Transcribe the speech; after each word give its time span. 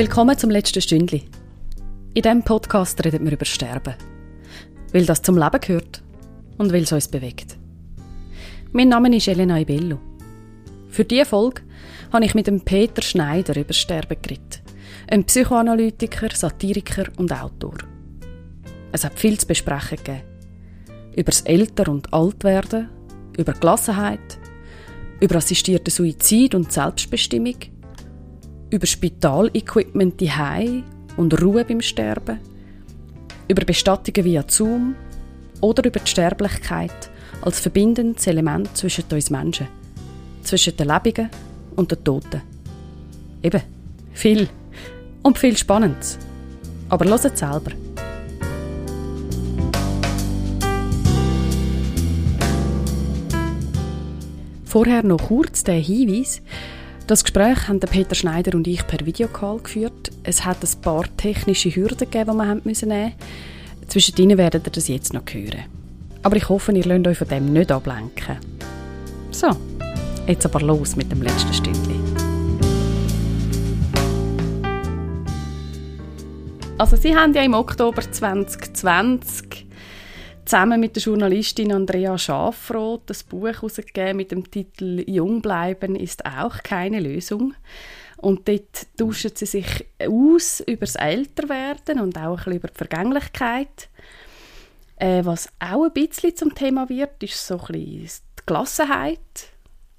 Willkommen 0.00 0.38
zum 0.38 0.48
letzten 0.48 0.80
Stündli. 0.80 1.24
In 2.14 2.22
diesem 2.22 2.42
Podcast 2.42 3.04
reden 3.04 3.22
wir 3.22 3.32
über 3.32 3.44
Sterben. 3.44 3.96
Weil 4.94 5.04
das 5.04 5.20
zum 5.20 5.36
Leben 5.36 5.60
gehört 5.60 6.02
und 6.56 6.72
weil 6.72 6.84
es 6.84 6.92
uns 6.92 7.06
bewegt. 7.06 7.58
Mein 8.72 8.88
Name 8.88 9.14
ist 9.14 9.28
Elena 9.28 9.60
Ibello. 9.60 9.98
Für 10.88 11.04
diese 11.04 11.26
Folge 11.26 11.60
habe 12.14 12.24
ich 12.24 12.34
mit 12.34 12.46
dem 12.46 12.62
Peter 12.62 13.02
Schneider 13.02 13.54
über 13.60 13.74
Sterben 13.74 14.16
geredet. 14.22 14.62
Ein 15.06 15.24
Psychoanalytiker, 15.24 16.30
Satiriker 16.34 17.04
und 17.18 17.38
Autor. 17.38 17.74
Es 18.92 19.04
hat 19.04 19.18
viel 19.18 19.38
zu 19.38 19.46
besprechen 19.46 19.98
gegeben. 19.98 20.22
Über 21.14 21.30
das 21.30 21.42
Älter- 21.42 21.90
und 21.90 22.10
Altwerden, 22.10 22.88
über 23.36 23.52
Gelassenheit, 23.52 24.38
über 25.20 25.36
assistierten 25.36 25.90
Suizid 25.90 26.54
und 26.54 26.72
Selbstbestimmung, 26.72 27.56
über 28.70 28.86
Spitalequipment 28.86 30.20
die 30.20 30.30
und 31.16 31.40
Ruhe 31.42 31.64
beim 31.64 31.80
Sterben, 31.80 32.38
über 33.48 33.64
Bestattungen 33.64 34.24
via 34.24 34.44
Zoom 34.46 34.94
oder 35.60 35.84
über 35.84 36.00
die 36.00 36.10
Sterblichkeit 36.10 37.10
als 37.42 37.60
verbindendes 37.60 38.26
Element 38.26 38.76
zwischen 38.76 39.04
uns 39.12 39.30
Menschen, 39.30 39.68
zwischen 40.42 40.76
den 40.76 40.88
Lebenden 40.88 41.30
und 41.76 41.90
den 41.90 42.04
Toten. 42.04 42.42
Eben, 43.42 43.62
viel 44.12 44.48
und 45.22 45.38
viel 45.38 45.56
Spannendes. 45.56 46.18
Aber 46.88 47.06
hört 47.06 47.38
selber. 47.38 47.72
Vorher 54.64 55.02
noch 55.02 55.18
kurz 55.18 55.64
der 55.64 55.80
Hinweis. 55.80 56.42
Das 57.06 57.24
Gespräch 57.24 57.68
haben 57.68 57.80
Peter 57.80 58.14
Schneider 58.14 58.56
und 58.56 58.66
ich 58.68 58.86
per 58.86 59.04
Videocall 59.04 59.58
geführt. 59.58 60.12
Es 60.22 60.44
hat 60.44 60.58
ein 60.62 60.80
paar 60.80 61.04
technische 61.16 61.70
Hürden 61.70 61.98
gegeben, 61.98 62.30
die 62.32 62.36
wir 62.36 62.46
haben 62.46 62.60
müssen 62.64 62.88
nehmen 62.88 63.12
mussten. 63.12 63.88
Zwischen 63.88 64.16
ihnen 64.18 64.38
werdet 64.38 64.66
ihr 64.66 64.70
das 64.70 64.86
jetzt 64.86 65.12
noch 65.12 65.24
hören. 65.32 65.64
Aber 66.22 66.36
ich 66.36 66.48
hoffe, 66.48 66.72
ihr 66.72 66.84
lasst 66.84 67.06
euch 67.06 67.18
von 67.18 67.28
dem 67.28 67.52
nicht 67.52 67.72
ablenken. 67.72 68.36
So, 69.32 69.48
jetzt 70.26 70.44
aber 70.44 70.60
los 70.60 70.94
mit 70.94 71.10
dem 71.10 71.22
letzten 71.22 71.52
Stündchen. 71.52 72.00
Also 76.78 76.96
Sie 76.96 77.14
haben 77.14 77.34
ja 77.34 77.42
im 77.42 77.54
Oktober 77.54 78.00
2020 78.00 79.66
zusammen 80.50 80.80
mit 80.80 80.96
der 80.96 81.02
Journalistin 81.04 81.72
Andrea 81.72 82.18
Schafroth 82.18 83.02
das 83.06 83.22
Buch 83.22 83.46
herausgegeben 83.46 84.16
mit 84.16 84.32
dem 84.32 84.50
Titel 84.50 85.04
Jung 85.08 85.40
bleiben 85.40 85.94
ist 85.94 86.26
auch 86.26 86.64
keine 86.64 86.98
Lösung. 86.98 87.54
Und 88.16 88.48
dort 88.48 88.88
tauschen 88.98 89.30
sie 89.32 89.46
sich 89.46 89.86
aus 90.04 90.58
über 90.66 90.86
das 90.86 90.96
Älterwerden 90.96 92.00
und 92.00 92.18
auch 92.18 92.30
ein 92.30 92.36
bisschen 92.36 92.54
über 92.54 92.66
die 92.66 92.78
Vergänglichkeit. 92.78 93.88
Äh, 94.96 95.24
was 95.24 95.48
auch 95.60 95.84
ein 95.84 95.92
bisschen 95.92 96.34
zum 96.34 96.52
Thema 96.52 96.88
wird, 96.88 97.22
ist 97.22 97.46
so 97.46 97.54
ein 97.54 97.66
bisschen 97.68 98.24
die 98.40 98.42
Gelassenheit. 98.46 99.20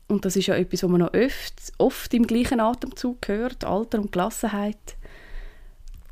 Und 0.10 0.26
das 0.26 0.36
ist 0.36 0.48
ja 0.48 0.56
etwas, 0.56 0.84
was 0.84 0.90
man 0.90 1.00
noch 1.00 1.14
oft, 1.14 1.54
oft 1.78 2.14
im 2.14 2.28
gleichen 2.28 2.60
Atemzug 2.60 3.26
hört, 3.30 3.64
Alter 3.64 4.00
und 4.00 4.12
Gelassenheit 4.12 4.98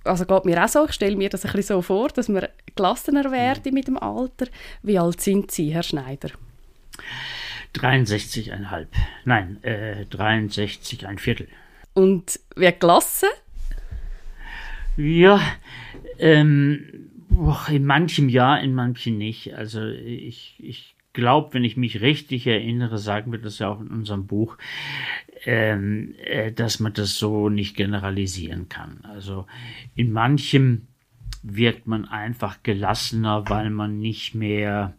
also 0.03 0.26
geht 0.26 0.46
mir 0.46 0.64
auch 0.64 0.68
so, 0.68 0.86
ich 0.86 0.94
stelle 0.94 1.16
mir 1.16 1.30
das 1.30 1.46
ein 1.46 1.52
bisschen 1.52 1.76
so 1.76 1.81
vor, 1.81 2.09
dass 2.09 2.30
man 2.30 2.48
gelassener 2.80 3.30
werde 3.30 3.73
mit 3.73 3.88
dem 3.88 3.97
Alter. 3.97 4.47
Wie 4.81 4.97
alt 4.97 5.19
sind 5.19 5.52
Sie, 5.52 5.73
Herr 5.73 5.83
Schneider? 5.83 6.30
63,5. 7.75 8.88
Nein, 9.25 9.61
äh, 9.63 10.05
63, 10.05 11.05
ein 11.05 11.17
Viertel. 11.17 11.50
Und 11.94 12.39
wer 12.55 12.72
gelassen? 12.72 13.27
Ja, 14.95 15.41
ähm, 16.19 17.09
in 17.69 17.85
manchem 17.85 18.29
ja, 18.29 18.56
in 18.56 18.73
manchem 18.73 19.18
nicht. 19.18 19.53
Also 19.56 19.85
ich, 19.85 20.56
ich 20.59 20.95
glaube, 21.12 21.53
wenn 21.53 21.66
ich 21.66 21.75
mich 21.75 22.00
richtig 22.00 22.47
erinnere, 22.47 22.97
sagen 22.97 23.34
wir 23.34 23.39
das 23.39 23.59
ja 23.59 23.69
auch 23.69 23.81
in 23.81 23.89
unserem 23.89 24.25
Buch, 24.25 24.57
ähm, 25.45 26.16
äh, 26.23 26.53
dass 26.53 26.79
man 26.79 26.94
das 26.94 27.18
so 27.18 27.50
nicht 27.50 27.75
generalisieren 27.75 28.69
kann. 28.69 29.01
Also 29.03 29.47
in 29.95 30.12
manchem 30.13 30.88
wirkt 31.41 31.88
man 31.88 32.05
einfach 32.05 32.63
gelassener, 32.63 33.50
weil 33.50 33.69
man 33.69 34.00
nicht 34.00 34.35
mehr 34.35 34.94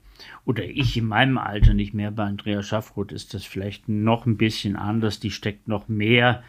oder 0.45 0.65
ich 0.65 0.97
in 0.97 1.07
meinem 1.07 1.39
Alter 1.39 1.75
nicht 1.75 1.95
mehr 1.95 2.11
bei 2.11 2.25
Andrea 2.25 2.63
Schaffroth 2.63 3.13
ist 3.13 3.33
das 3.33 3.45
vielleicht 3.45 3.89
noch 3.89 4.27
ein 4.27 4.37
bisschen 4.37 4.77
anders, 4.77 5.21
die 5.21 5.31
steckt 5.31 5.69
noch 5.69 5.89
mehr 5.89 6.43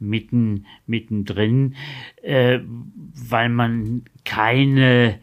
mitten 0.00 0.66
mittendrin, 0.86 1.76
äh, 2.22 2.58
weil 2.64 3.48
man 3.48 4.04
keine 4.24 5.20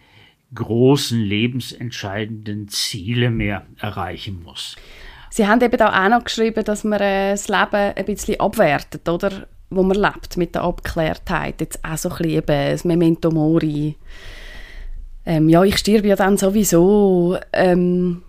großen 0.54 1.20
lebensentscheidenden 1.20 2.68
Ziele 2.68 3.30
mehr 3.30 3.66
erreichen 3.78 4.44
muss. 4.44 4.76
Sie 5.30 5.48
haben 5.48 5.62
eben 5.62 5.82
auch 5.82 6.10
noch 6.10 6.26
geschrieben, 6.26 6.64
dass 6.66 6.84
man 6.84 7.00
äh, 7.00 7.32
das 7.32 7.48
Leben 7.48 7.94
ein 7.96 8.06
bisschen 8.06 8.40
abwertet, 8.40 9.08
oder? 9.08 9.48
Wo 9.72 9.84
man 9.84 9.98
lebt 9.98 10.38
mit 10.38 10.54
der 10.54 10.64
Abgeklärtheit. 10.64 11.62
Jetzt 11.62 11.80
auch 11.84 11.98
so 11.98 12.10
ein 12.10 12.18
bisschen 12.18 12.38
eben 12.38 12.72
das 12.72 12.86
Memento 12.86 13.32
Mori. 13.32 13.96
Ähm, 15.26 15.50
ja, 15.50 15.64
ich 15.64 15.78
stirbe 15.78 16.10
ja 16.10 16.16
dann 16.16 16.38
sowieso. 16.38 17.38
Ähm, 17.54 18.22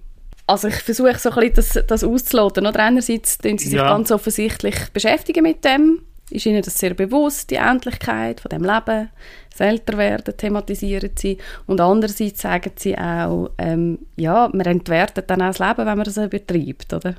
also 0.47 0.69
ich 0.69 0.77
versuche 0.77 1.19
so 1.19 1.31
ein 1.31 1.53
bisschen 1.53 1.55
das, 1.55 1.87
das 1.87 2.05
auszuloten. 2.05 2.67
Oder 2.67 2.81
einerseits 2.81 3.39
tun 3.39 3.59
sie 3.59 3.69
sich 3.69 3.79
ja. 3.79 3.89
ganz 3.89 4.11
offensichtlich 4.11 4.77
beschäftigen 4.93 5.43
mit 5.43 5.65
dem, 5.65 6.03
ist 6.31 6.47
ihnen 6.47 6.63
das 6.63 6.79
sehr 6.79 6.95
bewusst, 6.95 7.51
die 7.51 7.57
Endlichkeit 7.57 8.41
von 8.41 8.49
dem 8.49 8.63
Leben, 8.63 9.11
das 9.51 9.61
Älterwerden 9.61 10.37
thematisieren 10.37 11.11
sie 11.15 11.39
und 11.67 11.81
andererseits 11.81 12.41
sagen 12.41 12.73
sie 12.77 12.97
auch, 12.97 13.51
ähm, 13.59 13.99
ja, 14.17 14.49
man 14.53 14.67
entwertet 14.67 15.29
dann 15.29 15.43
auch 15.43 15.55
das 15.55 15.59
Leben, 15.59 15.87
wenn 15.87 15.99
man 15.99 16.05
das 16.05 16.17
übertreibt, 16.17 16.93
oder? 16.93 17.15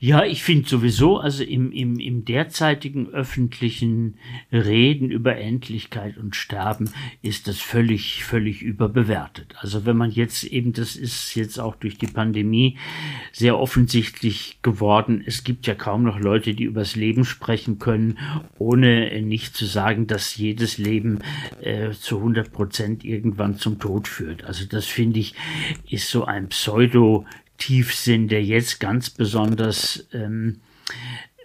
Ja, 0.00 0.24
ich 0.24 0.42
finde 0.42 0.68
sowieso, 0.68 1.18
also 1.18 1.44
im, 1.44 1.72
im, 1.72 1.98
im 1.98 2.24
derzeitigen 2.24 3.08
öffentlichen 3.08 4.16
Reden 4.50 5.10
über 5.10 5.36
Endlichkeit 5.36 6.16
und 6.18 6.36
Sterben 6.36 6.90
ist 7.22 7.48
das 7.48 7.58
völlig, 7.58 8.24
völlig 8.24 8.62
überbewertet. 8.62 9.54
Also 9.58 9.86
wenn 9.86 9.96
man 9.96 10.10
jetzt 10.10 10.44
eben, 10.44 10.72
das 10.72 10.96
ist 10.96 11.34
jetzt 11.34 11.58
auch 11.58 11.76
durch 11.76 11.98
die 11.98 12.06
Pandemie 12.06 12.78
sehr 13.32 13.58
offensichtlich 13.58 14.58
geworden, 14.62 15.22
es 15.24 15.44
gibt 15.44 15.66
ja 15.66 15.74
kaum 15.74 16.02
noch 16.02 16.18
Leute, 16.18 16.54
die 16.54 16.64
übers 16.64 16.96
Leben 16.96 17.24
sprechen 17.24 17.78
können, 17.78 18.18
ohne 18.58 19.20
nicht 19.22 19.56
zu 19.56 19.66
sagen, 19.66 20.06
dass 20.06 20.36
jedes 20.36 20.78
Leben 20.78 21.20
äh, 21.60 21.90
zu 21.90 22.18
100 22.18 22.52
Prozent 22.52 23.04
irgendwann 23.04 23.56
zum 23.56 23.78
Tod 23.78 24.08
führt. 24.08 24.44
Also 24.44 24.64
das 24.66 24.86
finde 24.86 25.20
ich, 25.20 25.34
ist 25.88 26.08
so 26.08 26.24
ein 26.24 26.48
Pseudo 26.48 27.26
Tiefsinn, 27.62 28.26
der 28.26 28.42
jetzt 28.42 28.80
ganz 28.80 29.08
besonders 29.08 30.08
ähm, 30.12 30.60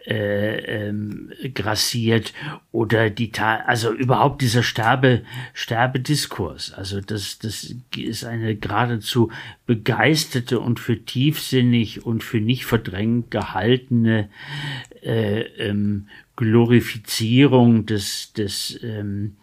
äh, 0.07 0.87
ähm, 0.87 1.31
grassiert 1.53 2.33
oder 2.71 3.11
die 3.11 3.31
also 3.37 3.93
überhaupt 3.93 4.41
dieser 4.41 4.63
Sterbe 4.63 5.21
Sterbediskurs. 5.53 6.73
Also 6.73 7.01
das 7.01 7.37
das 7.37 7.75
ist 7.95 8.23
eine 8.23 8.55
geradezu 8.55 9.31
begeisterte 9.67 10.59
und 10.59 10.79
für 10.79 11.05
tiefsinnig 11.05 12.03
und 12.03 12.23
für 12.23 12.41
nicht 12.41 12.65
verdrängt 12.65 13.29
gehaltene 13.29 14.29
äh, 15.03 15.41
ähm, 15.41 16.07
Glorifizierung 16.35 17.85
des 17.85 18.33
des 18.33 18.79
ähm, 18.81 19.35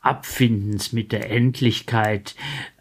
Abfindens 0.00 0.92
mit 0.92 1.12
der 1.12 1.30
Endlichkeit 1.30 2.34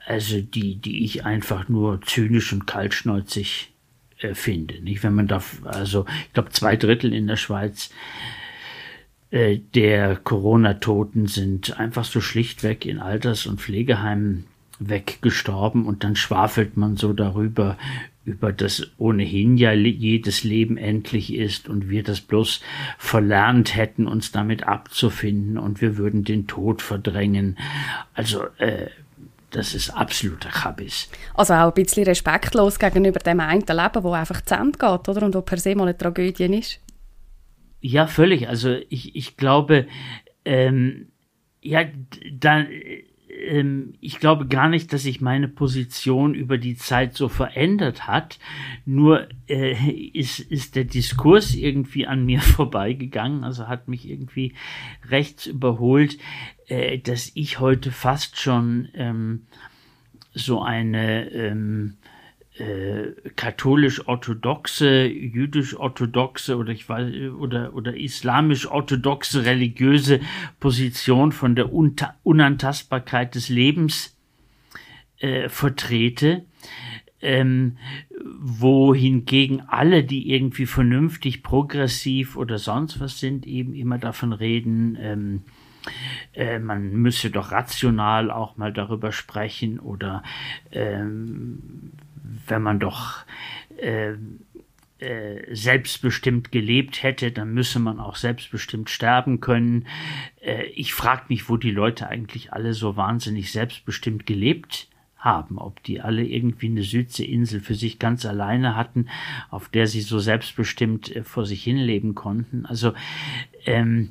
also 0.07 0.39
die, 0.41 0.75
die 0.75 1.03
ich 1.03 1.25
einfach 1.25 1.67
nur 1.67 2.01
zynisch 2.01 2.53
und 2.53 2.65
kaltschnäuzig 2.65 3.73
äh, 4.19 4.33
finde. 4.33 4.81
Nicht, 4.81 5.03
wenn 5.03 5.13
man 5.13 5.27
da, 5.27 5.43
also 5.65 6.05
ich 6.25 6.33
glaube 6.33 6.49
zwei 6.49 6.75
Drittel 6.75 7.13
in 7.13 7.27
der 7.27 7.35
Schweiz 7.35 7.91
äh, 9.29 9.59
der 9.75 10.15
Corona-Toten 10.15 11.27
sind 11.27 11.79
einfach 11.79 12.05
so 12.05 12.21
schlichtweg 12.21 12.85
in 12.85 12.99
Alters- 12.99 13.45
und 13.45 13.59
Pflegeheimen 13.59 14.45
weggestorben 14.79 15.85
und 15.85 16.03
dann 16.03 16.15
schwafelt 16.15 16.77
man 16.77 16.97
so 16.97 17.11
darüber, 17.11 17.77
über 18.23 18.53
das 18.53 18.91
ohnehin 18.97 19.57
ja 19.57 19.73
jedes 19.73 20.43
Leben 20.43 20.77
endlich 20.77 21.33
ist 21.33 21.67
und 21.67 21.89
wir 21.89 22.03
das 22.03 22.21
bloß 22.21 22.61
verlernt 22.97 23.75
hätten, 23.75 24.07
uns 24.07 24.31
damit 24.31 24.63
abzufinden 24.63 25.57
und 25.57 25.81
wir 25.81 25.97
würden 25.97 26.23
den 26.23 26.47
Tod 26.47 26.81
verdrängen. 26.81 27.57
Also 28.13 28.43
äh, 28.59 28.87
das 29.51 29.73
ist 29.73 29.91
absoluter 29.91 30.49
Kabis. 30.49 31.09
Also 31.33 31.53
auch 31.53 31.67
ein 31.67 31.73
bisschen 31.73 32.03
respektlos 32.03 32.79
gegenüber 32.79 33.19
dem 33.19 33.39
einen 33.39 33.61
Leben, 33.61 34.03
wo 34.03 34.11
einfach 34.11 34.41
zu 34.41 34.55
Ende 34.55 34.77
geht, 34.77 35.09
oder? 35.09 35.25
Und 35.25 35.35
wo 35.35 35.41
per 35.41 35.57
se 35.57 35.75
mal 35.75 35.83
eine 35.83 35.97
Tragödie 35.97 36.57
ist. 36.57 36.79
Ja, 37.79 38.07
völlig. 38.07 38.49
Also 38.49 38.75
ich, 38.89 39.15
ich 39.15 39.37
glaube, 39.37 39.87
ähm, 40.43 41.07
ja, 41.61 41.85
dann 42.31 42.67
ähm, 43.37 43.93
ich 44.01 44.19
glaube 44.19 44.47
gar 44.47 44.69
nicht, 44.69 44.91
dass 44.91 45.03
sich 45.03 45.21
meine 45.21 45.47
Position 45.47 46.33
über 46.33 46.57
die 46.57 46.75
Zeit 46.75 47.15
so 47.15 47.29
verändert 47.29 48.07
hat. 48.07 48.39
Nur 48.85 49.27
äh, 49.47 49.73
ist, 49.91 50.39
ist 50.39 50.75
der 50.75 50.85
Diskurs 50.85 51.55
irgendwie 51.55 52.07
an 52.07 52.25
mir 52.25 52.39
vorbeigegangen, 52.41 53.43
also 53.43 53.67
hat 53.67 53.87
mich 53.87 54.09
irgendwie 54.09 54.53
rechts 55.09 55.45
überholt, 55.45 56.17
äh, 56.67 56.99
dass 56.99 57.31
ich 57.33 57.59
heute 57.59 57.91
fast 57.91 58.39
schon 58.39 58.89
ähm, 58.93 59.47
so 60.33 60.61
eine 60.61 61.29
ähm, 61.31 61.97
äh, 62.59 63.13
katholisch-orthodoxe, 63.35 65.05
jüdisch-orthodoxe 65.05 66.57
oder 66.57 66.71
ich 66.71 66.89
weiß 66.89 67.31
oder 67.39 67.73
oder 67.73 67.95
islamisch-orthodoxe 67.95 69.45
religiöse 69.45 70.19
Position 70.59 71.31
von 71.31 71.55
der 71.55 71.71
Unta 71.71 72.15
Unantastbarkeit 72.23 73.35
des 73.35 73.49
Lebens 73.49 74.17
äh, 75.19 75.49
vertrete, 75.49 76.45
ähm, 77.21 77.77
wohingegen 78.39 79.61
alle, 79.67 80.03
die 80.03 80.31
irgendwie 80.31 80.65
vernünftig, 80.65 81.43
progressiv 81.43 82.35
oder 82.35 82.57
sonst 82.57 82.99
was 82.99 83.19
sind, 83.19 83.45
eben 83.45 83.73
immer 83.73 83.97
davon 83.97 84.33
reden, 84.33 84.97
ähm, 84.99 85.41
äh, 86.33 86.59
man 86.59 86.91
müsse 86.91 87.29
doch 87.29 87.51
rational 87.51 88.31
auch 88.31 88.57
mal 88.57 88.73
darüber 88.73 89.11
sprechen 89.11 89.79
oder 89.79 90.23
ähm, 90.71 91.91
wenn 92.47 92.61
man 92.61 92.79
doch 92.79 93.25
äh, 93.77 94.13
äh, 94.99 95.53
selbstbestimmt 95.53 96.51
gelebt 96.51 97.03
hätte, 97.03 97.31
dann 97.31 97.53
müsse 97.53 97.77
man 97.79 97.99
auch 97.99 98.15
selbstbestimmt 98.15 98.89
sterben 98.89 99.39
können. 99.41 99.85
Äh, 100.41 100.63
ich 100.73 100.93
frage 100.93 101.25
mich, 101.29 101.49
wo 101.49 101.57
die 101.57 101.69
Leute 101.69 102.07
eigentlich 102.07 102.51
alle 102.51 102.73
so 102.73 102.97
wahnsinnig 102.97 103.51
selbstbestimmt 103.51 104.25
gelebt 104.25 104.87
haben, 105.17 105.59
ob 105.59 105.83
die 105.83 106.01
alle 106.01 106.23
irgendwie 106.23 106.67
eine 106.67 106.81
Südseeinsel 106.81 107.59
für 107.59 107.75
sich 107.75 107.99
ganz 107.99 108.25
alleine 108.25 108.75
hatten, 108.75 109.07
auf 109.51 109.69
der 109.69 109.85
sie 109.85 110.01
so 110.01 110.17
selbstbestimmt 110.17 111.15
äh, 111.15 111.23
vor 111.23 111.45
sich 111.45 111.63
hin 111.63 111.77
leben 111.77 112.15
konnten. 112.15 112.65
Also 112.65 112.93
ähm, 113.65 114.09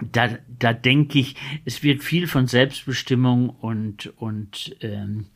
da, 0.00 0.38
da 0.58 0.72
denke 0.72 1.18
ich, 1.18 1.36
es 1.64 1.82
wird 1.82 2.02
viel 2.02 2.26
von 2.26 2.46
Selbstbestimmung 2.46 3.50
und 3.50 4.12
und 4.18 4.76
ähm, 4.80 5.26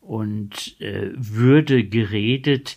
und 0.00 0.80
äh, 0.80 1.10
Würde 1.14 1.84
geredet, 1.84 2.76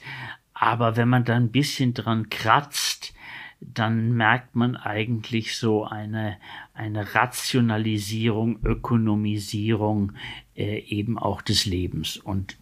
aber 0.54 0.96
wenn 0.96 1.10
man 1.10 1.26
da 1.26 1.36
ein 1.36 1.52
bisschen 1.52 1.94
dran 1.94 2.30
kratzt, 2.30 3.14
dann 3.60 4.12
merkt 4.14 4.56
man 4.56 4.76
eigentlich 4.76 5.58
so 5.58 5.86
eine, 5.86 6.38
eine 6.74 7.16
Rationalisierung, 7.16 8.60
Ökonomisierung 8.64 10.14
äh, 10.56 10.80
eben 10.80 11.18
auch 11.18 11.42
des 11.42 11.66
Lebens. 11.66 12.18
Und 12.18 12.58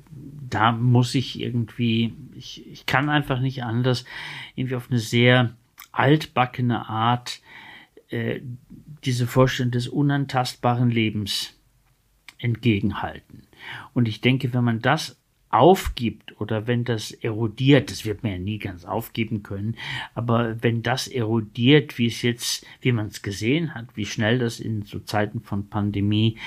da 0.49 0.71
muss 0.71 1.13
ich 1.15 1.39
irgendwie, 1.39 2.13
ich, 2.35 2.65
ich 2.71 2.85
kann 2.85 3.09
einfach 3.09 3.39
nicht 3.39 3.63
anders, 3.63 4.05
irgendwie 4.55 4.75
auf 4.75 4.89
eine 4.89 4.99
sehr 4.99 5.55
altbackene 5.91 6.87
Art 6.87 7.41
äh, 8.13 8.41
diese 9.03 9.25
Vorstellung 9.27 9.71
des 9.71 9.87
unantastbaren 9.87 10.89
Lebens 10.89 11.59
entgegenhalten. 12.37 13.47
Und 13.93 14.07
ich 14.07 14.21
denke, 14.21 14.53
wenn 14.53 14.63
man 14.63 14.81
das 14.81 15.17
aufgibt 15.49 16.39
oder 16.39 16.67
wenn 16.67 16.83
das 16.83 17.11
erodiert, 17.11 17.91
das 17.91 18.05
wird 18.05 18.23
man 18.23 18.31
ja 18.31 18.37
nie 18.37 18.59
ganz 18.59 18.85
aufgeben 18.85 19.43
können, 19.43 19.75
aber 20.13 20.61
wenn 20.63 20.83
das 20.83 21.07
erodiert, 21.07 21.97
wie 21.97 22.07
es 22.07 22.21
jetzt, 22.21 22.65
wie 22.81 22.91
man 22.91 23.07
es 23.07 23.21
gesehen 23.21 23.73
hat, 23.75 23.87
wie 23.95 24.05
schnell 24.05 24.39
das 24.39 24.59
in 24.59 24.83
so 24.83 24.99
Zeiten 24.99 25.41
von 25.41 25.69
Pandemie 25.69 26.37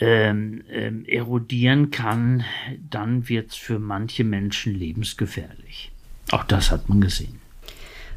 ähm, 0.00 0.62
ähm, 0.70 1.04
erodieren 1.04 1.90
kann, 1.90 2.44
dann 2.88 3.28
wird 3.28 3.50
es 3.50 3.56
für 3.56 3.78
manche 3.78 4.24
Menschen 4.24 4.74
lebensgefährlich. 4.74 5.92
Auch 6.30 6.44
das 6.44 6.70
hat 6.70 6.88
man 6.88 7.00
gesehen. 7.00 7.37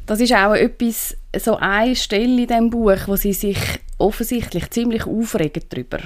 Das 0.06 0.20
ist 0.20 0.34
auch 0.34 0.54
etwas, 0.54 1.16
so 1.38 1.56
eine 1.56 1.96
Stelle 1.96 2.42
in 2.42 2.46
diesem 2.46 2.70
Buch, 2.70 2.98
wo 3.06 3.16
sie 3.16 3.32
sich 3.32 3.58
offensichtlich 3.98 4.70
ziemlich 4.70 5.06
aufregen 5.06 5.62
darüber 5.68 6.00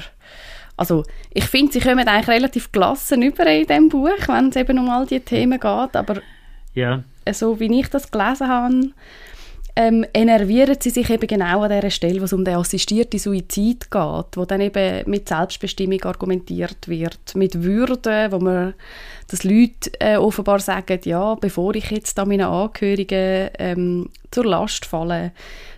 also 0.77 1.05
ich 1.33 1.45
finde, 1.45 1.73
sie 1.73 1.81
kommen 1.81 2.07
eigentlich 2.07 2.29
relativ 2.29 2.71
gelassen 2.71 3.23
über 3.23 3.47
in 3.47 3.67
diesem 3.67 3.89
Buch, 3.89 4.29
wenn 4.29 4.51
es 4.51 4.57
eben 4.57 4.79
um 4.79 4.91
all 4.91 5.07
diese 5.07 5.23
Themen 5.23 5.59
geht, 5.59 5.97
aber 5.97 6.21
ja. 6.75 7.03
so 7.33 7.59
wie 7.59 7.81
ich 7.81 7.89
das 7.89 8.11
gelesen 8.11 8.49
habe, 8.49 8.91
ähm, 9.79 10.07
enervieren 10.15 10.77
sie 10.81 10.89
sich 10.89 11.11
eben 11.11 11.27
genau 11.27 11.61
an 11.61 11.69
der 11.69 11.91
Stelle, 11.91 12.21
wo 12.21 12.25
es 12.25 12.33
um 12.33 12.45
den 12.45 12.57
assistierten 12.57 13.21
Suizid 13.21 13.91
geht, 13.91 14.27
wo 14.35 14.47
dann 14.47 14.63
eben 14.63 15.09
mit 15.09 15.29
Selbstbestimmung 15.29 16.03
argumentiert 16.03 16.89
wird, 16.89 17.35
mit 17.35 17.63
Würde, 17.63 18.29
wo 18.31 18.39
man, 18.39 18.73
dass 19.29 19.45
Leute 19.45 19.91
äh, 20.01 20.17
offenbar 20.17 20.61
sagen, 20.61 20.99
ja, 21.05 21.35
bevor 21.35 21.75
ich 21.75 21.91
jetzt 21.91 22.17
da 22.17 22.25
meinen 22.25 22.47
Angehörigen 22.47 23.51
ähm, 23.59 24.09
zur 24.31 24.47
Last 24.47 24.87
falle, 24.87 25.33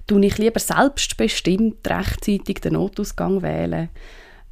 tue 0.07 0.25
ich 0.25 0.39
lieber 0.39 0.61
selbstbestimmt 0.61 1.89
rechtzeitig 1.89 2.61
den 2.61 2.75
Notausgang 2.75 3.43
wählen. 3.43 3.89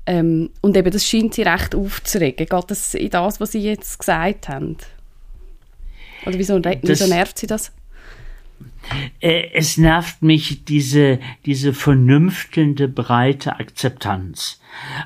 Ähm, 0.07 0.51
und 0.61 0.77
eben, 0.77 0.91
das 0.91 1.07
scheint 1.07 1.35
sie 1.35 1.43
recht 1.43 1.75
aufzuregen. 1.75 2.47
Geht 2.47 2.65
das 2.71 2.95
in 2.95 3.11
das, 3.11 3.41
was 3.41 3.53
Sie 3.53 3.61
jetzt 3.61 3.99
gesagt 3.99 4.49
haben? 4.49 4.77
Oder 6.25 6.39
wieso, 6.39 6.61
wieso 6.83 7.07
nervt 7.07 7.39
Sie 7.39 7.47
das? 7.47 7.73
Äh, 9.21 9.51
es 9.53 9.77
nervt 9.77 10.23
mich 10.23 10.65
diese, 10.65 11.19
diese 11.45 11.73
vernünftelnde, 11.73 12.89
breite 12.89 13.59
Akzeptanz. 13.59 14.61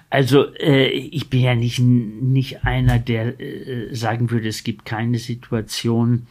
Also 0.08 0.54
äh, 0.56 0.88
ich 0.88 1.30
bin 1.30 1.40
ja 1.40 1.54
nicht, 1.54 1.78
nicht 1.78 2.64
einer, 2.64 2.98
der 2.98 3.40
äh, 3.40 3.94
sagen 3.94 4.30
würde, 4.30 4.48
es 4.48 4.64
gibt 4.64 4.84
keine 4.84 5.18
Situation, 5.18 6.26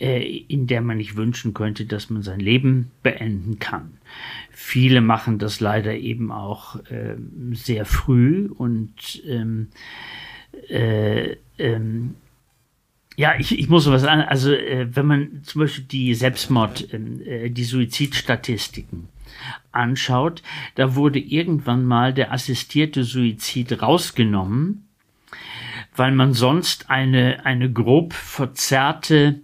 äh, 0.00 0.38
in 0.48 0.66
der 0.66 0.80
man 0.80 0.98
nicht 0.98 1.16
wünschen 1.16 1.54
könnte, 1.54 1.84
dass 1.84 2.10
man 2.10 2.22
sein 2.22 2.40
Leben 2.40 2.90
beenden 3.02 3.58
kann. 3.58 3.98
Viele 4.50 5.00
machen 5.00 5.38
das 5.38 5.60
leider 5.60 5.94
eben 5.94 6.32
auch 6.32 6.76
äh, 6.86 7.16
sehr 7.52 7.84
früh 7.84 8.46
und 8.46 9.22
ähm, 9.26 9.68
äh, 10.68 11.36
ähm, 11.58 12.14
ja, 13.18 13.34
ich, 13.36 13.58
ich 13.58 13.68
muss 13.68 13.90
was 13.90 14.04
an. 14.04 14.20
Also 14.20 14.52
äh, 14.52 14.94
wenn 14.94 15.06
man 15.06 15.42
zum 15.42 15.62
Beispiel 15.62 15.82
die 15.82 16.14
Selbstmord, 16.14 16.94
ähm, 16.94 17.20
äh, 17.26 17.50
die 17.50 17.64
Suizidstatistiken 17.64 19.08
anschaut, 19.72 20.44
da 20.76 20.94
wurde 20.94 21.18
irgendwann 21.18 21.84
mal 21.84 22.14
der 22.14 22.32
assistierte 22.32 23.02
Suizid 23.02 23.82
rausgenommen, 23.82 24.86
weil 25.96 26.12
man 26.12 26.32
sonst 26.32 26.90
eine 26.90 27.44
eine 27.44 27.72
grob 27.72 28.12
verzerrte 28.12 29.40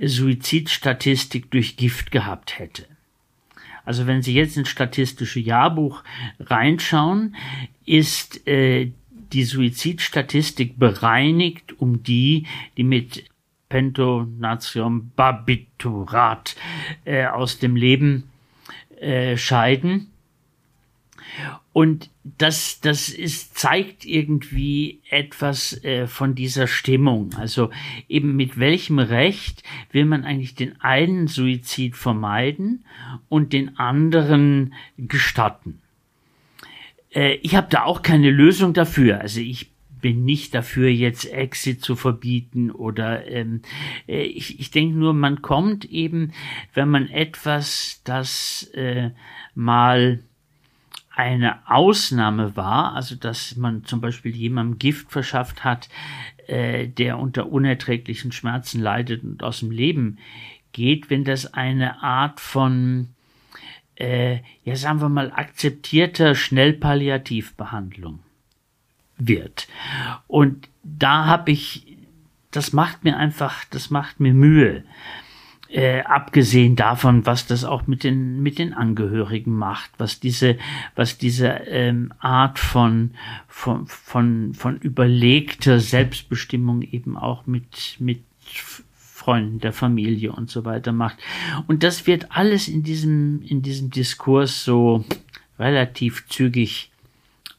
Suizidstatistik 0.00 1.50
durch 1.50 1.76
Gift 1.76 2.12
gehabt 2.12 2.60
hätte. 2.60 2.86
Also 3.84 4.06
wenn 4.06 4.22
Sie 4.22 4.34
jetzt 4.34 4.56
ins 4.56 4.68
statistische 4.68 5.40
Jahrbuch 5.40 6.04
reinschauen, 6.38 7.34
ist 7.86 8.46
äh, 8.46 8.92
die 9.34 9.44
Suizidstatistik 9.44 10.78
bereinigt 10.78 11.78
um 11.80 12.02
die, 12.02 12.46
die 12.76 12.84
mit 12.84 13.24
Pentonatium 13.68 15.10
Barbiturat 15.16 16.54
äh, 17.04 17.26
aus 17.26 17.58
dem 17.58 17.74
Leben 17.74 18.30
äh, 19.00 19.36
scheiden. 19.36 20.06
Und 21.72 22.10
das, 22.22 22.80
das 22.80 23.08
ist, 23.08 23.58
zeigt 23.58 24.04
irgendwie 24.04 25.00
etwas 25.10 25.82
äh, 25.82 26.06
von 26.06 26.36
dieser 26.36 26.68
Stimmung. 26.68 27.34
Also 27.36 27.70
eben 28.08 28.36
mit 28.36 28.58
welchem 28.60 29.00
Recht 29.00 29.64
will 29.90 30.04
man 30.04 30.24
eigentlich 30.24 30.54
den 30.54 30.80
einen 30.80 31.26
Suizid 31.26 31.96
vermeiden 31.96 32.84
und 33.28 33.52
den 33.52 33.76
anderen 33.76 34.74
gestatten. 34.96 35.80
Äh, 37.14 37.34
ich 37.36 37.56
habe 37.56 37.68
da 37.70 37.84
auch 37.84 38.02
keine 38.02 38.30
Lösung 38.30 38.72
dafür. 38.74 39.20
Also 39.20 39.40
ich 39.40 39.70
bin 40.00 40.24
nicht 40.26 40.54
dafür, 40.54 40.90
jetzt 40.90 41.24
Exit 41.24 41.80
zu 41.82 41.96
verbieten 41.96 42.70
oder 42.70 43.26
ähm, 43.26 43.62
äh, 44.06 44.24
ich, 44.24 44.60
ich 44.60 44.70
denke 44.70 44.98
nur, 44.98 45.14
man 45.14 45.40
kommt 45.40 45.86
eben, 45.86 46.32
wenn 46.74 46.90
man 46.90 47.08
etwas, 47.08 48.02
das 48.04 48.64
äh, 48.74 49.12
mal 49.54 50.22
eine 51.16 51.66
Ausnahme 51.70 52.54
war, 52.54 52.94
also 52.94 53.14
dass 53.14 53.56
man 53.56 53.84
zum 53.84 54.02
Beispiel 54.02 54.36
jemandem 54.36 54.78
Gift 54.78 55.10
verschafft 55.10 55.64
hat, 55.64 55.88
äh, 56.48 56.86
der 56.88 57.18
unter 57.18 57.50
unerträglichen 57.50 58.30
Schmerzen 58.30 58.82
leidet 58.82 59.22
und 59.22 59.42
aus 59.42 59.60
dem 59.60 59.70
Leben 59.70 60.18
geht, 60.72 61.08
wenn 61.08 61.24
das 61.24 61.54
eine 61.54 62.02
Art 62.02 62.40
von, 62.40 63.08
äh, 63.96 64.38
ja 64.64 64.76
sagen 64.76 65.00
wir 65.00 65.08
mal, 65.08 65.32
akzeptierter 65.32 66.34
Schnellpalliativbehandlung 66.34 68.20
wird. 69.16 69.68
Und 70.26 70.68
da 70.82 71.26
habe 71.26 71.52
ich, 71.52 71.96
das 72.50 72.72
macht 72.72 73.04
mir 73.04 73.16
einfach, 73.16 73.64
das 73.70 73.90
macht 73.90 74.20
mir 74.20 74.34
Mühe 74.34 74.84
äh, 75.74 76.02
abgesehen 76.02 76.76
davon, 76.76 77.26
was 77.26 77.46
das 77.46 77.64
auch 77.64 77.88
mit 77.88 78.04
den 78.04 78.42
mit 78.42 78.58
den 78.58 78.74
Angehörigen 78.74 79.56
macht, 79.56 79.90
was 79.98 80.20
diese 80.20 80.56
was 80.94 81.18
diese 81.18 81.48
ähm, 81.48 82.12
Art 82.20 82.60
von 82.60 83.10
von 83.48 83.86
von 83.88 84.54
von 84.54 84.76
überlegter 84.78 85.80
Selbstbestimmung 85.80 86.82
eben 86.82 87.16
auch 87.16 87.46
mit 87.46 87.96
mit 87.98 88.22
Freunden 89.24 89.58
der 89.58 89.72
Familie 89.72 90.32
und 90.32 90.50
so 90.50 90.64
weiter 90.64 90.92
macht. 90.92 91.16
Und 91.66 91.82
das 91.82 92.06
wird 92.06 92.26
alles 92.30 92.68
in 92.68 92.82
diesem 92.82 93.42
in 93.42 93.62
diesem 93.62 93.90
Diskurs 93.90 94.64
so 94.64 95.04
relativ 95.58 96.28
zügig 96.28 96.90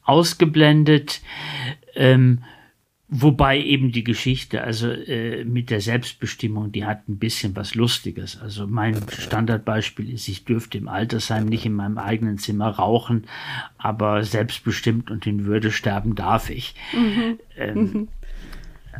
ausgeblendet. 0.03 1.21
Ähm, 1.95 2.43
Wobei 3.07 3.61
eben 3.61 3.91
die 3.91 4.03
Geschichte, 4.03 4.63
also 4.63 4.89
äh, 4.89 5.45
mit 5.45 5.69
der 5.69 5.79
Selbstbestimmung, 5.79 6.71
die 6.71 6.85
hat 6.85 7.07
ein 7.07 7.19
bisschen 7.19 7.55
was 7.55 7.75
Lustiges. 7.75 8.41
Also 8.41 8.65
mein 8.65 8.99
Standardbeispiel 9.09 10.11
ist, 10.11 10.27
ich 10.27 10.43
dürfte 10.43 10.79
im 10.79 10.87
Altersheim 10.87 11.45
nicht 11.45 11.67
in 11.67 11.73
meinem 11.73 11.99
eigenen 11.99 12.39
Zimmer 12.39 12.67
rauchen, 12.67 13.25
aber 13.77 14.23
selbstbestimmt 14.23 15.11
und 15.11 15.27
in 15.27 15.45
Würde 15.45 15.71
sterben 15.71 16.15
darf 16.15 16.49
ich. 16.49 16.73
Mhm. 16.93 17.39
Ähm, 17.55 17.77
mhm. 17.77 18.07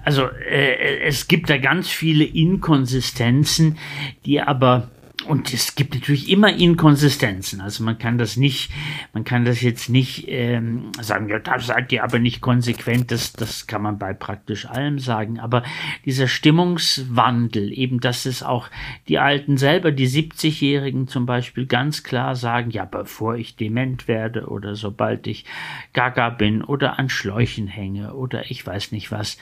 Also 0.06 0.28
äh, 0.28 1.00
es 1.00 1.28
gibt 1.28 1.50
da 1.50 1.58
ganz 1.58 1.90
viele 1.90 2.24
Inkonsistenzen, 2.24 3.78
die 4.26 4.40
aber 4.40 4.92
und 5.28 5.54
es 5.54 5.76
gibt 5.76 5.94
natürlich 5.94 6.30
immer 6.30 6.54
Inkonsistenzen. 6.54 7.62
Also 7.62 7.84
man 7.84 7.98
kann 7.98 8.18
das 8.18 8.38
nicht, 8.38 8.72
man 9.14 9.24
kann 9.24 9.46
das 9.46 9.62
jetzt 9.62 9.90
nicht 9.90 10.26
ähm, 10.28 10.92
sagen, 11.02 11.30
ja, 11.30 11.40
da 11.40 11.60
seid 11.60 11.92
ihr 11.92 12.04
aber 12.04 12.20
nicht 12.20 12.42
konsequent. 12.42 13.12
Das, 13.12 13.34
das 13.34 13.68
kann 13.68 13.82
man 13.82 13.98
bei 13.98 14.14
praktisch 14.14 14.66
allem 14.66 15.00
sagen. 15.00 15.40
Aber 15.40 15.64
dieser 16.06 16.28
Stimmungswandel, 16.28 17.72
eben, 17.72 18.00
dass 18.00 18.26
es 18.26 18.44
auch 18.44 18.70
die 19.08 19.20
Alten 19.20 19.58
selber, 19.58 19.92
die 19.92 20.08
70-Jährigen 20.08 21.08
zum 21.08 21.26
Beispiel, 21.26 21.66
ganz 21.66 22.04
klar 22.04 22.36
sagen, 22.36 22.72
ja, 22.72 22.86
bevor 22.86 23.36
ich 23.36 23.56
dement 23.56 24.08
werde 24.08 24.48
oder 24.48 24.76
sobald 24.76 25.28
ich 25.28 25.46
gaga 25.94 26.30
bin 26.30 26.64
oder 26.64 27.00
an 27.00 27.10
Schläuchen 27.10 27.68
hänge 27.68 28.14
oder 28.14 28.50
ich 28.52 28.66
weiß 28.66 28.92
nicht 28.92 29.12
was, 29.12 29.38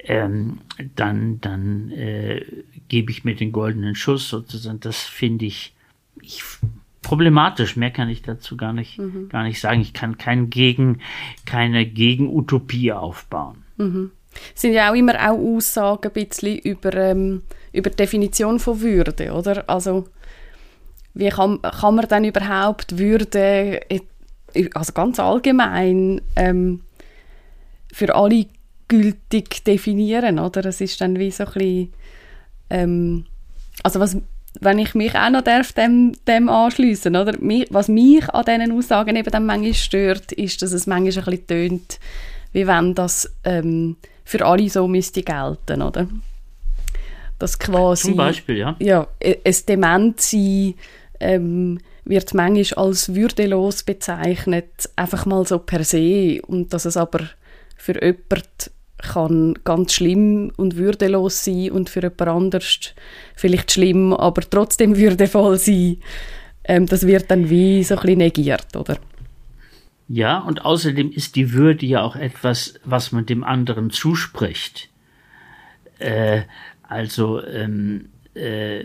ähm, 0.00 0.58
dann, 0.94 1.40
dann 1.40 1.90
äh, 1.90 2.44
gebe 2.88 3.10
ich 3.10 3.24
mir 3.24 3.34
den 3.34 3.52
goldenen 3.52 3.94
Schuss 3.94 4.28
sozusagen. 4.28 4.80
Das 4.80 5.02
finde 5.02 5.46
ich, 5.46 5.74
ich 6.20 6.42
problematisch. 7.02 7.76
Mehr 7.76 7.90
kann 7.90 8.08
ich 8.08 8.22
dazu 8.22 8.56
gar 8.56 8.72
nicht, 8.72 8.98
mhm. 8.98 9.28
gar 9.28 9.44
nicht 9.44 9.60
sagen. 9.60 9.80
Ich 9.80 9.92
kann 9.92 10.18
kein 10.18 10.50
Gegen, 10.50 11.00
keine 11.46 11.86
Gegenutopie 11.86 12.92
aufbauen. 12.92 13.64
Mhm. 13.76 14.10
Es 14.54 14.62
sind 14.62 14.72
ja 14.72 14.90
auch 14.90 14.94
immer 14.94 15.14
auch 15.14 15.38
Aussagen 15.38 16.08
ein 16.08 16.12
bisschen 16.12 16.58
über, 16.58 16.92
ähm, 16.94 17.42
über 17.72 17.90
die 17.90 17.96
Definition 17.96 18.58
von 18.58 18.80
Würde, 18.80 19.32
oder? 19.32 19.64
Also, 19.68 20.08
wie 21.14 21.28
kann, 21.28 21.62
kann 21.62 21.94
man 21.94 22.08
dann 22.08 22.24
überhaupt 22.24 22.98
Würde, 22.98 23.80
also 24.74 24.92
ganz 24.92 25.20
allgemein, 25.20 26.20
ähm, 26.34 26.80
für 27.92 28.12
alle 28.14 28.46
gültig 28.88 29.62
definieren, 29.64 30.40
oder? 30.40 30.64
Es 30.64 30.80
ist 30.80 31.00
dann 31.00 31.18
wie 31.18 31.30
so 31.30 31.44
ein 31.44 31.52
bisschen, 31.52 31.92
ähm, 32.74 33.24
also 33.84 34.00
was, 34.00 34.16
wenn 34.60 34.78
ich 34.78 34.94
mich 34.94 35.14
auch 35.14 35.30
noch 35.30 35.42
darf, 35.42 35.72
dem, 35.72 36.12
dem 36.26 36.48
anschliessen, 36.48 37.14
oder? 37.14 37.34
Was 37.70 37.88
mich 37.88 38.28
an 38.30 38.44
diesen 38.44 38.72
Aussagen 38.76 39.16
eben 39.16 39.30
dann 39.30 39.46
manchmal 39.46 39.74
stört, 39.74 40.32
ist, 40.32 40.60
dass 40.60 40.72
es 40.72 40.86
manchmal 40.86 41.24
ein 41.24 41.30
bisschen 41.30 41.46
tönt, 41.46 42.00
wie 42.52 42.66
wenn 42.66 42.94
das 42.94 43.32
ähm, 43.44 43.96
für 44.24 44.44
alle 44.44 44.68
so 44.68 44.88
müsste 44.88 45.22
gelten, 45.22 45.82
oder? 45.82 46.08
Das 47.38 47.58
quasi... 47.58 48.08
Zum 48.08 48.16
Beispiel, 48.16 48.58
ja. 48.58 48.76
Ja, 48.80 49.06
ein 49.22 49.54
Dementsein 49.68 50.74
ähm, 51.20 51.78
wird 52.04 52.34
manchmal 52.34 52.86
als 52.86 53.14
würdelos 53.14 53.82
bezeichnet, 53.82 54.90
einfach 54.96 55.26
mal 55.26 55.46
so 55.46 55.58
per 55.58 55.84
se, 55.84 56.40
und 56.46 56.72
dass 56.72 56.84
es 56.84 56.96
aber 56.96 57.20
für 57.76 58.02
jemanden 58.02 58.73
kann 59.04 59.54
ganz 59.64 59.94
schlimm 59.94 60.52
und 60.56 60.76
würdelos 60.76 61.44
sein 61.44 61.70
und 61.70 61.90
für 61.90 62.02
jemand 62.02 62.22
anderes 62.22 62.94
vielleicht 63.36 63.72
schlimm, 63.72 64.12
aber 64.12 64.42
trotzdem 64.42 64.96
würdevoll 64.96 65.58
sein. 65.58 65.98
Ähm, 66.64 66.86
das 66.86 67.06
wird 67.06 67.30
dann 67.30 67.50
wie 67.50 67.84
so 67.84 67.94
ein 67.94 68.00
bisschen 68.00 68.18
negiert, 68.18 68.76
oder? 68.76 68.98
Ja, 70.08 70.38
und 70.38 70.64
außerdem 70.64 71.10
ist 71.12 71.36
die 71.36 71.52
Würde 71.52 71.86
ja 71.86 72.02
auch 72.02 72.16
etwas, 72.16 72.74
was 72.84 73.12
man 73.12 73.26
dem 73.26 73.42
anderen 73.42 73.90
zuspricht. 73.90 74.90
Äh, 75.98 76.42
also, 76.82 77.42
ähm, 77.44 78.10
äh, 78.34 78.84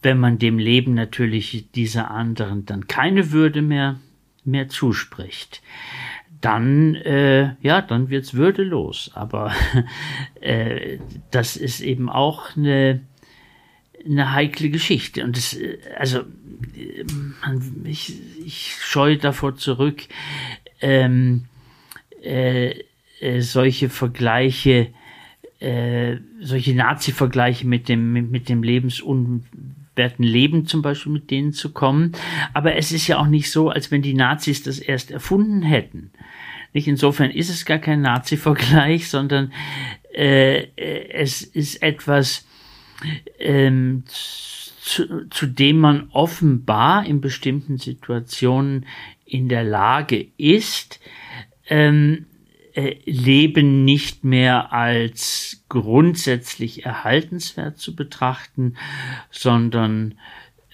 wenn 0.00 0.18
man 0.18 0.38
dem 0.38 0.58
Leben 0.58 0.94
natürlich 0.94 1.70
dieser 1.74 2.10
anderen 2.10 2.64
dann 2.64 2.86
keine 2.86 3.32
Würde 3.32 3.62
mehr, 3.62 3.98
mehr 4.44 4.68
zuspricht 4.68 5.60
dann, 6.40 6.94
äh, 6.94 7.54
ja, 7.60 7.82
dann 7.82 8.08
wird's 8.10 8.34
würdelos. 8.34 9.10
Aber 9.14 9.52
äh, 10.40 10.98
das 11.30 11.56
ist 11.56 11.80
eben 11.80 12.08
auch 12.08 12.56
eine, 12.56 13.00
eine 14.04 14.32
heikle 14.32 14.70
Geschichte. 14.70 15.24
Und 15.24 15.36
das, 15.36 15.54
äh, 15.54 15.78
also, 15.98 16.22
man, 17.42 17.84
ich, 17.84 18.14
ich 18.44 18.76
scheue 18.80 19.18
davor 19.18 19.56
zurück, 19.56 20.02
ähm, 20.80 21.44
äh, 22.22 22.74
äh, 23.20 23.40
solche 23.40 23.90
Vergleiche, 23.90 24.88
äh, 25.58 26.16
solche 26.40 26.74
Nazi-Vergleiche 26.74 27.66
mit 27.66 27.88
dem, 27.88 28.12
mit, 28.12 28.30
mit 28.30 28.48
dem 28.48 28.62
lebensunwerten 30.00 30.24
Leben 30.24 30.66
zum 30.66 30.82
Beispiel 30.82 31.12
mit 31.12 31.30
denen 31.30 31.52
zu 31.52 31.72
kommen. 31.72 32.12
Aber 32.54 32.76
es 32.76 32.92
ist 32.92 33.06
ja 33.06 33.18
auch 33.18 33.26
nicht 33.26 33.50
so, 33.50 33.68
als 33.70 33.90
wenn 33.90 34.02
die 34.02 34.14
Nazis 34.14 34.62
das 34.62 34.78
erst 34.78 35.10
erfunden 35.10 35.62
hätten. 35.62 36.10
Nicht 36.72 36.88
insofern 36.88 37.30
ist 37.30 37.50
es 37.50 37.64
gar 37.64 37.78
kein 37.78 38.00
Nazi-Vergleich, 38.00 39.08
sondern 39.10 39.52
äh, 40.14 40.66
es 40.76 41.42
ist 41.42 41.82
etwas, 41.82 42.46
ähm, 43.38 44.04
zu, 44.06 45.28
zu 45.28 45.46
dem 45.46 45.78
man 45.78 46.08
offenbar 46.10 47.06
in 47.06 47.20
bestimmten 47.20 47.78
Situationen 47.78 48.86
in 49.24 49.48
der 49.48 49.64
Lage 49.64 50.26
ist, 50.36 51.00
ähm, 51.68 52.26
äh, 52.74 52.96
Leben 53.04 53.84
nicht 53.84 54.24
mehr 54.24 54.72
als 54.72 55.64
grundsätzlich 55.68 56.84
erhaltenswert 56.84 57.78
zu 57.78 57.96
betrachten, 57.96 58.76
sondern 59.30 60.14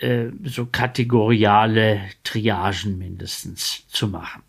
äh, 0.00 0.26
so 0.44 0.66
kategoriale 0.66 2.00
Triagen 2.22 2.98
mindestens 2.98 3.86
zu 3.88 4.08
machen. 4.08 4.42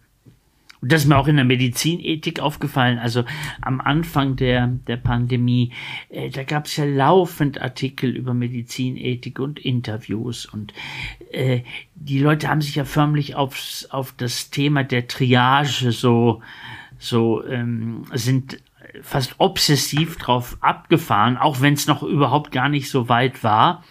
Und 0.82 0.92
das 0.92 1.02
ist 1.04 1.08
mir 1.08 1.18
auch 1.18 1.28
in 1.28 1.38
der 1.38 1.46
Medizinethik 1.46 2.40
aufgefallen. 2.40 3.00
Also 3.00 3.24
am 3.62 3.82
Anfang 3.82 4.36
der, 4.36 4.68
der 4.68 4.98
Pandemie, 4.98 5.72
äh, 6.10 6.30
da 6.30 6.44
gab 6.44 6.66
es 6.66 6.78
ja 6.78 6.86
laufend 6.86 7.60
Artikel 7.62 8.16
über 8.16 8.34
Medizinethik 8.34 9.40
und 9.40 9.58
Interviews. 9.60 10.46
Und 10.46 10.74
äh, 11.32 11.62
die 11.96 12.20
Leute 12.20 12.48
haben 12.48 12.62
sich 12.62 12.76
ja 12.76 12.86
förmlich 12.86 13.36
aufs, 13.36 13.86
auf 13.90 14.14
das 14.18 14.52
Thema 14.52 14.84
der 14.84 15.08
Triage 15.08 15.92
so, 15.92 16.42
so 17.00 17.44
ähm, 17.46 18.06
sind 18.14 18.58
fast 19.02 19.36
obsessiv 19.38 20.18
drauf 20.18 20.58
abgefahren, 20.62 21.38
auch 21.38 21.62
wenn 21.62 21.74
es 21.74 21.88
noch 21.88 22.04
überhaupt 22.04 22.52
gar 22.52 22.70
nicht 22.70 22.90
so 22.90 23.10
weit 23.10 23.44
war. 23.44 23.84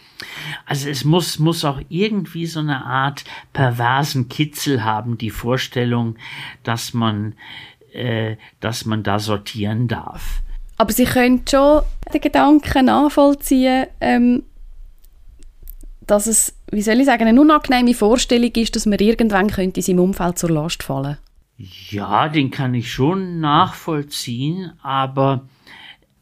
Also 0.65 0.89
es 0.89 1.05
muss, 1.05 1.39
muss 1.39 1.65
auch 1.65 1.81
irgendwie 1.89 2.47
so 2.47 2.61
eine 2.61 2.85
Art 2.85 3.25
perversen 3.53 4.29
Kitzel 4.29 4.85
haben, 4.85 5.19
die 5.19 5.31
Vorstellung, 5.31 6.17
dass 6.63 6.95
man, 6.95 7.35
äh, 7.93 8.37
dass 8.61 8.85
man 8.85 9.03
da 9.03 9.19
sortieren 9.19 9.89
darf. 9.89 10.41
Aber 10.79 10.93
Sie 10.93 11.05
können 11.05 11.43
schon 11.49 11.83
den 12.13 12.21
Gedanken 12.21 12.87
nachvollziehen, 12.87 13.87
ähm, 14.01 14.43
dass 16.07 16.27
es, 16.27 16.55
wie 16.71 16.83
soll 16.83 17.01
ich 17.01 17.07
sagen, 17.07 17.27
eine 17.27 17.41
unangenehme 17.41 17.95
Vorstellung 17.95 18.53
ist, 18.53 18.77
dass 18.77 18.87
man 18.87 18.99
irgendwann 18.99 19.51
könnte 19.51 19.83
seinem 19.83 20.01
Umfeld 20.01 20.39
zur 20.39 20.51
Last 20.51 20.83
fallen. 20.83 21.19
Ja, 21.59 22.29
den 22.29 22.51
kann 22.51 22.75
ich 22.75 22.93
schon 22.93 23.41
nachvollziehen, 23.41 24.73
aber 24.83 25.49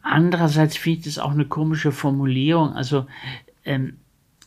andererseits 0.03 0.77
finde 0.77 1.01
ich 1.01 1.05
das 1.07 1.19
auch 1.19 1.33
eine 1.33 1.47
komische 1.47 1.91
Formulierung. 1.91 2.73
Also 2.73 3.07
ähm, 3.65 3.99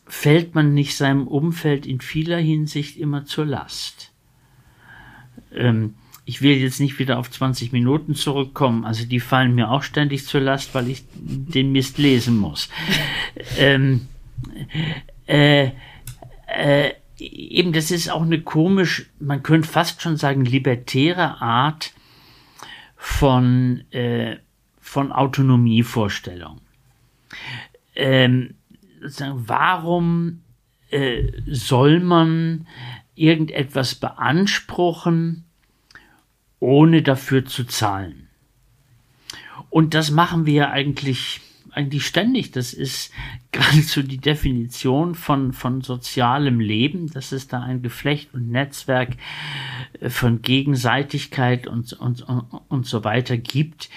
fällt 0.05 0.55
man 0.55 0.73
nicht 0.73 0.95
seinem 0.95 1.27
Umfeld 1.27 1.85
in 1.85 1.99
vieler 1.99 2.37
Hinsicht 2.37 2.97
immer 2.97 3.25
zur 3.25 3.45
Last. 3.45 4.13
Ähm, 5.53 5.95
ich 6.23 6.41
will 6.41 6.57
jetzt 6.57 6.79
nicht 6.79 6.99
wieder 6.99 7.19
auf 7.19 7.31
20 7.31 7.71
Minuten 7.71 8.13
zurückkommen, 8.13 8.83
also 8.83 9.05
die 9.05 9.21
fallen 9.21 9.55
mir 9.55 9.71
auch 9.71 9.83
ständig 9.83 10.25
zur 10.25 10.41
Last, 10.41 10.75
weil 10.75 10.89
ich 10.89 11.05
den 11.13 11.71
Mist 11.71 11.97
lesen 11.97 12.37
muss. 12.37 12.69
ähm, 13.57 14.07
äh, 15.25 15.71
äh, 16.47 16.91
eben, 17.19 17.73
das 17.73 17.91
ist 17.91 18.09
auch 18.09 18.21
eine 18.21 18.41
komisch, 18.41 19.09
man 19.19 19.43
könnte 19.43 19.67
fast 19.67 20.01
schon 20.01 20.17
sagen, 20.17 20.45
libertäre 20.45 21.41
Art 21.41 21.93
von, 22.95 23.83
äh, 23.91 24.37
von 24.79 25.11
Autonomievorstellung. 25.11 26.61
Ähm, 27.95 28.55
warum 29.01 30.41
äh, 30.89 31.31
soll 31.47 31.99
man 31.99 32.67
irgendetwas 33.15 33.95
beanspruchen, 33.95 35.45
ohne 36.59 37.01
dafür 37.01 37.45
zu 37.45 37.65
zahlen? 37.65 38.29
Und 39.69 39.93
das 39.93 40.11
machen 40.11 40.45
wir 40.45 40.71
eigentlich 40.71 41.41
eigentlich 41.77 42.07
ständig. 42.07 42.51
Das 42.51 42.73
ist 42.73 43.11
geradezu 43.57 44.03
die 44.03 44.17
Definition 44.17 45.15
von, 45.15 45.53
von 45.53 45.81
sozialem 45.81 46.59
Leben, 46.59 47.11
dass 47.11 47.31
es 47.31 47.47
da 47.47 47.61
ein 47.61 47.81
Geflecht 47.81 48.33
und 48.33 48.49
Netzwerk 48.49 49.17
äh, 49.99 50.09
von 50.09 50.41
Gegenseitigkeit 50.41 51.67
und, 51.67 51.93
und, 51.93 52.21
und, 52.21 52.45
und 52.67 52.85
so 52.85 53.03
weiter 53.03 53.37
gibt. 53.37 53.89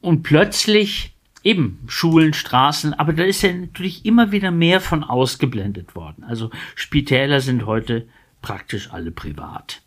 Und 0.00 0.22
plötzlich 0.22 1.14
eben 1.42 1.80
Schulen, 1.86 2.32
Straßen, 2.32 2.94
aber 2.94 3.12
da 3.12 3.24
ist 3.24 3.42
ja 3.42 3.52
natürlich 3.52 4.06
immer 4.06 4.32
wieder 4.32 4.50
mehr 4.50 4.80
von 4.80 5.04
ausgeblendet 5.04 5.94
worden. 5.94 6.24
Also 6.24 6.50
Spitäler 6.74 7.40
sind 7.40 7.66
heute 7.66 8.06
praktisch 8.40 8.90
alle 8.92 9.10
privat 9.10 9.82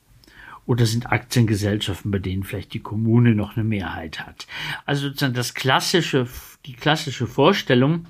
oder 0.65 0.85
sind 0.85 1.11
Aktiengesellschaften, 1.11 2.11
bei 2.11 2.19
denen 2.19 2.43
vielleicht 2.43 2.73
die 2.73 2.79
Kommune 2.79 3.33
noch 3.33 3.55
eine 3.55 3.63
Mehrheit 3.63 4.19
hat. 4.19 4.47
Also 4.85 5.07
sozusagen 5.07 5.33
das 5.33 5.53
klassische, 5.53 6.27
die 6.65 6.73
klassische 6.73 7.25
Vorstellung, 7.25 8.05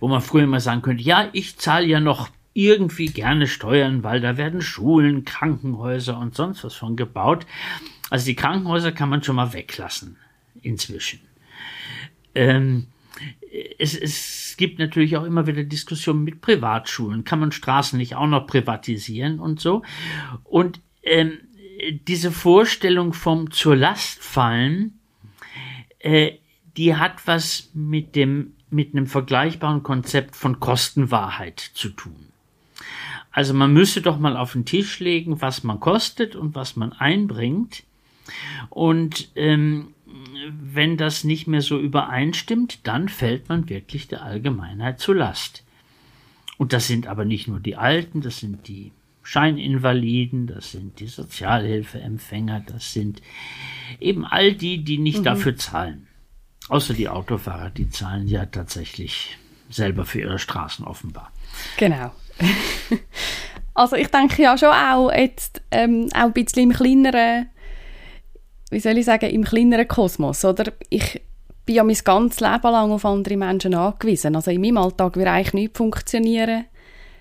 wo 0.00 0.08
man 0.08 0.20
früher 0.20 0.46
mal 0.46 0.60
sagen 0.60 0.82
könnte, 0.82 1.02
ja, 1.02 1.28
ich 1.32 1.56
zahle 1.58 1.86
ja 1.86 2.00
noch 2.00 2.30
irgendwie 2.54 3.06
gerne 3.06 3.46
Steuern, 3.46 4.02
weil 4.04 4.20
da 4.20 4.36
werden 4.36 4.62
Schulen, 4.62 5.24
Krankenhäuser 5.24 6.18
und 6.18 6.34
sonst 6.34 6.62
was 6.64 6.74
von 6.74 6.96
gebaut. 6.96 7.46
Also 8.10 8.26
die 8.26 8.36
Krankenhäuser 8.36 8.92
kann 8.92 9.08
man 9.08 9.22
schon 9.22 9.36
mal 9.36 9.52
weglassen 9.52 10.16
inzwischen. 10.62 11.20
Ähm, 12.34 12.86
es, 13.78 13.96
es 13.96 14.54
gibt 14.56 14.78
natürlich 14.78 15.16
auch 15.16 15.24
immer 15.24 15.46
wieder 15.46 15.64
Diskussionen 15.64 16.24
mit 16.24 16.40
Privatschulen. 16.40 17.24
Kann 17.24 17.40
man 17.40 17.52
Straßen 17.52 17.98
nicht 17.98 18.14
auch 18.14 18.26
noch 18.26 18.46
privatisieren 18.46 19.40
und 19.40 19.60
so? 19.60 19.82
Und 20.44 20.80
ähm, 21.02 21.38
diese 22.06 22.30
Vorstellung 22.30 23.12
vom 23.12 23.50
zur 23.50 23.76
Last 23.76 24.22
fallen, 24.22 24.98
äh, 25.98 26.32
die 26.76 26.96
hat 26.96 27.26
was 27.26 27.70
mit 27.74 28.16
dem 28.16 28.53
mit 28.74 28.94
einem 28.94 29.06
vergleichbaren 29.06 29.82
Konzept 29.82 30.36
von 30.36 30.60
Kostenwahrheit 30.60 31.60
zu 31.60 31.90
tun. 31.90 32.28
Also 33.30 33.54
man 33.54 33.72
müsste 33.72 34.00
doch 34.00 34.18
mal 34.18 34.36
auf 34.36 34.52
den 34.52 34.64
Tisch 34.64 35.00
legen, 35.00 35.40
was 35.40 35.64
man 35.64 35.80
kostet 35.80 36.36
und 36.36 36.54
was 36.54 36.76
man 36.76 36.92
einbringt. 36.92 37.82
Und 38.70 39.30
ähm, 39.34 39.88
wenn 40.48 40.96
das 40.96 41.24
nicht 41.24 41.46
mehr 41.46 41.62
so 41.62 41.78
übereinstimmt, 41.78 42.86
dann 42.86 43.08
fällt 43.08 43.48
man 43.48 43.68
wirklich 43.68 44.08
der 44.08 44.22
Allgemeinheit 44.22 45.00
zu 45.00 45.12
Last. 45.12 45.64
Und 46.58 46.72
das 46.72 46.86
sind 46.86 47.06
aber 47.06 47.24
nicht 47.24 47.48
nur 47.48 47.60
die 47.60 47.76
Alten, 47.76 48.20
das 48.20 48.38
sind 48.38 48.68
die 48.68 48.92
Scheininvaliden, 49.22 50.46
das 50.46 50.72
sind 50.72 51.00
die 51.00 51.06
Sozialhilfeempfänger, 51.06 52.60
das 52.60 52.92
sind 52.92 53.22
eben 53.98 54.24
all 54.24 54.52
die, 54.52 54.84
die 54.84 54.98
nicht 54.98 55.20
mhm. 55.20 55.24
dafür 55.24 55.56
zahlen. 55.56 56.06
Außer 56.68 56.94
die 56.94 57.08
Autofahrer, 57.08 57.70
die 57.70 57.90
zahlen 57.90 58.26
ja 58.26 58.46
tatsächlich 58.46 59.38
selber 59.68 60.04
für 60.04 60.20
ihre 60.20 60.38
Straßen 60.38 60.84
offenbar. 60.84 61.30
Genau. 61.76 62.12
also 63.74 63.96
ich 63.96 64.08
denke 64.08 64.42
ja 64.42 64.56
schon 64.56 64.68
auch 64.68 65.12
jetzt 65.12 65.62
ähm, 65.70 66.08
auch 66.14 66.24
ein 66.24 66.32
bisschen 66.32 66.64
im 66.64 66.72
kleineren, 66.72 67.50
wie 68.70 68.80
soll 68.80 68.98
ich 68.98 69.04
sagen, 69.04 69.30
im 69.30 69.44
kleineren 69.44 69.88
Kosmos, 69.88 70.44
oder? 70.44 70.72
Ich 70.88 71.20
bin 71.66 71.76
ja 71.76 71.84
mein 71.84 71.96
ganzes 72.02 72.40
Leben 72.40 72.62
lang 72.62 72.92
auf 72.92 73.04
andere 73.04 73.36
Menschen 73.36 73.74
angewiesen. 73.74 74.36
Also 74.36 74.50
in 74.50 74.60
meinem 74.60 74.78
Alltag 74.78 75.16
wird 75.16 75.28
eigentlich 75.28 75.54
nichts 75.54 75.78
funktionieren, 75.78 76.64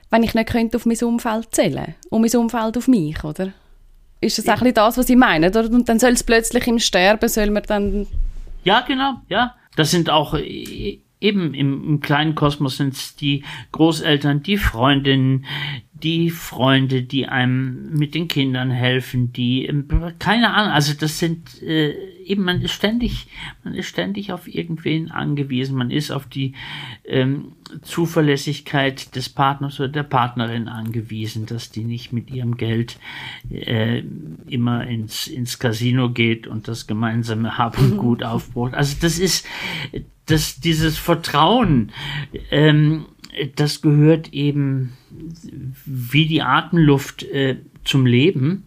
wenn 0.10 0.24
ich 0.24 0.34
nicht 0.34 0.50
könnte 0.50 0.78
auf 0.78 0.86
mein 0.86 0.98
Umfeld 0.98 1.48
zählen 1.52 1.96
und 2.10 2.22
mein 2.22 2.36
Umfeld 2.36 2.78
auf 2.78 2.88
mich, 2.88 3.24
oder? 3.24 3.54
Ist 4.22 4.38
das 4.38 4.48
eigentlich 4.48 4.76
das, 4.76 4.98
was 4.98 5.10
ich 5.10 5.18
meine? 5.18 5.50
Oder? 5.50 5.70
Und 5.70 5.90
dann 5.90 6.00
soll 6.00 6.12
es 6.12 6.24
plötzlich 6.24 6.66
im 6.68 6.80
Sterben, 6.80 7.28
soll 7.28 7.50
man 7.50 7.64
dann... 7.64 8.08
Ja, 8.64 8.82
genau, 8.82 9.22
ja. 9.30 9.56
Das 9.76 9.92
sind 9.92 10.10
auch 10.10 10.36
äh, 10.36 11.00
eben 11.20 11.54
im, 11.54 11.84
im 11.86 12.00
kleinen 12.02 12.36
Kosmos 12.36 12.78
sind 12.78 13.22
die 13.22 13.44
Großeltern, 13.72 14.44
die 14.44 14.58
Freundinnen, 14.58 15.46
die 15.94 16.32
Freunde, 16.32 17.04
die 17.04 17.28
einem 17.28 17.92
mit 17.94 18.16
den 18.16 18.28
Kindern 18.28 18.72
helfen, 18.72 19.32
die 19.32 19.72
keine 20.20 20.54
Ahnung, 20.54 20.72
also 20.72 20.94
das 20.94 21.20
sind 21.20 21.62
äh, 21.62 21.94
eben 22.24 22.44
man 22.44 22.62
ist 22.62 22.72
ständig, 22.72 23.28
man 23.64 23.76
ist 23.76 23.88
ständig 23.88 24.32
auf 24.32 24.48
irgendwen 24.48 25.12
angewiesen, 25.12 25.78
man 25.78 25.92
ist 25.92 26.12
auf 26.12 26.26
die 26.26 26.54
ähm, 27.06 27.54
Zuverlässigkeit 27.84 29.16
des 29.16 29.30
Partners 29.30 29.80
oder 29.80 29.90
der 29.90 30.04
Partnerin 30.04 30.68
angewiesen, 30.68 31.46
dass 31.46 31.70
die 31.70 31.84
nicht 31.84 32.12
mit 32.12 32.32
ihrem 32.32 32.58
Geld 32.58 32.98
äh, 33.52 34.04
immer 34.48 34.88
ins 34.88 35.28
ins 35.28 35.60
Casino 35.60 36.10
geht 36.10 36.48
und 36.48 36.68
das 36.68 36.88
gemeinsame 36.88 37.58
Hab 37.58 37.78
und 37.78 37.98
Gut 37.98 38.24
aufbraucht. 38.24 38.74
Also 38.74 38.98
das 39.00 39.20
ist 39.20 39.46
das 40.26 40.60
dieses 40.60 40.98
Vertrauen. 40.98 41.92
Ähm, 42.50 43.06
das 43.56 43.82
gehört 43.82 44.34
eben 44.34 44.94
wie 45.86 46.28
die 46.28 46.42
Atemluft 46.42 47.24
äh, 47.24 47.58
zum 47.84 48.06
Leben. 48.06 48.66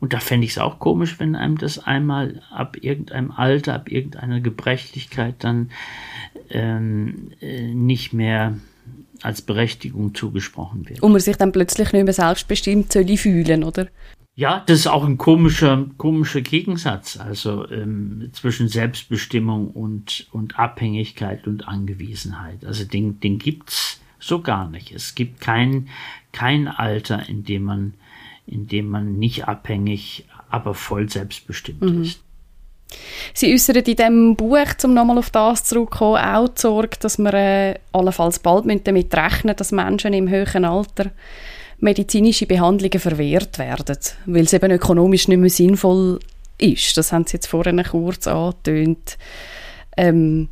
Und 0.00 0.14
da 0.14 0.20
fände 0.20 0.46
ich 0.46 0.52
es 0.52 0.58
auch 0.58 0.78
komisch, 0.78 1.20
wenn 1.20 1.36
einem 1.36 1.58
das 1.58 1.78
einmal 1.78 2.42
ab 2.50 2.78
irgendeinem 2.80 3.30
Alter, 3.30 3.74
ab 3.74 3.90
irgendeiner 3.90 4.40
Gebrechlichkeit 4.40 5.36
dann 5.40 5.70
ähm, 6.48 7.32
äh, 7.40 7.74
nicht 7.74 8.14
mehr 8.14 8.56
als 9.22 9.42
Berechtigung 9.42 10.14
zugesprochen 10.14 10.88
wird. 10.88 11.02
Und 11.02 11.12
man 11.12 11.20
sich 11.20 11.36
dann 11.36 11.52
plötzlich 11.52 11.92
nicht 11.92 12.04
mehr 12.04 12.14
selbstbestimmt 12.14 12.92
soll 12.92 13.16
fühlen, 13.18 13.62
oder? 13.64 13.88
Ja, 14.40 14.62
das 14.64 14.78
ist 14.78 14.86
auch 14.86 15.04
ein 15.04 15.18
komischer, 15.18 15.84
komischer 15.98 16.40
Gegensatz, 16.40 17.18
also 17.18 17.68
ähm, 17.70 18.30
zwischen 18.32 18.68
Selbstbestimmung 18.68 19.68
und, 19.68 20.28
und 20.32 20.58
Abhängigkeit 20.58 21.46
und 21.46 21.68
Angewiesenheit. 21.68 22.64
Also 22.64 22.84
den, 22.84 23.20
den 23.20 23.38
gibt's 23.38 24.00
so 24.18 24.40
gar 24.40 24.70
nicht. 24.70 24.92
Es 24.92 25.14
gibt 25.14 25.42
kein, 25.42 25.90
kein 26.32 26.68
Alter, 26.68 27.28
in 27.28 27.44
dem 27.44 27.64
man, 27.64 27.92
in 28.46 28.66
dem 28.66 28.88
man 28.88 29.18
nicht 29.18 29.46
abhängig, 29.46 30.24
aber 30.48 30.72
voll 30.72 31.10
selbstbestimmt 31.10 31.82
mhm. 31.82 32.02
ist. 32.04 32.22
Sie 33.34 33.52
äußern 33.52 33.76
in 33.76 33.84
diesem 33.84 34.36
Buch, 34.36 34.68
um 34.84 34.94
nochmal 34.94 35.18
auf 35.18 35.28
das 35.28 35.64
zurückzukommen, 35.64 36.24
auch 36.24 36.48
die 36.48 36.62
Sorge, 36.62 36.96
dass 36.98 37.18
wir 37.18 37.34
äh, 37.34 37.74
allenfalls 37.92 38.38
bald 38.38 38.64
damit 38.88 39.14
rechnen 39.14 39.54
dass 39.54 39.70
Menschen 39.70 40.14
im 40.14 40.30
höheren 40.30 40.64
Alter 40.64 41.10
medizinische 41.80 42.46
Behandlungen 42.46 43.00
verwehrt 43.00 43.58
werden, 43.58 43.96
weil 44.26 44.44
es 44.44 44.52
eben 44.52 44.70
ökonomisch 44.70 45.28
nicht 45.28 45.38
mehr 45.38 45.50
sinnvoll 45.50 46.20
ist. 46.58 46.96
Das 46.96 47.12
haben 47.12 47.26
Sie 47.26 47.34
jetzt 47.34 47.46
vorhin 47.46 47.82
kurz 47.82 48.26
angetönt. 48.26 49.18
Ähm, 49.96 50.48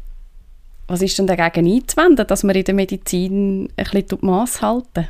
was 0.87 1.03
ist 1.03 1.19
denn 1.19 1.27
dagegen 1.27 1.71
einzuwenden, 1.71 2.27
dass 2.27 2.45
wir 2.45 2.55
in 2.55 2.65
der 2.65 2.75
Medizin 2.75 3.69
ein 3.77 3.85
bisschen 3.85 4.07
die 4.09 4.27
Maß 4.27 4.63
halten? 4.63 5.09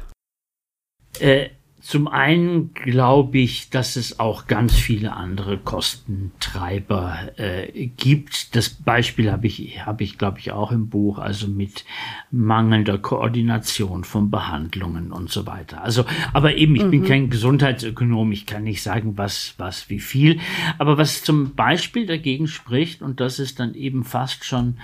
Äh, 1.20 1.50
zum 1.88 2.06
einen 2.06 2.74
glaube 2.74 3.38
ich, 3.38 3.70
dass 3.70 3.96
es 3.96 4.20
auch 4.20 4.46
ganz 4.46 4.74
viele 4.74 5.14
andere 5.14 5.56
Kostentreiber 5.56 7.30
äh, 7.38 7.86
gibt. 7.86 8.54
Das 8.54 8.68
Beispiel 8.68 9.32
habe 9.32 9.46
ich, 9.46 9.86
habe 9.86 10.04
ich, 10.04 10.18
glaube 10.18 10.38
ich, 10.38 10.52
auch 10.52 10.70
im 10.70 10.90
Buch, 10.90 11.16
also 11.16 11.48
mit 11.48 11.86
mangelnder 12.30 12.98
Koordination 12.98 14.04
von 14.04 14.30
Behandlungen 14.30 15.12
und 15.12 15.30
so 15.30 15.46
weiter. 15.46 15.82
Also, 15.82 16.04
aber 16.34 16.56
eben, 16.56 16.76
ich 16.76 16.84
mhm. 16.84 16.90
bin 16.90 17.04
kein 17.04 17.30
Gesundheitsökonom, 17.30 18.32
ich 18.32 18.44
kann 18.44 18.64
nicht 18.64 18.82
sagen, 18.82 19.16
was, 19.16 19.54
was, 19.56 19.88
wie 19.88 20.00
viel. 20.00 20.40
Aber 20.76 20.98
was 20.98 21.24
zum 21.24 21.54
Beispiel 21.54 22.04
dagegen 22.04 22.48
spricht, 22.48 23.00
und 23.00 23.18
das 23.18 23.38
ist 23.38 23.60
dann 23.60 23.72
eben 23.72 24.04
fast 24.04 24.44
schon 24.44 24.76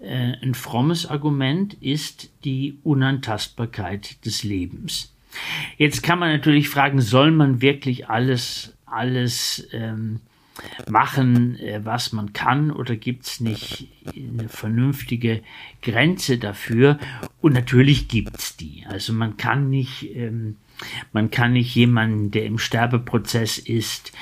äh, 0.00 0.32
ein 0.40 0.54
frommes 0.54 1.04
Argument, 1.04 1.74
ist 1.74 2.30
die 2.44 2.78
Unantastbarkeit 2.82 4.24
des 4.24 4.42
Lebens. 4.42 5.12
Jetzt 5.76 6.02
kann 6.02 6.18
man 6.18 6.30
natürlich 6.32 6.68
fragen, 6.68 7.00
soll 7.00 7.30
man 7.30 7.60
wirklich 7.60 8.08
alles, 8.08 8.74
alles 8.86 9.68
ähm, 9.72 10.20
machen, 10.88 11.58
äh, 11.58 11.80
was 11.84 12.12
man 12.12 12.32
kann, 12.32 12.70
oder 12.70 12.96
gibt 12.96 13.26
es 13.26 13.40
nicht 13.40 13.88
eine 14.14 14.48
vernünftige 14.48 15.42
Grenze 15.82 16.38
dafür? 16.38 16.98
Und 17.40 17.52
natürlich 17.52 18.08
gibt 18.08 18.36
es 18.38 18.56
die. 18.56 18.84
Also 18.88 19.12
man 19.12 19.36
kann 19.36 19.70
nicht 19.70 20.14
ähm, 20.14 20.56
man 21.12 21.30
kann 21.30 21.52
nicht 21.54 21.74
jemanden, 21.74 22.30
der 22.30 22.44
im 22.44 22.58
Sterbeprozess 22.58 23.58
ist, 23.58 24.12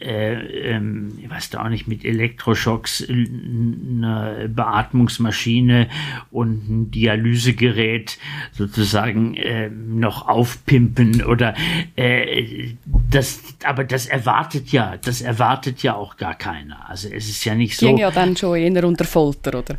äh, 0.00 0.34
ähm, 0.70 1.18
ich 1.22 1.30
weiß 1.30 1.50
da 1.50 1.64
auch 1.64 1.68
nicht, 1.68 1.86
mit 1.86 2.04
Elektroschocks, 2.04 3.06
eine 3.08 4.50
Beatmungsmaschine 4.52 5.88
und 6.30 6.68
ein 6.68 6.90
Dialysegerät 6.90 8.18
sozusagen 8.52 9.34
äh, 9.34 9.70
noch 9.70 10.28
aufpimpen 10.28 11.22
oder 11.24 11.54
äh, 11.96 12.74
das, 13.10 13.40
aber 13.64 13.84
das 13.84 14.06
erwartet 14.06 14.72
ja, 14.72 14.96
das 14.96 15.20
erwartet 15.20 15.82
ja 15.82 15.94
auch 15.94 16.16
gar 16.16 16.34
keiner. 16.34 16.88
Also 16.88 17.08
es 17.08 17.28
ist 17.28 17.44
ja 17.44 17.54
nicht 17.54 17.76
so. 17.76 17.86
Ging 17.86 17.98
ja 17.98 18.10
dann 18.10 18.36
schon 18.36 18.56
eher 18.56 18.84
unter 18.84 19.04
Folter, 19.04 19.58
oder? 19.58 19.76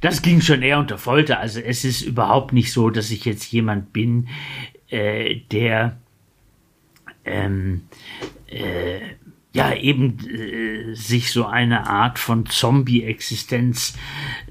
Das 0.00 0.22
ging 0.22 0.40
schon 0.40 0.62
eher 0.62 0.78
unter 0.78 0.96
Folter. 0.96 1.40
Also 1.40 1.60
es 1.60 1.84
ist 1.84 2.02
überhaupt 2.02 2.52
nicht 2.52 2.72
so, 2.72 2.88
dass 2.88 3.10
ich 3.10 3.24
jetzt 3.24 3.52
jemand 3.52 3.92
bin, 3.92 4.28
äh, 4.90 5.36
der 5.50 5.98
ähm, 7.24 7.82
äh, 8.48 9.00
ja 9.52 9.74
eben 9.74 10.18
äh, 10.28 10.94
sich 10.94 11.32
so 11.32 11.46
eine 11.46 11.88
Art 11.88 12.18
von 12.18 12.46
Zombie-Existenz 12.46 13.96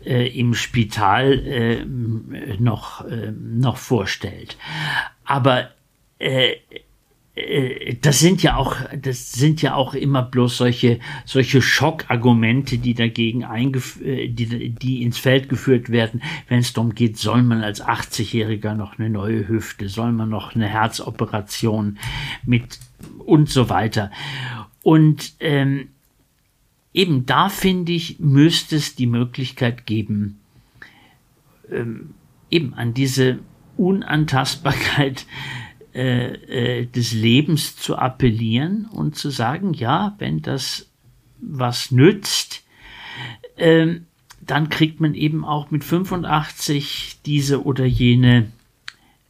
äh, 0.05 0.27
im 0.37 0.53
Spital 0.53 1.33
äh, 1.39 1.85
noch, 1.85 3.05
äh, 3.05 3.31
noch 3.31 3.77
vorstellt. 3.77 4.57
Aber 5.23 5.71
äh, 6.19 6.55
das 8.01 8.19
sind 8.19 8.43
ja 8.43 8.55
auch, 8.55 8.75
das 8.99 9.31
sind 9.31 9.61
ja 9.61 9.75
auch 9.75 9.93
immer 9.93 10.23
bloß 10.23 10.57
solche, 10.57 10.99
solche 11.25 11.61
Schockargumente, 11.61 12.77
die 12.77 12.93
dagegen 12.93 13.43
eingef 13.43 14.01
äh, 14.01 14.27
die, 14.27 14.69
die 14.69 15.03
ins 15.03 15.17
Feld 15.17 15.49
geführt 15.49 15.89
werden, 15.89 16.21
wenn 16.47 16.59
es 16.59 16.73
darum 16.73 16.95
geht, 16.95 17.17
soll 17.17 17.43
man 17.43 17.63
als 17.63 17.83
80-Jähriger 17.83 18.75
noch 18.75 18.99
eine 18.99 19.09
neue 19.09 19.47
Hüfte, 19.47 19.89
soll 19.89 20.11
man 20.11 20.29
noch 20.29 20.55
eine 20.55 20.67
Herzoperation 20.67 21.97
mit 22.45 22.79
und 23.19 23.49
so 23.49 23.69
weiter. 23.69 24.11
Und 24.83 25.33
ähm, 25.39 25.89
eben 26.93 27.25
da 27.25 27.49
finde 27.49 27.91
ich, 27.91 28.19
müsste 28.19 28.75
es 28.75 28.95
die 28.95 29.07
Möglichkeit 29.07 29.85
geben, 29.85 30.39
ähm, 31.71 32.13
eben 32.49 32.73
an 32.73 32.93
diese 32.93 33.39
Unantastbarkeit 33.77 35.25
äh, 35.93 36.81
äh, 36.81 36.85
des 36.85 37.13
Lebens 37.13 37.75
zu 37.75 37.97
appellieren 37.97 38.85
und 38.91 39.15
zu 39.15 39.29
sagen, 39.29 39.73
ja, 39.73 40.15
wenn 40.19 40.41
das 40.41 40.89
was 41.41 41.91
nützt, 41.91 42.63
äh, 43.55 43.95
dann 44.41 44.69
kriegt 44.69 44.99
man 44.99 45.13
eben 45.13 45.45
auch 45.45 45.71
mit 45.71 45.83
85 45.83 47.19
diese 47.25 47.63
oder 47.63 47.85
jene 47.85 48.51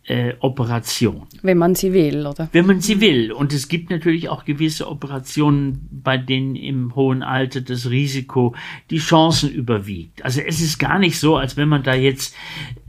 äh, 0.09 0.33
Operation. 0.39 1.27
Wenn 1.43 1.59
man 1.59 1.75
sie 1.75 1.93
will, 1.93 2.25
oder? 2.25 2.49
Wenn 2.51 2.65
man 2.65 2.81
sie 2.81 2.99
will. 2.99 3.31
Und 3.31 3.53
es 3.53 3.67
gibt 3.67 3.91
natürlich 3.91 4.27
auch 4.27 4.43
gewisse 4.43 4.89
Operationen, 4.89 5.87
bei 5.91 6.17
denen 6.17 6.55
im 6.55 6.95
hohen 6.95 7.21
Alter 7.21 7.61
das 7.61 7.91
Risiko 7.91 8.55
die 8.89 8.97
Chancen 8.97 9.51
überwiegt. 9.51 10.25
Also 10.25 10.41
es 10.41 10.61
ist 10.61 10.79
gar 10.79 10.97
nicht 10.97 11.19
so, 11.19 11.37
als 11.37 11.57
wenn 11.57 11.69
man 11.69 11.83
da 11.83 11.93
jetzt 11.93 12.35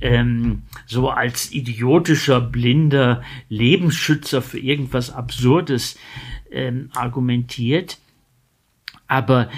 ähm, 0.00 0.62
so 0.86 1.10
als 1.10 1.52
idiotischer, 1.52 2.40
blinder 2.40 3.22
Lebensschützer 3.50 4.40
für 4.40 4.58
irgendwas 4.58 5.10
Absurdes 5.10 5.98
ähm, 6.50 6.88
argumentiert. 6.94 7.98
Aber 9.08 9.50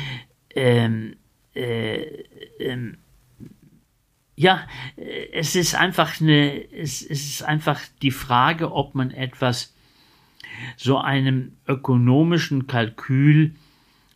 ähm, 0.57 1.15
äh, 1.55 2.25
ähm, 2.59 2.97
ja, 4.43 4.67
äh, 4.97 5.29
es 5.33 5.55
ist 5.55 5.75
einfach 5.75 6.21
eine, 6.21 6.71
es, 6.73 7.03
es 7.03 7.25
ist 7.29 7.43
einfach 7.45 7.81
die 8.03 8.11
Frage, 8.11 8.73
ob 8.73 8.95
man 8.95 9.11
etwas 9.11 9.75
so 10.77 10.99
einem 10.99 11.53
ökonomischen 11.67 12.67
Kalkül 12.67 13.55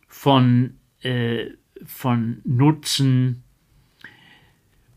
von, 0.07 0.77
äh, 1.01 1.45
von 1.85 2.41
Nutzen 2.43 3.43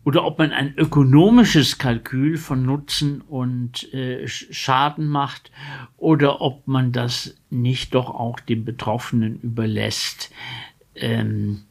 oder 0.05 0.25
ob 0.25 0.39
man 0.39 0.53
ein 0.53 0.75
ökonomisches 0.77 1.79
Kalkül 1.79 2.37
von 2.37 2.65
Nutzen 2.65 3.21
und 3.21 3.93
äh, 3.95 4.27
Schaden 4.27 5.07
macht 5.07 5.53
oder 5.97 6.41
ob 6.41 6.67
man 6.67 6.91
das 6.91 7.37
nicht 7.51 7.95
doch 7.95 8.11
auch 8.11 8.41
den 8.41 8.65
Betroffenen 8.65 9.41
überlässt, 9.41 10.33
ähm, 10.97 11.63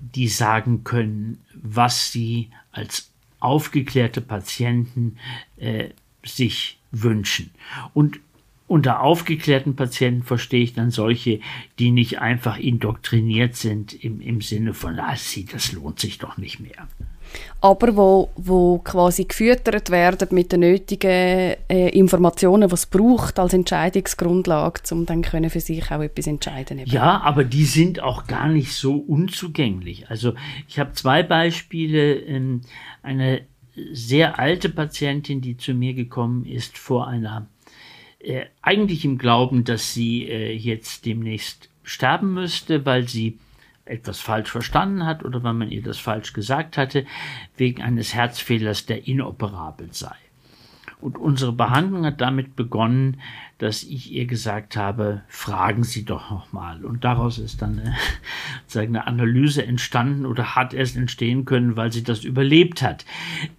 die 0.00 0.28
sagen 0.28 0.84
können, 0.84 1.38
was 1.54 2.10
sie 2.10 2.50
als 2.76 3.10
aufgeklärte 3.40 4.20
Patienten 4.20 5.18
äh, 5.56 5.90
sich 6.24 6.78
wünschen. 6.90 7.50
Und 7.94 8.20
unter 8.68 9.00
aufgeklärten 9.00 9.76
Patienten 9.76 10.24
verstehe 10.24 10.62
ich 10.62 10.74
dann 10.74 10.90
solche, 10.90 11.40
die 11.78 11.92
nicht 11.92 12.18
einfach 12.18 12.58
indoktriniert 12.58 13.54
sind 13.54 13.92
im, 13.92 14.20
im 14.20 14.40
Sinne 14.40 14.74
von, 14.74 14.98
ah, 14.98 15.14
sie, 15.16 15.44
das 15.44 15.72
lohnt 15.72 16.00
sich 16.00 16.18
doch 16.18 16.36
nicht 16.36 16.58
mehr 16.58 16.88
aber 17.60 17.96
wo, 17.96 18.30
wo 18.36 18.78
quasi 18.78 19.24
gefüttert 19.24 19.90
werden 19.90 20.28
mit 20.30 20.52
den 20.52 20.60
nötigen 20.60 21.56
äh, 21.68 21.88
Informationen, 21.90 22.70
was 22.70 22.86
braucht 22.86 23.38
als 23.38 23.54
Entscheidungsgrundlage, 23.54 24.80
um 24.90 25.06
dann 25.06 25.22
können 25.22 25.50
für 25.50 25.60
sich 25.60 25.90
auch 25.90 26.00
etwas 26.00 26.26
entscheiden. 26.26 26.78
Eben. 26.78 26.90
Ja, 26.90 27.20
aber 27.22 27.44
die 27.44 27.64
sind 27.64 28.00
auch 28.00 28.26
gar 28.26 28.48
nicht 28.48 28.72
so 28.72 28.96
unzugänglich. 28.96 30.10
Also 30.10 30.34
ich 30.68 30.78
habe 30.78 30.92
zwei 30.92 31.22
Beispiele. 31.22 32.14
Ähm, 32.14 32.62
eine 33.02 33.42
sehr 33.92 34.38
alte 34.38 34.68
Patientin, 34.68 35.40
die 35.40 35.56
zu 35.56 35.74
mir 35.74 35.94
gekommen 35.94 36.44
ist 36.44 36.78
vor 36.78 37.06
einer 37.06 37.46
äh, 38.18 38.46
eigentlich 38.62 39.04
im 39.04 39.18
Glauben, 39.18 39.64
dass 39.64 39.94
sie 39.94 40.28
äh, 40.28 40.52
jetzt 40.52 41.06
demnächst 41.06 41.68
sterben 41.82 42.34
müsste, 42.34 42.84
weil 42.84 43.06
sie 43.06 43.38
etwas 43.86 44.20
falsch 44.20 44.50
verstanden 44.50 45.06
hat 45.06 45.24
oder 45.24 45.42
weil 45.42 45.54
man 45.54 45.70
ihr 45.70 45.82
das 45.82 45.98
falsch 45.98 46.32
gesagt 46.32 46.76
hatte, 46.76 47.06
wegen 47.56 47.82
eines 47.82 48.14
Herzfehlers, 48.14 48.86
der 48.86 49.06
inoperabel 49.06 49.88
sei. 49.92 50.14
Und 50.98 51.18
unsere 51.18 51.52
Behandlung 51.52 52.06
hat 52.06 52.20
damit 52.22 52.56
begonnen, 52.56 53.20
dass 53.58 53.82
ich 53.82 54.12
ihr 54.12 54.26
gesagt 54.26 54.76
habe, 54.76 55.22
fragen 55.28 55.84
Sie 55.84 56.04
doch 56.04 56.30
nochmal. 56.30 56.84
Und 56.84 57.04
daraus 57.04 57.38
ist 57.38 57.60
dann 57.60 57.80
eine, 58.74 58.82
eine 58.82 59.06
Analyse 59.06 59.64
entstanden 59.64 60.26
oder 60.26 60.56
hat 60.56 60.72
erst 60.72 60.96
entstehen 60.96 61.44
können, 61.44 61.76
weil 61.76 61.92
sie 61.92 62.02
das 62.02 62.24
überlebt 62.24 62.82
hat. 62.82 63.04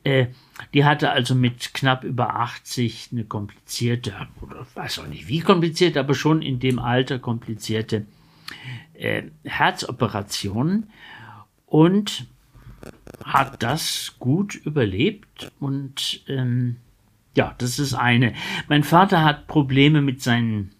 Äh, 0.03 0.27
die 0.73 0.83
hatte 0.85 1.11
also 1.11 1.35
mit 1.35 1.73
knapp 1.75 2.03
über 2.03 2.35
80 2.35 3.09
eine 3.11 3.23
komplizierte, 3.23 4.13
oder 4.41 4.65
weiß 4.73 4.99
auch 4.99 5.07
nicht 5.07 5.27
wie 5.27 5.39
kompliziert, 5.39 5.95
aber 5.95 6.15
schon 6.15 6.41
in 6.41 6.59
dem 6.59 6.79
Alter 6.79 7.19
komplizierte 7.19 8.05
äh, 8.93 9.23
Herzoperation 9.43 10.88
und 11.65 12.27
hat 13.23 13.63
das 13.63 14.15
gut 14.19 14.55
überlebt 14.55 15.51
und 15.60 16.23
ähm, 16.27 16.77
ja, 17.36 17.53
das 17.60 17.77
ist 17.77 17.93
eine. 17.93 18.33
Mein 18.67 18.83
Vater 18.83 19.23
hat 19.23 19.47
Probleme 19.47 20.01
mit 20.01 20.21
seinen 20.21 20.71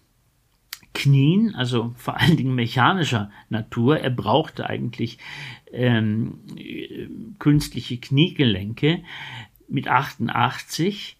Knien, 0.94 1.54
also 1.54 1.94
vor 1.96 2.16
allen 2.16 2.36
Dingen 2.36 2.54
mechanischer 2.54 3.30
Natur. 3.48 4.00
Er 4.00 4.10
brauchte 4.10 4.66
eigentlich 4.66 5.18
ähm, 5.72 6.40
künstliche 7.38 7.98
Kniegelenke 7.98 9.04
mit 9.68 9.86
88 9.86 11.17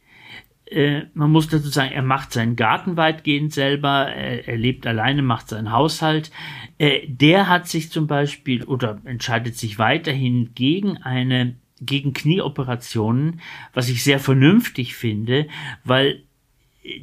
äh, 0.70 1.07
man 1.14 1.31
muss 1.31 1.48
dazu 1.48 1.68
sagen, 1.68 1.92
er 1.92 2.02
macht 2.02 2.33
seinen 2.33 2.57
Garten 2.57 2.96
weitgehend 2.96 3.52
selber, 3.52 4.09
er, 4.09 4.46
er 4.48 4.57
lebt 4.57 4.87
alleine, 4.87 5.22
macht 5.22 5.48
seinen 5.48 5.72
Haushalt. 5.72 6.31
Äh, 6.78 7.07
der 7.09 7.48
hat 7.48 7.68
sich 7.68 7.90
zum 7.90 8.07
Beispiel 8.07 8.64
oder 8.64 9.00
entscheidet 9.04 9.57
sich 9.57 9.78
weiterhin 9.78 10.50
gegen 10.54 10.98
eine 10.98 11.57
gegen 11.81 12.12
Knieoperationen, 12.12 13.40
was 13.72 13.88
ich 13.88 14.02
sehr 14.02 14.18
vernünftig 14.18 14.96
finde, 14.96 15.46
weil 15.85 16.24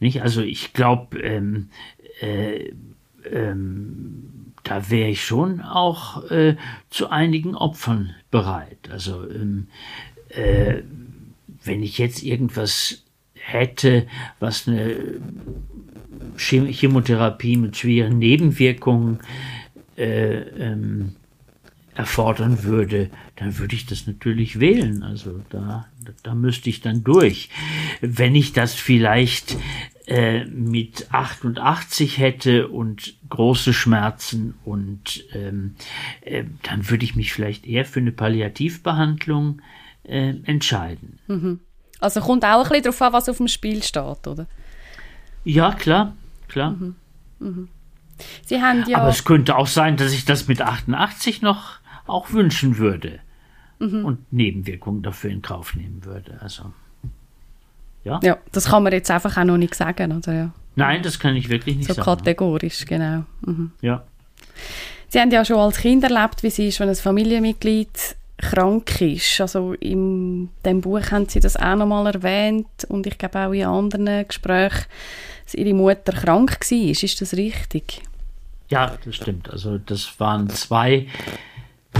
Nicht? 0.00 0.22
Also 0.22 0.42
ich 0.42 0.72
glaube, 0.72 1.18
ähm, 1.20 1.68
äh, 2.20 2.72
ähm, 3.30 4.45
da 4.66 4.90
wäre 4.90 5.10
ich 5.10 5.24
schon 5.24 5.60
auch 5.60 6.28
äh, 6.30 6.56
zu 6.90 7.08
einigen 7.08 7.54
Opfern 7.54 8.14
bereit. 8.30 8.90
Also 8.90 9.28
ähm, 9.30 9.68
äh, 10.30 10.82
wenn 11.64 11.82
ich 11.82 11.98
jetzt 11.98 12.22
irgendwas 12.22 13.04
hätte, 13.34 14.08
was 14.40 14.66
eine 14.66 15.20
Chemotherapie 16.36 17.56
mit 17.56 17.76
schweren 17.76 18.18
Nebenwirkungen 18.18 19.20
äh, 19.96 20.38
ähm, 20.38 21.14
erfordern 21.94 22.64
würde, 22.64 23.10
dann 23.36 23.58
würde 23.58 23.76
ich 23.76 23.86
das 23.86 24.08
natürlich 24.08 24.58
wählen. 24.58 25.04
Also 25.04 25.42
da, 25.48 25.86
da 26.24 26.34
müsste 26.34 26.70
ich 26.70 26.80
dann 26.80 27.04
durch. 27.04 27.50
Wenn 28.00 28.34
ich 28.34 28.52
das 28.52 28.74
vielleicht 28.74 29.56
äh, 30.06 30.44
mit 30.44 31.12
88 31.12 32.18
hätte 32.18 32.68
und 32.68 33.14
große 33.28 33.72
Schmerzen 33.72 34.54
und 34.64 35.24
ähm, 35.32 35.74
äh, 36.20 36.44
dann 36.62 36.88
würde 36.88 37.04
ich 37.04 37.16
mich 37.16 37.32
vielleicht 37.32 37.66
eher 37.66 37.84
für 37.84 38.00
eine 38.00 38.12
Palliativbehandlung 38.12 39.62
äh, 40.04 40.34
entscheiden. 40.44 41.18
Mhm. 41.26 41.60
Also 41.98 42.20
kommt 42.20 42.44
auch 42.44 42.58
ein 42.58 42.62
bisschen 42.62 42.82
darauf 42.84 43.02
an, 43.02 43.12
was 43.12 43.28
auf 43.28 43.38
dem 43.38 43.48
Spiel 43.48 43.82
steht, 43.82 44.26
oder? 44.26 44.46
Ja, 45.44 45.72
klar, 45.72 46.14
klar. 46.48 46.72
Mhm. 46.72 46.94
Mhm. 47.38 47.68
Sie 48.44 48.60
haben 48.62 48.84
ja 48.88 48.98
Aber 48.98 49.08
es 49.08 49.24
könnte 49.24 49.56
auch 49.56 49.66
sein, 49.66 49.96
dass 49.96 50.12
ich 50.12 50.24
das 50.24 50.48
mit 50.48 50.62
88 50.62 51.42
noch 51.42 51.80
auch 52.06 52.32
wünschen 52.32 52.78
würde 52.78 53.20
mhm. 53.78 54.04
und 54.04 54.32
Nebenwirkungen 54.32 55.02
dafür 55.02 55.30
in 55.30 55.42
Kauf 55.42 55.74
nehmen 55.74 56.04
würde. 56.04 56.38
Also, 56.40 56.72
ja. 58.06 58.20
Ja, 58.22 58.38
das 58.52 58.66
kann 58.66 58.84
man 58.84 58.92
jetzt 58.92 59.10
einfach 59.10 59.36
auch 59.36 59.44
noch 59.44 59.58
nicht 59.58 59.74
sagen, 59.74 60.12
oder? 60.12 60.32
Ja. 60.32 60.50
Nein, 60.76 61.02
das 61.02 61.18
kann 61.18 61.34
ich 61.34 61.48
wirklich 61.48 61.76
nicht 61.76 61.88
so 61.88 61.94
sagen. 61.94 62.04
So 62.04 62.16
kategorisch, 62.16 62.84
genau. 62.86 63.24
Mhm. 63.44 63.72
Ja. 63.80 64.04
Sie 65.08 65.20
haben 65.20 65.30
ja 65.30 65.44
schon 65.44 65.56
als 65.58 65.78
Kind 65.78 66.04
erlebt, 66.04 66.42
wie 66.42 66.48
es 66.48 66.58
ist, 66.58 66.80
wenn 66.80 66.88
ein 66.88 66.94
Familienmitglied 66.94 68.16
krank 68.38 69.00
ist. 69.00 69.40
Also 69.40 69.72
in 69.74 70.50
dem 70.64 70.80
Buch 70.80 71.10
haben 71.10 71.28
Sie 71.28 71.40
das 71.40 71.56
auch 71.56 71.74
nochmal 71.74 72.14
erwähnt 72.14 72.84
und 72.88 73.06
ich 73.06 73.18
glaube 73.18 73.38
auch 73.38 73.52
in 73.52 73.64
anderen 73.64 74.28
Gesprächen, 74.28 74.84
dass 75.44 75.54
Ihre 75.54 75.74
Mutter 75.74 76.12
krank 76.12 76.58
war. 76.60 76.78
Ist 76.78 77.20
das 77.20 77.34
richtig? 77.34 78.02
Ja, 78.68 78.96
das 79.04 79.16
stimmt. 79.16 79.50
Also 79.50 79.78
das 79.78 80.18
waren 80.20 80.48
zwei 80.50 81.06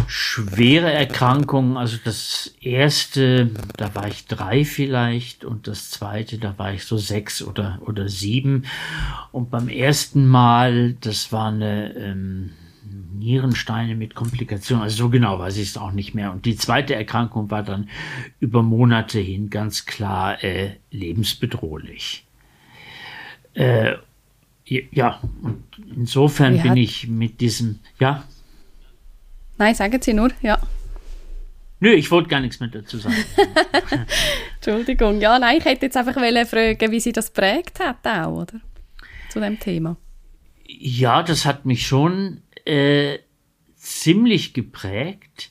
schwere 0.07 0.93
Erkrankungen. 0.93 1.77
Also 1.77 1.99
das 2.05 2.55
erste, 2.61 3.51
da 3.77 3.95
war 3.95 4.09
ich 4.09 4.27
drei 4.27 4.65
vielleicht 4.65 5.45
und 5.45 5.67
das 5.67 5.91
zweite, 5.91 6.39
da 6.39 6.59
war 6.59 6.73
ich 6.73 6.85
so 6.85 6.97
sechs 6.97 7.43
oder, 7.43 7.81
oder 7.85 8.09
sieben. 8.09 8.65
Und 9.33 9.51
beim 9.51 9.69
ersten 9.69 10.27
Mal, 10.27 10.95
das 10.95 11.33
war 11.33 11.49
eine 11.49 11.95
ähm, 11.95 12.53
Nierensteine 13.19 13.97
mit 13.97 14.15
Komplikationen. 14.15 14.83
Also 14.83 14.97
so 15.05 15.09
genau 15.11 15.39
weiß 15.39 15.57
ich 15.57 15.69
es 15.69 15.77
auch 15.77 15.93
nicht 15.93 16.15
mehr. 16.15 16.33
Und 16.33 16.45
die 16.45 16.57
zweite 16.57 16.95
Erkrankung 16.95 17.51
war 17.51 17.63
dann 17.63 17.89
über 18.41 18.63
Monate 18.63 19.19
hin 19.19 19.51
ganz 19.51 19.87
klar 19.87 20.43
äh, 20.45 20.73
lebensbedrohlich. 20.91 22.27
Äh, 23.55 23.95
ja, 24.69 25.21
und 25.43 25.63
insofern 25.95 26.61
bin 26.61 26.77
ich 26.77 27.07
mit 27.07 27.41
diesem, 27.41 27.79
ja. 28.01 28.25
Nein, 29.59 29.75
sagen 29.75 30.01
Sie 30.03 30.13
nur, 30.13 30.31
ja. 30.43 30.59
Nö, 31.81 31.91
ich 31.91 32.11
wollte 32.11 32.29
gar 32.29 32.41
nichts 32.41 32.61
mehr 32.61 32.69
dazu 32.71 32.99
sagen. 32.99 33.17
Entschuldigung, 34.57 35.21
ja, 35.21 35.39
nein, 35.39 35.59
ich 35.59 35.65
hätte 35.65 35.87
jetzt 35.87 35.97
einfach 35.97 36.15
fragen, 36.15 36.93
wie 36.93 37.01
Sie 37.01 37.13
das 37.13 37.31
prägt 37.31 37.81
hat 37.81 38.07
auch, 38.07 38.43
oder? 38.43 38.61
Zu 39.29 39.41
dem 39.41 39.61
Thema. 39.61 39.97
Ja, 40.67 41.23
das 41.23 41.45
hat 41.45 41.67
mich 41.67 41.87
schon 41.87 42.43
äh, 42.65 43.19
ziemlich 43.77 44.55
geprägt. 44.55 45.51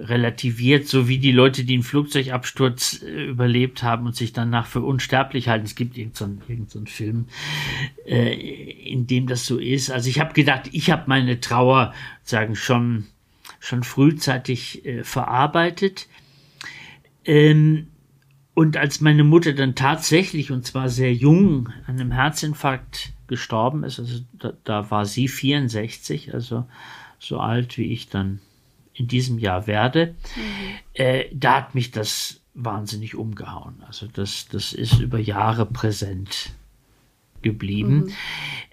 relativiert, 0.00 0.86
so 0.86 1.08
wie 1.08 1.18
die 1.18 1.32
Leute, 1.32 1.64
die 1.64 1.74
einen 1.74 1.82
Flugzeugabsturz 1.82 3.02
äh, 3.02 3.26
überlebt 3.26 3.82
haben 3.82 4.06
und 4.06 4.16
sich 4.16 4.32
danach 4.32 4.66
für 4.66 4.80
unsterblich 4.80 5.48
halten. 5.48 5.66
Es 5.66 5.74
gibt 5.74 5.96
irgendeinen 5.96 6.40
so 6.46 6.52
irgend 6.52 6.70
so 6.70 6.84
Film, 6.86 7.26
äh, 8.06 8.34
in 8.34 9.06
dem 9.06 9.26
das 9.26 9.46
so 9.46 9.58
ist. 9.58 9.90
Also 9.90 10.08
ich 10.08 10.20
habe 10.20 10.32
gedacht, 10.32 10.68
ich 10.72 10.90
habe 10.90 11.04
meine 11.06 11.40
Trauer 11.40 11.94
sagen 12.22 12.56
schon 12.56 13.06
schon 13.60 13.82
frühzeitig 13.82 14.84
äh, 14.86 15.04
verarbeitet. 15.04 16.08
Ähm, 17.24 17.88
und 18.54 18.76
als 18.76 19.00
meine 19.00 19.24
Mutter 19.24 19.52
dann 19.52 19.74
tatsächlich, 19.74 20.50
und 20.50 20.66
zwar 20.66 20.88
sehr 20.88 21.14
jung, 21.14 21.68
an 21.86 22.00
einem 22.00 22.10
Herzinfarkt 22.10 23.12
gestorben 23.26 23.84
ist, 23.84 24.00
also 24.00 24.20
da, 24.32 24.52
da 24.64 24.90
war 24.90 25.06
sie 25.06 25.28
64, 25.28 26.34
also 26.34 26.66
so 27.18 27.38
alt 27.38 27.78
wie 27.78 27.92
ich 27.92 28.08
dann 28.08 28.40
in 29.00 29.08
diesem 29.08 29.38
Jahr 29.38 29.66
werde, 29.66 30.14
mhm. 30.36 30.42
äh, 30.92 31.24
da 31.32 31.56
hat 31.56 31.74
mich 31.74 31.90
das 31.90 32.42
wahnsinnig 32.52 33.14
umgehauen. 33.14 33.82
Also 33.86 34.06
das, 34.06 34.46
das 34.48 34.74
ist 34.74 35.00
über 35.00 35.18
Jahre 35.18 35.64
präsent 35.64 36.50
geblieben. 37.40 38.04
Mhm. 38.04 38.12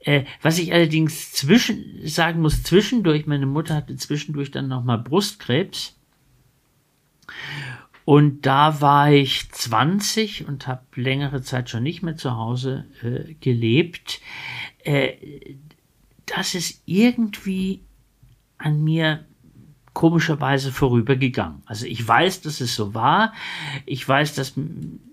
Äh, 0.02 0.26
was 0.42 0.60
ich 0.60 0.74
allerdings 0.74 1.32
zwischen 1.32 2.06
sagen 2.06 2.42
muss, 2.42 2.62
zwischendurch, 2.64 3.26
meine 3.26 3.46
Mutter 3.46 3.76
hatte 3.76 3.96
zwischendurch 3.96 4.52
dann 4.52 4.68
nochmal 4.68 4.98
Brustkrebs. 4.98 5.96
Und 8.04 8.46
da 8.46 8.82
war 8.82 9.10
ich 9.12 9.50
20 9.50 10.46
und 10.46 10.68
habe 10.68 10.84
längere 10.96 11.42
Zeit 11.42 11.70
schon 11.70 11.84
nicht 11.84 12.04
mehr 12.04 12.18
zu 12.18 12.36
Hause 12.36 12.86
äh, 13.02 13.34
gelebt. 13.36 14.20
Äh, 14.84 15.56
das 16.26 16.54
ist 16.54 16.82
irgendwie 16.86 17.82
an 18.58 18.84
mir 18.84 19.27
komischerweise 19.98 20.72
vorübergegangen. 20.72 21.64
Also 21.66 21.88
ich 21.88 22.08
weiß, 22.08 22.42
dass 22.42 22.62
es 22.62 22.76
so 22.76 22.94
war. 22.94 23.34
Ich 23.88 24.08
weiß, 24.08 24.36
dass 24.36 24.54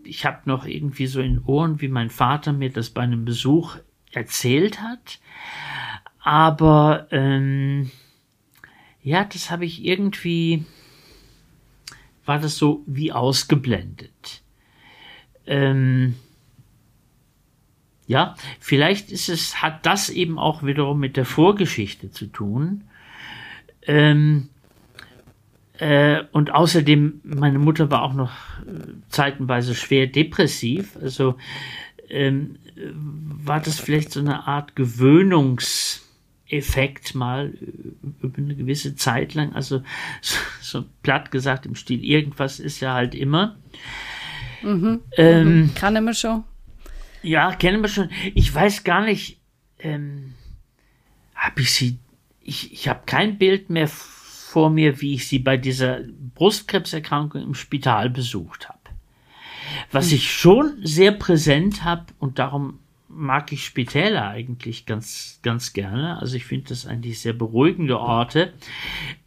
ich 0.05 0.27
habe 0.27 0.43
noch 0.45 0.67
irgendwie 0.67 1.07
so 1.07 1.23
in 1.23 1.43
Ohren, 1.43 1.81
wie 1.81 1.89
mein 1.89 2.11
Vater 2.11 2.53
mir 2.53 2.69
das 2.69 2.91
bei 2.91 3.01
einem 3.01 3.25
Besuch 3.25 3.79
erzählt 4.13 4.83
hat. 4.83 5.21
Aber 6.21 7.07
ähm, 7.13 7.91
ja, 9.03 9.25
das 9.25 9.51
habe 9.51 9.65
ich 9.65 9.87
irgendwie, 9.87 10.67
war 12.27 12.39
das 12.39 12.59
so 12.59 12.85
wie 12.87 13.11
ausgeblendet. 13.11 14.43
Ähm, 15.47 16.15
ja, 18.07 18.35
vielleicht 18.61 19.11
ist 19.11 19.31
es, 19.31 19.63
hat 19.63 19.87
das 19.87 20.11
eben 20.11 20.39
auch 20.39 20.63
wiederum 20.63 21.01
mit 21.01 21.17
der 21.17 21.25
Vorgeschichte 21.25 22.11
zu 22.11 22.27
tun. 22.27 22.85
Ähm, 23.87 24.51
Äh, 25.79 26.25
und 26.33 26.53
außerdem, 26.53 27.21
meine 27.25 27.59
Mutter 27.59 27.91
war 27.91 28.03
auch 28.03 28.13
noch 28.15 28.31
äh, 28.61 28.93
zeitenweise 29.09 29.75
schwer 29.75 30.07
depressiv. 30.07 30.97
Also 31.01 31.37
ähm, 32.09 32.59
war 32.77 33.61
das 33.61 33.81
vielleicht 33.81 34.13
so 34.13 34.21
eine 34.21 34.47
Art 34.47 34.77
Gewöhnungseffekt 34.77 37.17
mal 37.17 37.53
über 38.21 38.39
eine 38.39 38.55
gewisse 38.55 38.95
Zeit 38.95 39.35
lang. 39.35 39.53
Also 39.55 39.83
so, 40.21 40.39
so 40.61 40.85
platt 41.03 41.33
gesagt 41.33 41.67
im 41.67 41.75
Stil, 41.75 42.05
irgendwas 42.05 42.61
ist 42.61 42.79
ja 42.81 42.95
halt 42.95 43.17
immer. 43.17 43.57
Mhm. 44.63 45.01
Ähm, 45.17 45.61
mhm. 45.61 45.75
Kennen 45.75 46.05
wir 46.05 46.15
schon. 46.15 46.45
Ja, 47.23 47.53
kennen 47.55 47.83
wir 47.83 47.89
schon. 47.89 48.11
Ich 48.35 48.55
weiß 48.55 48.85
gar 48.85 49.05
nicht, 49.05 49.41
ähm, 49.79 50.35
habe 51.35 51.63
ich 51.63 51.73
sie, 51.73 51.99
ich, 52.41 52.73
ich 52.73 52.87
habe 52.89 53.01
kein 53.07 53.39
Bild 53.39 53.71
mehr 53.71 53.89
vor 54.55 54.71
mir, 54.71 55.01
wie 55.01 55.15
ich 55.15 55.27
sie 55.27 55.41
bei 55.41 55.57
dieser 55.57 56.03
Brustkrebserkrankung 56.37 57.43
im 57.43 57.55
Spital 57.55 58.09
besucht 58.09 58.69
habe. 58.69 58.79
Was 59.91 60.13
ich 60.13 60.33
schon 60.33 60.79
sehr 60.85 61.11
präsent 61.11 61.83
habe 61.83 62.07
und 62.21 62.39
darum 62.39 62.79
mag 63.09 63.51
ich 63.51 63.65
Spitäler 63.65 64.29
eigentlich 64.29 64.87
ganz, 64.87 65.41
ganz 65.43 65.73
gerne. 65.73 66.21
Also 66.21 66.37
ich 66.37 66.45
finde 66.45 66.69
das 66.69 66.87
eigentlich 66.87 67.19
sehr 67.19 67.33
beruhigende 67.33 67.99
Orte, 67.99 68.53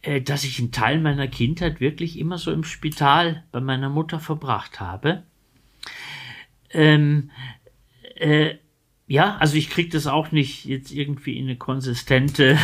äh, 0.00 0.22
dass 0.22 0.44
ich 0.44 0.58
einen 0.60 0.72
Teil 0.72 0.98
meiner 0.98 1.28
Kindheit 1.28 1.78
wirklich 1.78 2.18
immer 2.18 2.38
so 2.38 2.50
im 2.50 2.64
Spital 2.64 3.44
bei 3.52 3.60
meiner 3.60 3.90
Mutter 3.90 4.20
verbracht 4.20 4.80
habe. 4.80 5.24
Ähm, 6.70 7.30
äh, 8.16 8.54
ja, 9.06 9.36
also 9.36 9.58
ich 9.58 9.68
kriege 9.68 9.90
das 9.90 10.06
auch 10.06 10.32
nicht 10.32 10.64
jetzt 10.64 10.90
irgendwie 10.90 11.36
in 11.36 11.44
eine 11.44 11.56
konsistente, 11.56 12.56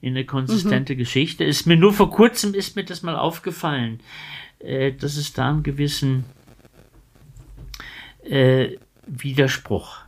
in 0.00 0.14
eine 0.14 0.24
konsistente 0.24 0.94
mhm. 0.94 0.98
Geschichte. 0.98 1.44
Ist 1.44 1.66
mir 1.66 1.76
nur 1.76 1.92
vor 1.92 2.10
kurzem 2.10 2.54
ist 2.54 2.76
mir 2.76 2.84
das 2.84 3.02
mal 3.02 3.16
aufgefallen, 3.16 4.00
äh, 4.58 4.92
dass 4.92 5.16
es 5.16 5.32
da 5.32 5.50
einen 5.50 5.62
gewissen 5.62 6.24
äh, 8.24 8.76
Widerspruch 9.06 9.98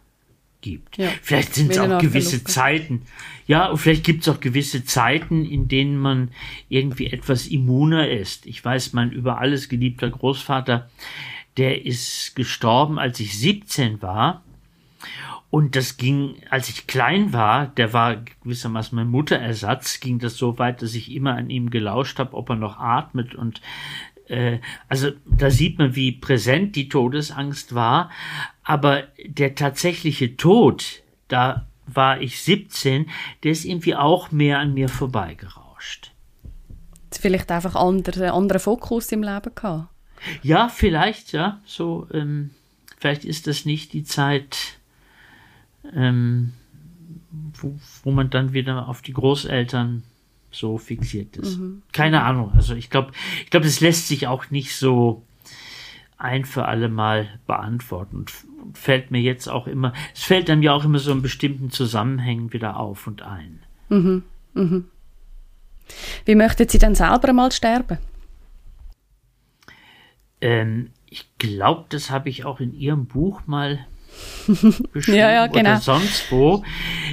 gibt. 0.61 0.96
Ja. 0.96 1.11
Vielleicht 1.20 1.55
sind 1.55 1.72
es 1.72 1.78
auch 1.78 1.98
gewisse 1.98 2.44
Zeiten. 2.44 3.02
Ja, 3.46 3.66
und 3.66 3.78
vielleicht 3.78 4.05
gibt 4.05 4.22
es 4.22 4.28
auch 4.28 4.40
gewisse 4.40 4.85
Zeiten, 4.85 5.44
in 5.44 5.68
denen 5.68 5.98
man 5.98 6.31
irgendwie 6.68 7.09
etwas 7.09 7.46
immuner 7.48 8.09
ist. 8.09 8.46
Ich 8.46 8.64
weiß, 8.64 8.92
mein 8.94 9.11
über 9.11 9.38
alles 9.38 9.68
geliebter 9.68 10.09
Großvater, 10.09 10.88
der 11.59 11.85
ist 11.85 12.35
gestorben, 12.35 12.98
als 12.98 13.20
ich 13.20 13.37
17 13.38 14.00
war. 14.00 14.42
Und 15.53 15.77
das 15.77 15.99
ging, 15.99 16.37
als 16.49 16.71
ich 16.71 16.87
klein 16.87 17.35
war, 17.35 17.67
der 17.67 17.93
war 17.93 18.17
gewissermaßen 18.17 18.97
mein 18.97 19.09
Mutterersatz, 19.09 20.01
ging 20.01 20.19
das 20.19 20.38
so 20.38 20.59
weit, 20.59 20.81
dass 20.81 20.95
ich 20.95 21.12
immer 21.12 21.35
an 21.35 21.51
ihm 21.51 21.69
gelauscht 21.69 22.19
habe, 22.19 22.35
ob 22.38 22.49
er 22.49 22.57
noch 22.57 22.79
atmet. 22.79 23.35
Und 23.35 23.61
äh, 24.29 24.61
also 24.88 25.11
da 25.27 25.51
sieht 25.51 25.79
man, 25.79 25.95
wie 25.95 26.12
präsent 26.12 26.75
die 26.75 26.88
Todesangst 26.88 27.75
war. 27.75 28.11
Aber 28.65 29.03
der 29.27 29.55
tatsächliche 29.55 30.38
Tod, 30.38 31.03
da 31.29 31.67
war 31.87 32.23
ich 32.23 32.41
17, 32.41 33.11
der 33.43 33.53
ist 33.53 33.67
irgendwie 33.67 33.95
auch 33.95 34.31
mehr 34.31 34.59
an 34.59 34.73
mir 34.73 34.88
vorbeigerauscht. 34.88 36.12
Vielleicht 37.11 37.51
einfach 37.53 37.75
andere, 37.75 38.33
andere 38.33 38.59
Fokus 38.59 39.12
im 39.12 39.23
Leben 39.23 39.55
gehabt. 39.55 39.91
Ja, 40.43 40.71
vielleicht, 40.71 41.33
ja. 41.33 41.61
So, 41.67 42.09
ähm, 42.11 42.53
vielleicht 42.97 43.27
ist 43.27 43.47
das 43.47 43.67
nicht 43.67 43.93
die 43.93 44.05
Zeit 44.05 44.79
ähm, 45.95 46.53
wo, 47.55 47.75
wo 48.05 48.11
man 48.11 48.31
dann 48.31 48.53
wieder 48.53 48.88
auf 48.88 49.03
die 49.03 49.12
Großeltern 49.12 50.03
so 50.51 50.79
fixiert 50.79 51.37
ist. 51.37 51.59
Mhm. 51.59 51.83
Keine 51.92 52.23
Ahnung. 52.23 52.53
Also 52.55 52.75
ich 52.75 52.90
glaube, 52.90 53.12
ich 53.45 53.51
glaube, 53.51 53.66
das 53.66 53.81
lässt 53.81 54.09
sich 54.09 54.27
auch 54.27 54.51
nicht 54.51 54.77
so 54.77 55.23
ein 56.18 56.45
für 56.45 56.66
alle 56.66 56.88
Mal 56.88 57.40
beantworten 57.47 58.16
und 58.18 58.33
fällt 58.75 59.11
mir 59.11 59.21
jetzt 59.21 59.49
auch 59.49 59.66
immer, 59.66 59.92
es 60.14 60.23
fällt 60.23 60.49
dann 60.49 60.62
ja 60.62 60.73
auch 60.73 60.85
immer 60.85 60.99
so 60.99 61.11
in 61.11 61.23
bestimmten 61.23 61.71
Zusammenhängen 61.71 62.53
wieder 62.53 62.77
auf 62.77 63.07
und 63.07 63.23
ein. 63.23 63.61
Mhm. 63.88 64.23
Mhm. 64.55 64.85
Wie 66.25 66.35
möchten 66.35 66.68
Sie 66.68 66.79
denn 66.79 66.95
selber 66.95 67.33
mal 67.33 67.51
sterben? 67.51 67.99
Ähm, 70.40 70.90
ich 71.09 71.27
glaube, 71.38 71.87
das 71.88 72.11
habe 72.11 72.29
ich 72.29 72.45
auch 72.45 72.61
in 72.61 72.73
Ihrem 72.73 73.07
Buch 73.07 73.42
mal 73.47 73.85
ja, 75.07 75.33
ja, 75.33 75.46
genau. 75.46 75.70
oder 75.70 75.81
sonst 75.81 76.31
wo. 76.31 76.64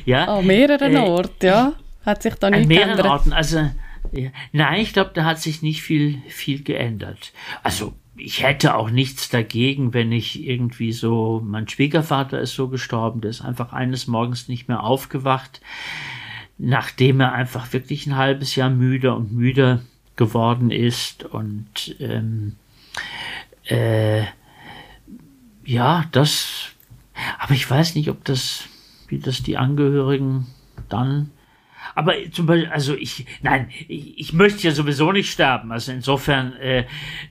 Ja, 0.05 0.25
An 0.25 0.45
mehreren 0.45 0.95
äh, 0.95 0.99
Orten, 0.99 1.45
ja. 1.45 1.73
Hat 2.05 2.23
sich 2.23 2.35
da 2.35 2.49
nicht 2.49 2.63
An 2.63 2.67
mehreren 2.67 2.87
geändert. 2.95 3.07
Orten, 3.07 3.33
also 3.33 3.69
ja, 4.11 4.29
nein, 4.51 4.81
ich 4.81 4.93
glaube, 4.93 5.11
da 5.13 5.25
hat 5.25 5.39
sich 5.39 5.61
nicht 5.61 5.81
viel, 5.81 6.21
viel 6.27 6.63
geändert. 6.63 7.33
Also 7.63 7.93
ich 8.15 8.43
hätte 8.43 8.75
auch 8.75 8.89
nichts 8.89 9.29
dagegen, 9.29 9.93
wenn 9.93 10.11
ich 10.11 10.45
irgendwie 10.45 10.91
so, 10.91 11.41
mein 11.45 11.67
Schwiegervater 11.67 12.39
ist 12.39 12.53
so 12.53 12.67
gestorben, 12.67 13.21
der 13.21 13.29
ist 13.29 13.41
einfach 13.41 13.71
eines 13.73 14.07
Morgens 14.07 14.47
nicht 14.47 14.67
mehr 14.67 14.83
aufgewacht, 14.83 15.61
nachdem 16.57 17.21
er 17.21 17.33
einfach 17.33 17.71
wirklich 17.71 18.07
ein 18.07 18.17
halbes 18.17 18.55
Jahr 18.55 18.69
müde 18.69 19.13
und 19.13 19.31
müde 19.31 19.81
geworden 20.15 20.71
ist 20.71 21.23
und 21.23 21.95
ähm, 21.99 22.57
äh, 23.65 24.23
ja, 25.63 26.05
das 26.11 26.71
aber 27.37 27.53
ich 27.53 27.69
weiß 27.69 27.95
nicht, 27.95 28.09
ob 28.09 28.23
das, 28.25 28.65
wie 29.07 29.19
das 29.19 29.43
die 29.43 29.57
Angehörigen 29.57 30.47
dann. 30.89 31.31
Aber 31.95 32.13
zum 32.31 32.45
Beispiel, 32.45 32.69
also 32.69 32.95
ich, 32.95 33.25
nein, 33.41 33.69
ich, 33.87 34.19
ich 34.19 34.33
möchte 34.33 34.67
ja 34.67 34.71
sowieso 34.71 35.11
nicht 35.11 35.31
sterben. 35.31 35.71
Also 35.71 35.91
insofern 35.91 36.53
äh, 36.53 36.85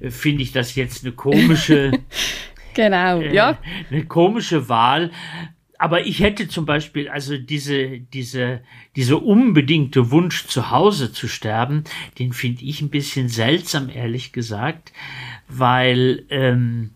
finde 0.09 0.43
ich 0.43 0.53
das 0.53 0.75
jetzt 0.75 1.05
eine 1.05 1.13
komische. 1.13 1.93
genau, 2.75 3.21
äh, 3.21 3.35
ja. 3.35 3.59
Eine 3.91 4.07
komische 4.07 4.69
Wahl. 4.69 5.11
Aber 5.79 6.07
ich 6.07 6.21
hätte 6.21 6.49
zum 6.49 6.67
Beispiel, 6.67 7.09
also 7.09 7.39
diese, 7.39 8.01
diese, 8.01 8.61
diese 8.97 9.17
unbedingte 9.17 10.11
Wunsch, 10.11 10.47
zu 10.47 10.71
Hause 10.71 11.13
zu 11.13 11.29
sterben, 11.29 11.85
den 12.19 12.33
finde 12.33 12.65
ich 12.65 12.83
ein 12.83 12.91
bisschen 12.91 13.29
seltsam, 13.29 13.89
ehrlich 13.89 14.33
gesagt 14.33 14.93
weil 15.49 16.25
ähm, 16.29 16.91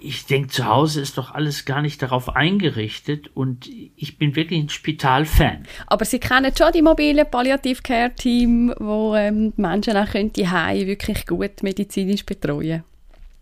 ich 0.00 0.26
denke, 0.26 0.48
zu 0.48 0.66
Hause 0.66 1.00
ist 1.00 1.18
doch 1.18 1.34
alles 1.34 1.64
gar 1.64 1.82
nicht 1.82 2.00
darauf 2.00 2.34
eingerichtet 2.34 3.30
und 3.34 3.68
ich 3.96 4.16
bin 4.16 4.36
wirklich 4.36 4.60
ein 4.60 4.68
Spitalfan. 4.68 5.64
Aber 5.88 6.04
Sie 6.04 6.20
kennen 6.20 6.52
schon 6.56 6.72
die 6.72 6.82
mobile 6.82 7.24
Palliative 7.24 7.82
Care 7.82 8.14
Team, 8.14 8.72
wo 8.78 9.14
ähm, 9.16 9.52
Menschen 9.56 9.96
auch 9.96 10.08
können 10.08 10.32
die 10.32 10.46
wirklich 10.46 11.26
gut 11.26 11.62
medizinisch 11.62 12.24
betreuen. 12.24 12.84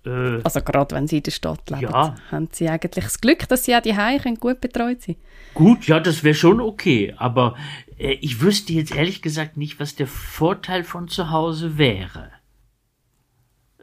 Äh, 0.06 0.40
also 0.42 0.60
gerade 0.60 0.94
wenn 0.94 1.06
Sie 1.06 1.18
in 1.18 1.22
der 1.22 1.30
Stadt 1.30 1.70
leben, 1.70 1.82
ja. 1.82 2.14
haben 2.30 2.48
Sie 2.52 2.68
eigentlich 2.68 3.04
das 3.04 3.20
Glück, 3.20 3.48
dass 3.48 3.64
Sie 3.64 3.74
auch 3.74 3.80
die 3.80 3.96
Hause 3.96 4.34
gut 4.34 4.60
betreut 4.60 5.02
sind. 5.02 5.18
Gut, 5.54 5.86
ja, 5.86 6.00
das 6.00 6.24
wäre 6.24 6.34
schon 6.34 6.60
okay, 6.60 7.14
aber 7.16 7.54
äh, 7.98 8.12
ich 8.20 8.40
wüsste 8.40 8.72
jetzt 8.72 8.94
ehrlich 8.94 9.22
gesagt 9.22 9.56
nicht, 9.56 9.80
was 9.80 9.94
der 9.94 10.06
Vorteil 10.06 10.84
von 10.84 11.08
zu 11.08 11.30
Hause 11.30 11.78
wäre. 11.78 12.30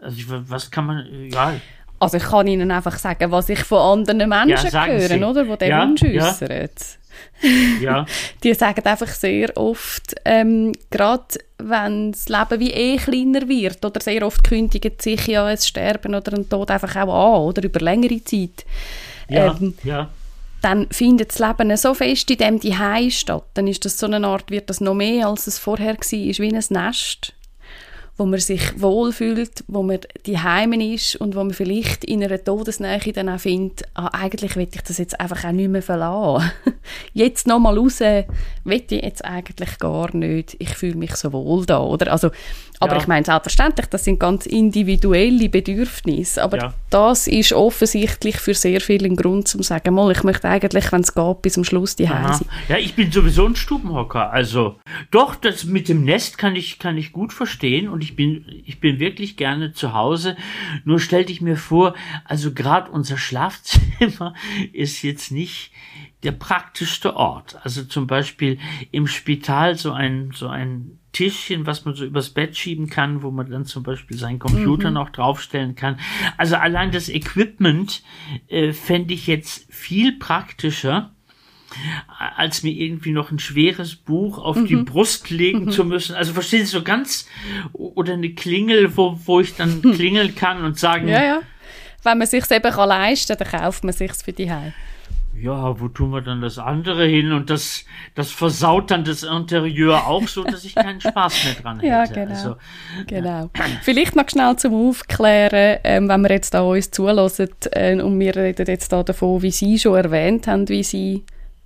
Also 0.02 0.18
ich, 0.18 0.26
was 0.30 0.72
kann 0.72 0.86
man, 0.86 1.30
ja. 1.30 1.54
Also 2.00 2.18
ich 2.18 2.24
kann 2.24 2.48
Ihnen 2.48 2.72
einfach 2.72 2.98
sagen, 2.98 3.32
was 3.32 3.48
ich 3.50 3.60
von 3.60 4.00
anderen 4.00 4.28
Menschen 4.28 4.70
ja, 4.72 4.86
höre, 4.86 5.30
oder, 5.30 5.46
die 5.46 5.58
den 5.58 5.70
ja, 5.70 5.88
Wunsch 5.88 6.04
äußern. 6.04 6.50
Ja. 6.50 6.68
die 8.44 8.54
sagen 8.54 8.86
einfach 8.86 9.08
sehr 9.08 9.56
oft, 9.58 10.16
ähm, 10.26 10.74
gerade 10.90 11.40
wenn 11.58 12.12
das 12.12 12.30
Leben 12.30 12.60
wie 12.60 12.72
eh 12.72 12.98
kleiner 12.98 13.48
wird, 13.48 13.84
oder 13.84 14.02
sehr 14.02 14.26
oft 14.26 14.44
kündigen 14.44 14.94
sich 15.00 15.28
ja 15.28 15.46
ein 15.46 15.58
Sterben 15.58 16.16
oder 16.16 16.34
ein 16.34 16.50
Tod 16.50 16.72
einfach 16.72 16.96
auch 16.96 17.40
an, 17.40 17.42
oder 17.44 17.64
über 17.64 17.80
längere 17.80 18.24
Zeit. 18.24 18.66
Ja, 19.30 19.56
ähm, 19.60 19.76
ja 19.84 20.10
dann 20.62 20.88
findet 20.92 21.32
das 21.32 21.40
Leben 21.40 21.76
so 21.76 21.94
fest 21.94 22.30
in 22.30 22.38
dem 22.38 22.60
die 22.60 23.12
statt. 23.12 23.46
Dann 23.56 23.68
ist 23.68 23.84
das 23.84 23.98
so 23.98 24.06
eine 24.06 24.26
Art, 24.26 24.52
wird 24.52 24.70
das 24.70 24.80
noch 24.80 24.94
mehr, 24.94 25.28
als 25.28 25.48
es 25.48 25.58
vorher 25.58 25.96
war, 25.96 26.12
wie 26.12 26.56
ein 26.56 26.64
Nest 26.70 27.34
wo 28.18 28.26
man 28.26 28.40
sich 28.40 28.80
wohlfühlt, 28.80 29.64
wo 29.68 29.84
man 29.84 30.00
die 30.26 30.38
Heimen 30.38 30.82
ist 30.82 31.16
und 31.16 31.36
wo 31.36 31.40
man 31.40 31.54
vielleicht 31.54 32.04
in 32.04 32.24
einer 32.24 32.44
Todesnähe 32.44 33.00
dann 33.14 33.30
auch 33.30 33.40
findet, 33.40 33.84
ah, 33.94 34.08
eigentlich 34.08 34.56
will 34.56 34.68
ich 34.72 34.82
das 34.82 34.98
jetzt 34.98 35.20
einfach 35.20 35.44
auch 35.44 35.52
nicht 35.52 35.70
mehr 35.70 35.82
verlassen. 35.82 36.52
jetzt 37.14 37.48
nochmal 37.48 37.78
raus, 37.78 38.00
will 38.00 38.84
ich 38.90 38.92
jetzt 38.92 39.26
eigentlich 39.26 39.80
gar 39.80 40.16
nicht. 40.16 40.56
Ich 40.60 40.76
fühle 40.76 40.96
mich 40.96 41.16
so 41.16 41.32
wohl 41.34 41.66
da, 41.66 41.80
oder? 41.80 42.12
Also, 42.12 42.30
aber 42.82 42.96
ja. 42.96 43.02
ich 43.02 43.08
meine, 43.08 43.24
selbstverständlich, 43.24 43.86
das 43.88 44.04
sind 44.04 44.20
ganz 44.20 44.46
individuelle 44.46 45.50
Bedürfnisse, 45.50 46.44
aber 46.44 46.58
ja. 46.58 46.74
das 46.90 47.28
ist 47.28 47.54
offensichtlich 47.54 48.38
für 48.38 48.54
sehr 48.56 48.82
viele 48.82 49.08
ein 49.08 49.16
Grund, 49.16 49.48
zum 49.48 49.62
zu 49.62 49.68
sagen, 49.68 49.94
mal, 49.94 50.12
ich 50.12 50.24
möchte 50.24 50.50
eigentlich, 50.50 50.92
wenn 50.92 51.02
es 51.02 51.14
geht, 51.14 51.42
bis 51.44 51.54
zum 51.54 51.64
Schluss 51.64 51.96
die 51.96 52.06
sein. 52.06 52.40
Ja, 52.68 52.78
ich 52.78 52.96
bin 52.96 53.12
sowieso 53.12 53.46
ein 53.46 53.56
Stubenhocker, 53.56 54.32
also 54.32 54.80
doch, 55.12 55.36
das 55.36 55.66
mit 55.66 55.90
dem 55.90 56.04
Nest 56.04 56.38
kann 56.38 56.56
ich, 56.56 56.80
kann 56.80 56.98
ich 56.98 57.12
gut 57.12 57.34
verstehen 57.34 57.88
und 57.88 58.04
ich 58.04 58.16
bin, 58.16 58.46
ich 58.66 58.80
bin 58.80 59.00
wirklich 59.00 59.38
gerne 59.38 59.74
zu 59.74 59.94
Hause. 59.94 60.36
Nur 60.84 61.00
stellte 61.00 61.32
ich 61.32 61.42
mir 61.42 61.58
vor, 61.58 61.94
also 62.26 62.52
gerade 62.54 62.92
unser 62.92 63.18
Schlafzimmer 63.18 64.34
ist 64.74 65.04
jetzt 65.04 65.32
nicht 65.32 65.72
der 66.24 66.32
praktischste 66.32 67.16
Ort. 67.16 67.60
Also 67.64 67.84
zum 67.84 68.08
Beispiel 68.08 68.60
im 68.92 69.08
Spital 69.08 69.76
so 69.76 69.92
ein, 69.92 70.32
so 70.34 70.48
ein 70.48 71.00
Tischchen, 71.14 71.66
was 71.66 71.86
man 71.86 71.96
so 71.96 72.06
übers 72.06 72.30
Bett 72.30 72.56
schieben 72.56 72.90
kann, 72.90 73.22
wo 73.22 73.32
man 73.32 73.50
dann 73.50 73.66
zum 73.66 73.84
Beispiel 73.84 74.18
seinen 74.18 74.40
Computer 74.40 74.90
mhm. 74.90 74.96
noch 74.96 75.10
draufstellen 75.10 75.76
kann. 75.76 76.00
Also 76.38 76.56
allein 76.56 76.92
das 76.92 77.10
Equipment 77.10 78.04
äh, 78.48 78.72
fände 78.74 79.14
ich 79.14 79.28
jetzt 79.28 79.72
viel 79.74 80.18
praktischer 80.18 81.12
als 82.36 82.64
mir 82.64 82.72
irgendwie 82.72 83.12
noch 83.12 83.32
ein 83.32 83.40
schweres 83.40 83.96
Buch 83.96 84.38
auf 84.38 84.58
mhm. 84.58 84.66
die 84.66 84.76
Brust 84.76 85.30
legen 85.30 85.66
mhm. 85.66 85.72
zu 85.72 85.86
müssen. 85.86 86.16
Also 86.16 86.34
verstehen 86.34 86.66
Sie 86.66 86.72
so 86.72 86.84
ganz 86.84 87.28
oder 87.72 88.14
eine 88.14 88.34
Klingel, 88.34 88.98
wo, 88.98 89.18
wo 89.26 89.40
ich 89.40 89.56
dann 89.56 89.82
klingeln 89.94 90.36
kann 90.36 90.66
und 90.66 90.78
sagen. 90.78 91.08
Ja, 91.08 91.24
ja. 91.24 91.42
Wenn 92.04 92.18
man 92.18 92.28
sich 92.28 92.50
eben 92.52 92.72
kann 92.72 92.90
leisten 92.90 93.38
kann, 93.38 93.48
dann 93.52 93.62
kauft 93.62 93.84
man 93.84 93.94
sich's 93.94 94.22
für 94.22 94.34
die 94.34 94.52
Heim 94.52 94.74
ja, 95.42 95.80
wo 95.80 95.88
tun 95.88 96.12
wir 96.12 96.22
dann 96.22 96.42
das 96.42 96.58
andere 96.58 97.06
hin? 97.06 97.32
Und 97.32 97.50
das, 97.50 97.86
das 98.16 98.32
versaut 98.32 98.92
dann 98.92 99.04
das 99.04 99.24
Interieur 99.24 100.08
auch 100.08 100.28
so, 100.28 100.44
dass 100.44 100.64
ich 100.64 100.76
keinen 100.76 101.02
Spaß 101.02 101.44
mehr 101.46 101.54
dran 101.56 101.80
hätte. 101.80 101.88
ja, 101.88 102.06
genau. 102.06 102.32
Also, 102.32 102.56
genau. 103.08 103.50
Ja. 103.56 103.66
Vielleicht 103.82 104.16
noch 104.16 104.30
schnell 104.30 104.56
zum 104.58 104.74
Aufklären, 104.74 105.80
ähm, 105.84 106.08
wenn 106.08 106.22
wir 106.22 106.32
jetzt 106.32 106.54
da 106.54 106.62
uns 106.62 106.92
zulassen, 106.92 107.50
äh, 107.72 108.00
und 108.00 108.20
wir 108.20 108.36
reden 108.36 108.68
jetzt 108.68 108.92
da 108.92 109.04
davon, 109.04 109.42
wie 109.42 109.52
Sie 109.52 109.80
schon 109.80 109.96
erwähnt 109.96 110.48
haben, 110.48 110.70
wie 110.70 110.84
Sie, 110.84 111.24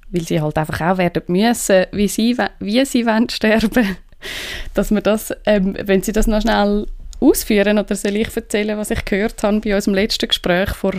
weil 0.10 0.22
Sie 0.22 0.42
halt 0.42 0.58
einfach 0.58 0.82
auch 0.82 0.98
werden 0.98 1.24
müssen, 1.28 1.86
wie 1.92 2.08
Sie, 2.08 2.38
wie 2.60 2.86
Sie 2.86 3.06
wollen 3.06 3.30
sterben, 3.30 3.98
dass 4.74 4.92
wir 4.92 5.02
das, 5.02 5.34
ähm, 5.46 5.76
wenn 5.84 6.02
Sie 6.02 6.14
das 6.14 6.28
noch 6.28 6.42
schnell 6.42 6.88
ausführen, 7.20 7.78
oder 7.78 7.96
soll 7.96 8.16
ich 8.16 8.36
erzählen, 8.36 8.78
was 8.78 8.92
ich 8.92 9.04
gehört 9.06 9.44
habe 9.44 9.60
bei 9.60 9.76
unserem 9.76 9.96
letzten 9.96 10.28
Gespräch 10.28 10.70
vor 10.70 10.94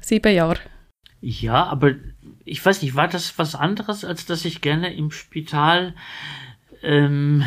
sieben 0.00 0.34
Jahren? 0.34 0.58
Ja, 1.20 1.64
aber 1.64 1.92
ich 2.44 2.64
weiß 2.64 2.82
nicht, 2.82 2.94
war 2.94 3.08
das 3.08 3.38
was 3.38 3.54
anderes, 3.54 4.04
als 4.04 4.26
dass 4.26 4.44
ich 4.44 4.60
gerne 4.60 4.94
im 4.94 5.10
Spital, 5.10 5.94
ähm, 6.82 7.44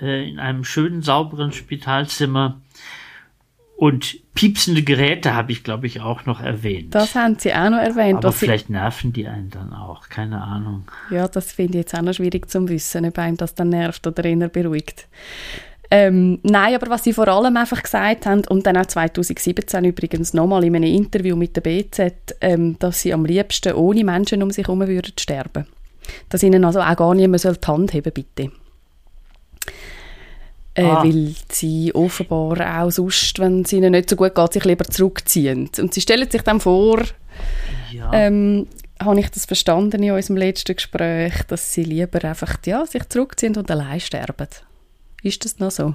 äh, 0.00 0.28
in 0.28 0.38
einem 0.38 0.64
schönen, 0.64 1.02
sauberen 1.02 1.52
Spitalzimmer 1.52 2.60
und 3.80 4.18
piepsende 4.34 4.82
Geräte 4.82 5.34
habe 5.34 5.52
ich, 5.52 5.64
glaube 5.64 5.86
ich, 5.86 6.02
auch 6.02 6.26
noch 6.26 6.42
erwähnt. 6.42 6.94
Das 6.94 7.14
haben 7.14 7.38
Sie 7.38 7.54
auch 7.54 7.70
noch 7.70 7.78
erwähnt. 7.78 8.18
Aber 8.18 8.30
vielleicht 8.30 8.68
nerven 8.68 9.14
die 9.14 9.26
einen 9.26 9.48
dann 9.48 9.72
auch, 9.72 10.10
keine 10.10 10.42
Ahnung. 10.42 10.84
Ja, 11.10 11.28
das 11.28 11.52
finde 11.52 11.78
ich 11.78 11.84
jetzt 11.84 11.94
auch 11.94 12.02
noch 12.02 12.12
schwierig 12.12 12.50
zu 12.50 12.68
wissen, 12.68 13.06
ob 13.06 13.18
einem 13.18 13.38
das 13.38 13.54
dann 13.54 13.70
nervt 13.70 14.06
oder 14.06 14.22
eher 14.22 14.48
beruhigt. 14.48 15.08
Ähm, 15.92 16.38
nein, 16.44 16.76
aber 16.76 16.88
was 16.88 17.02
sie 17.02 17.12
vor 17.12 17.26
allem 17.26 17.56
einfach 17.56 17.82
gesagt 17.82 18.24
haben, 18.24 18.42
und 18.48 18.64
dann 18.64 18.76
auch 18.76 18.86
2017 18.86 19.84
übrigens 19.84 20.32
nochmal 20.34 20.62
in 20.64 20.76
einem 20.76 20.94
Interview 20.94 21.34
mit 21.34 21.56
der 21.56 21.62
BZ, 21.62 22.36
ähm, 22.40 22.76
dass 22.78 23.02
sie 23.02 23.12
am 23.12 23.24
liebsten 23.24 23.74
ohne 23.74 24.04
Menschen 24.04 24.42
um 24.42 24.52
sich 24.52 24.66
herum 24.66 24.86
würden 24.86 25.12
sterben. 25.18 25.66
Dass 26.28 26.44
ihnen 26.44 26.64
also 26.64 26.80
auch 26.80 26.96
gar 26.96 27.14
niemand 27.14 27.42
die 27.42 27.66
Hand 27.66 27.92
heben 27.92 28.12
bitte. 28.12 28.52
Äh, 30.74 30.84
ah. 30.84 31.02
Weil 31.02 31.34
sie 31.50 31.92
offenbar 31.92 32.84
auch 32.84 32.90
sonst, 32.90 33.40
wenn 33.40 33.62
es 33.62 33.72
ihnen 33.72 33.90
nicht 33.90 34.08
so 34.08 34.14
gut 34.14 34.36
geht, 34.36 34.52
sich 34.52 34.64
lieber 34.64 34.84
zurückziehen. 34.84 35.70
Und 35.76 35.92
sie 35.92 36.00
stellen 36.00 36.30
sich 36.30 36.42
dann 36.42 36.60
vor, 36.60 37.02
ja. 37.92 38.12
ähm, 38.12 38.68
habe 39.02 39.18
ich 39.18 39.30
das 39.30 39.46
verstanden 39.46 40.04
in 40.04 40.12
unserem 40.12 40.36
letzten 40.36 40.76
Gespräch, 40.76 41.42
dass 41.48 41.72
sie 41.72 41.82
lieber 41.82 42.24
einfach 42.24 42.58
ja, 42.64 42.86
sich 42.86 43.08
zurückziehen 43.08 43.56
und 43.56 43.68
allein 43.70 43.98
sterben. 43.98 44.46
Ist 45.22 45.44
das 45.44 45.58
noch 45.58 45.70
so, 45.70 45.94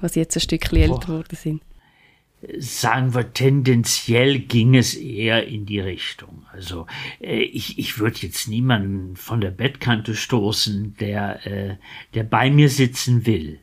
was 0.00 0.14
jetzt 0.14 0.36
ein 0.36 0.40
Stückchen 0.40 0.78
älter 0.78 0.98
geworden 1.06 1.36
sind? 1.36 1.62
sagen 2.58 3.14
wir, 3.14 3.32
tendenziell 3.32 4.38
ging 4.38 4.76
es 4.76 4.94
eher 4.94 5.46
in 5.46 5.66
die 5.66 5.80
Richtung. 5.80 6.46
Also 6.52 6.86
äh, 7.20 7.40
ich, 7.40 7.78
ich 7.78 7.98
würde 7.98 8.18
jetzt 8.20 8.48
niemanden 8.48 9.16
von 9.16 9.40
der 9.40 9.50
Bettkante 9.50 10.14
stoßen, 10.14 10.96
der, 11.00 11.46
äh, 11.46 11.76
der 12.14 12.22
bei 12.22 12.50
mir 12.50 12.68
sitzen 12.68 13.26
will. 13.26 13.58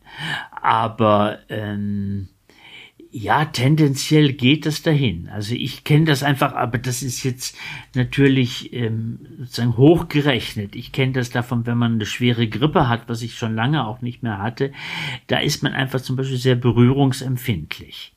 Aber 0.52 1.40
ähm, 1.50 2.28
ja, 3.18 3.46
tendenziell 3.46 4.34
geht 4.34 4.66
es 4.66 4.82
dahin. 4.82 5.30
Also 5.30 5.56
ich 5.56 5.86
kenne 5.86 6.04
das 6.04 6.22
einfach, 6.22 6.52
aber 6.54 6.78
das 6.78 7.02
ist 7.02 7.24
jetzt 7.24 7.58
natürlich 7.94 8.74
ähm, 8.74 9.20
sozusagen 9.40 9.78
hochgerechnet. 9.78 10.76
Ich 10.76 10.92
kenne 10.92 11.14
das 11.14 11.30
davon, 11.30 11.66
wenn 11.66 11.78
man 11.78 11.94
eine 11.94 12.06
schwere 12.06 12.50
Grippe 12.50 12.90
hat, 12.90 13.08
was 13.08 13.22
ich 13.22 13.38
schon 13.38 13.56
lange 13.56 13.88
auch 13.88 14.02
nicht 14.02 14.22
mehr 14.22 14.40
hatte. 14.40 14.74
Da 15.28 15.40
ist 15.40 15.64
man 15.64 15.72
einfach 15.72 16.02
zum 16.02 16.18
Beispiel 16.18 16.36
sehr 16.36 16.58
berührungsempfindlich. 16.58 18.12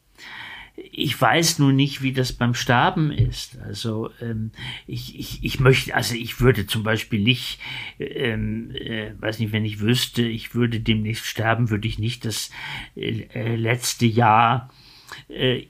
Ich 0.74 1.20
weiß 1.20 1.60
nun 1.60 1.76
nicht, 1.76 2.02
wie 2.02 2.12
das 2.12 2.32
beim 2.32 2.54
Sterben 2.54 3.12
ist. 3.12 3.56
Also 3.60 4.10
ähm, 4.20 4.50
ich, 4.88 5.16
ich, 5.16 5.44
ich 5.44 5.60
möchte, 5.60 5.94
also 5.94 6.16
ich 6.16 6.40
würde 6.40 6.66
zum 6.66 6.82
Beispiel 6.82 7.20
nicht, 7.20 7.60
ähm, 8.00 8.72
äh, 8.74 9.12
weiß 9.20 9.38
nicht, 9.38 9.52
wenn 9.52 9.64
ich 9.64 9.78
wüsste, 9.78 10.22
ich 10.22 10.56
würde 10.56 10.80
demnächst 10.80 11.24
sterben, 11.24 11.70
würde 11.70 11.86
ich 11.86 12.00
nicht 12.00 12.24
das 12.24 12.50
äh, 12.96 13.54
letzte 13.54 14.06
Jahr 14.06 14.70
äh, 15.28 15.66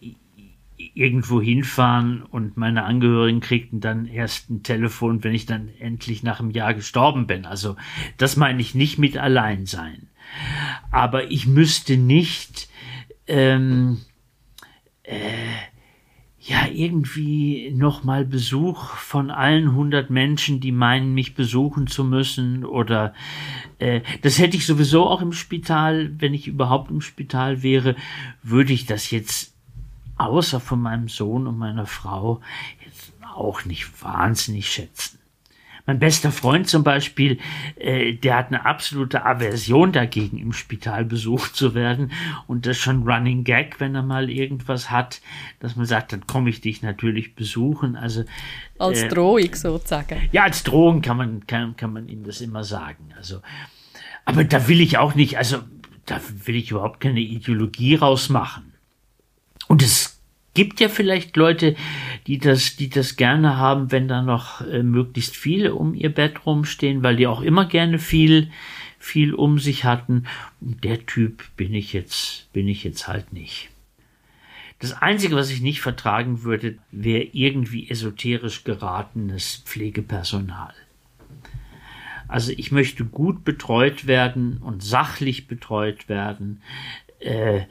irgendwo 0.77 1.41
hinfahren 1.43 2.23
und 2.23 2.57
meine 2.57 2.85
Angehörigen 2.85 3.41
kriegten 3.41 3.81
dann 3.81 4.07
erst 4.07 4.49
ein 4.51 4.63
Telefon, 4.63 5.25
wenn 5.25 5.35
ich 5.35 5.47
dann 5.47 5.69
endlich 5.79 6.23
nach 6.23 6.41
einem 6.41 6.51
Jahr 6.51 6.75
gestorben 6.75 7.27
bin. 7.27 7.45
Also 7.47 7.77
das 8.17 8.37
meine 8.37 8.61
ich 8.61 8.75
nicht 8.75 8.99
mit 8.99 9.17
allein 9.17 9.67
sein. 9.67 10.09
Aber 10.91 11.31
ich 11.31 11.47
müsste 11.47 11.97
nicht 11.97 12.69
ähm, 13.27 13.99
äh, 15.03 15.17
ja 16.49 16.67
irgendwie 16.67 17.71
nochmal 17.75 18.25
Besuch 18.25 18.95
von 18.95 19.31
allen 19.31 19.75
hundert 19.75 20.09
Menschen, 20.09 20.61
die 20.61 20.73
meinen, 20.73 21.13
mich 21.13 21.35
besuchen 21.35 21.87
zu 21.87 22.05
müssen 22.05 22.65
oder 22.65 23.13
äh, 23.79 24.01
das 24.23 24.39
hätte 24.39 24.57
ich 24.57 24.67
sowieso 24.67 25.07
auch 25.07 25.21
im 25.21 25.33
Spital, 25.33 26.11
wenn 26.19 26.35
ich 26.35 26.49
überhaupt 26.49 26.91
im 26.91 27.01
Spital 27.01 27.63
wäre, 27.63 27.97
würde 28.43 28.73
ich 28.73 28.87
das 28.87 29.11
jetzt 29.11 29.55
außer 30.17 30.59
von 30.59 30.81
meinem 30.81 31.09
Sohn 31.09 31.47
und 31.47 31.59
meiner 31.59 31.87
Frau 31.87 32.41
jetzt 32.85 33.13
auch 33.35 33.65
nicht 33.65 34.03
wahnsinnig 34.03 34.71
schätzen. 34.71 35.18
Mein 35.89 36.01
bester 36.01 36.31
Freund 36.33 36.69
zum 36.69 36.85
Beispiel, 36.85 37.39
äh, 37.77 38.13
der 38.13 38.37
hat 38.37 38.49
eine 38.49 38.67
absolute 38.67 39.25
Aversion 39.25 39.91
dagegen, 39.91 40.37
im 40.37 40.53
Spital 40.53 41.07
besucht 41.07 41.57
zu 41.57 41.75
werden. 41.75 42.13
Und 42.47 42.67
das 42.67 42.77
schon 42.77 43.09
Running 43.09 43.43
Gag, 43.43 43.81
wenn 43.81 43.95
er 43.95 44.03
mal 44.03 44.29
irgendwas 44.29 44.91
hat, 44.91 45.23
dass 45.61 45.77
man 45.77 45.87
sagt, 45.87 46.13
dann 46.13 46.27
komme 46.27 46.51
ich 46.51 46.61
dich 46.61 46.83
natürlich 46.83 47.35
besuchen. 47.35 47.97
Also 47.97 48.25
als 48.79 49.01
äh, 49.01 49.09
Drohung 49.09 49.55
sozusagen. 49.55 50.29
Ja, 50.31 50.43
als 50.43 50.63
Drohung 50.63 51.01
kann 51.01 51.17
man 51.17 51.47
kann, 51.47 51.75
kann 51.75 51.95
man 51.95 52.07
ihm 52.11 52.23
das 52.23 52.43
immer 52.43 52.65
sagen. 52.65 53.15
Also, 53.17 53.41
aber 54.27 54.45
da 54.45 54.69
will 54.69 54.83
ich 54.83 54.99
auch 54.99 55.15
nicht, 55.15 55.39
also 55.39 55.61
da 56.05 56.21
will 56.45 56.57
ich 56.57 56.71
überhaupt 56.71 57.01
keine 57.01 57.21
Ideologie 57.21 57.95
rausmachen. 57.95 58.75
Und 59.69 59.81
es 59.81 60.08
gibt 60.59 60.81
ja 60.81 60.89
vielleicht 60.89 61.37
Leute, 61.37 61.77
die 62.27 62.39
das, 62.39 62.75
die 62.75 62.89
das 62.89 63.15
gerne 63.15 63.59
haben, 63.59 63.93
wenn 63.93 64.09
da 64.09 64.23
noch 64.23 64.61
äh, 64.61 64.83
möglichst 64.83 65.37
viele 65.37 65.77
um 65.77 65.95
ihr 65.95 66.13
Bett 66.13 66.47
rumstehen, 66.47 67.05
weil 67.05 67.15
die 67.15 67.29
auch 67.29 67.43
immer 67.43 67.65
gerne 67.65 68.01
viel, 68.01 68.51
viel 68.99 69.35
um 69.35 69.61
sich 69.61 69.85
hatten. 69.85 70.25
Und 70.61 70.83
der 70.83 71.07
Typ 71.07 71.45
bin 71.57 71.75
ich 71.75 71.93
jetzt, 71.93 72.53
bin 72.53 72.67
ich 72.67 72.83
jetzt 72.83 73.07
halt 73.07 73.33
nicht. 73.33 73.71
Das 74.81 75.01
Einzige, 75.01 75.37
was 75.37 75.53
ich 75.53 75.61
nicht 75.61 75.81
vertragen 75.81 76.43
würde, 76.43 76.79
wäre 76.91 77.29
irgendwie 77.31 77.89
esoterisch 77.89 78.65
geratenes 78.65 79.63
Pflegepersonal. 79.65 80.75
Also 82.27 82.51
ich 82.57 82.73
möchte 82.73 83.05
gut 83.05 83.45
betreut 83.45 84.09
werden 84.09 84.59
und 84.59 84.83
sachlich 84.83 85.47
betreut 85.47 86.09
werden. 86.09 86.63
Äh, 87.21 87.63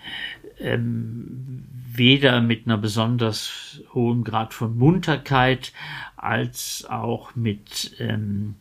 ähm, 0.59 1.63
weder 1.93 2.41
mit 2.41 2.65
einer 2.65 2.77
besonders 2.77 3.81
hohen 3.93 4.23
Grad 4.23 4.53
von 4.53 4.77
Munterkeit 4.77 5.73
als 6.15 6.85
auch 6.89 7.35
mit 7.35 7.95
ähm, 7.99 8.55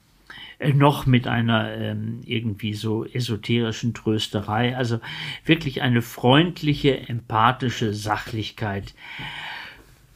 äh, 0.59 0.72
noch 0.72 1.07
mit 1.07 1.26
einer 1.26 1.70
ähm, 1.72 2.20
irgendwie 2.24 2.74
so 2.74 3.05
esoterischen 3.05 3.94
Trösterei. 3.94 4.76
Also 4.76 5.01
wirklich 5.44 5.82
eine 5.82 6.03
freundliche, 6.03 7.09
empathische 7.09 7.92
Sachlichkeit. 7.92 8.94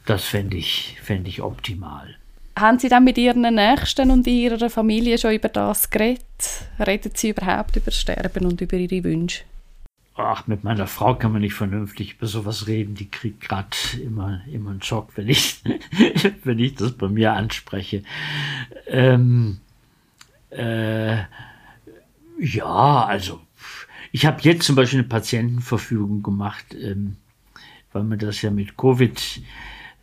Das 0.05 0.25
fände 0.25 0.57
ich, 0.57 0.97
fänd 1.01 1.27
ich 1.27 1.41
optimal. 1.41 2.15
Haben 2.57 2.79
Sie 2.79 2.89
dann 2.89 3.03
mit 3.03 3.17
Ihren 3.17 3.41
Nächsten 3.53 4.11
und 4.11 4.27
Ihrer 4.27 4.69
Familie 4.69 5.17
schon 5.17 5.33
über 5.33 5.49
das 5.49 5.89
geredet? 5.89 6.21
Reden 6.79 7.11
Sie 7.15 7.29
überhaupt 7.29 7.75
über 7.75 7.91
Sterben 7.91 8.45
und 8.45 8.59
über 8.61 8.77
Ihre 8.77 9.03
Wünsche? 9.03 9.43
Ach, 10.15 10.47
mit 10.47 10.63
meiner 10.63 10.87
Frau 10.87 11.15
kann 11.15 11.31
man 11.31 11.41
nicht 11.41 11.53
vernünftig 11.53 12.15
über 12.15 12.27
sowas 12.27 12.67
reden. 12.67 12.95
Die 12.95 13.09
kriegt 13.09 13.41
gerade 13.41 13.69
immer, 14.03 14.41
immer 14.51 14.71
einen 14.71 14.81
Schock, 14.81 15.09
wenn 15.15 15.29
ich, 15.29 15.61
wenn 16.43 16.59
ich 16.59 16.75
das 16.75 16.93
bei 16.93 17.07
mir 17.07 17.33
anspreche. 17.33 18.03
Ähm, 18.87 19.59
äh, 20.49 21.23
ja, 22.39 23.05
also 23.05 23.41
ich 24.11 24.25
habe 24.25 24.41
jetzt 24.41 24.65
zum 24.65 24.75
Beispiel 24.75 24.99
eine 24.99 25.07
Patientenverfügung 25.07 26.23
gemacht, 26.23 26.65
ähm, 26.73 27.15
weil 27.93 28.03
man 28.03 28.19
das 28.19 28.41
ja 28.41 28.51
mit 28.51 28.77
Covid 28.77 29.41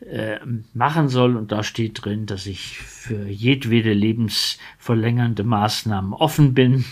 äh, 0.00 0.38
machen 0.72 1.08
soll 1.08 1.36
und 1.36 1.52
da 1.52 1.62
steht 1.62 2.04
drin, 2.04 2.26
dass 2.26 2.46
ich 2.46 2.78
für 2.78 3.26
jedwede 3.28 3.92
lebensverlängernde 3.92 5.44
Maßnahmen 5.44 6.12
offen 6.12 6.54
bin 6.54 6.84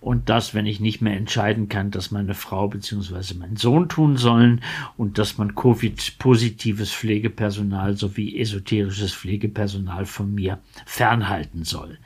und 0.00 0.28
das, 0.28 0.54
wenn 0.54 0.66
ich 0.66 0.78
nicht 0.78 1.00
mehr 1.00 1.16
entscheiden 1.16 1.68
kann, 1.68 1.90
dass 1.90 2.10
meine 2.10 2.34
Frau 2.34 2.68
bzw. 2.68 3.34
mein 3.34 3.56
Sohn 3.56 3.88
tun 3.88 4.16
sollen 4.16 4.60
und 4.96 5.18
dass 5.18 5.38
man 5.38 5.56
Covid-positives 5.56 6.92
Pflegepersonal 6.92 7.96
sowie 7.96 8.38
esoterisches 8.38 9.12
Pflegepersonal 9.14 10.06
von 10.06 10.34
mir 10.34 10.60
fernhalten 10.86 11.64
soll. 11.64 11.98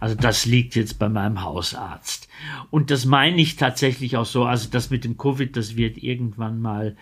Also 0.00 0.16
das 0.16 0.44
liegt 0.44 0.74
jetzt 0.74 0.98
bei 0.98 1.08
meinem 1.08 1.42
Hausarzt. 1.42 2.28
Und 2.70 2.90
das 2.90 3.04
meine 3.04 3.40
ich 3.40 3.56
tatsächlich 3.56 4.16
auch 4.16 4.26
so, 4.26 4.44
also 4.44 4.68
das 4.68 4.90
mit 4.90 5.04
dem 5.04 5.16
Covid, 5.16 5.56
das 5.56 5.76
wird 5.76 5.98
irgendwann 5.98 6.60
mal 6.60 6.96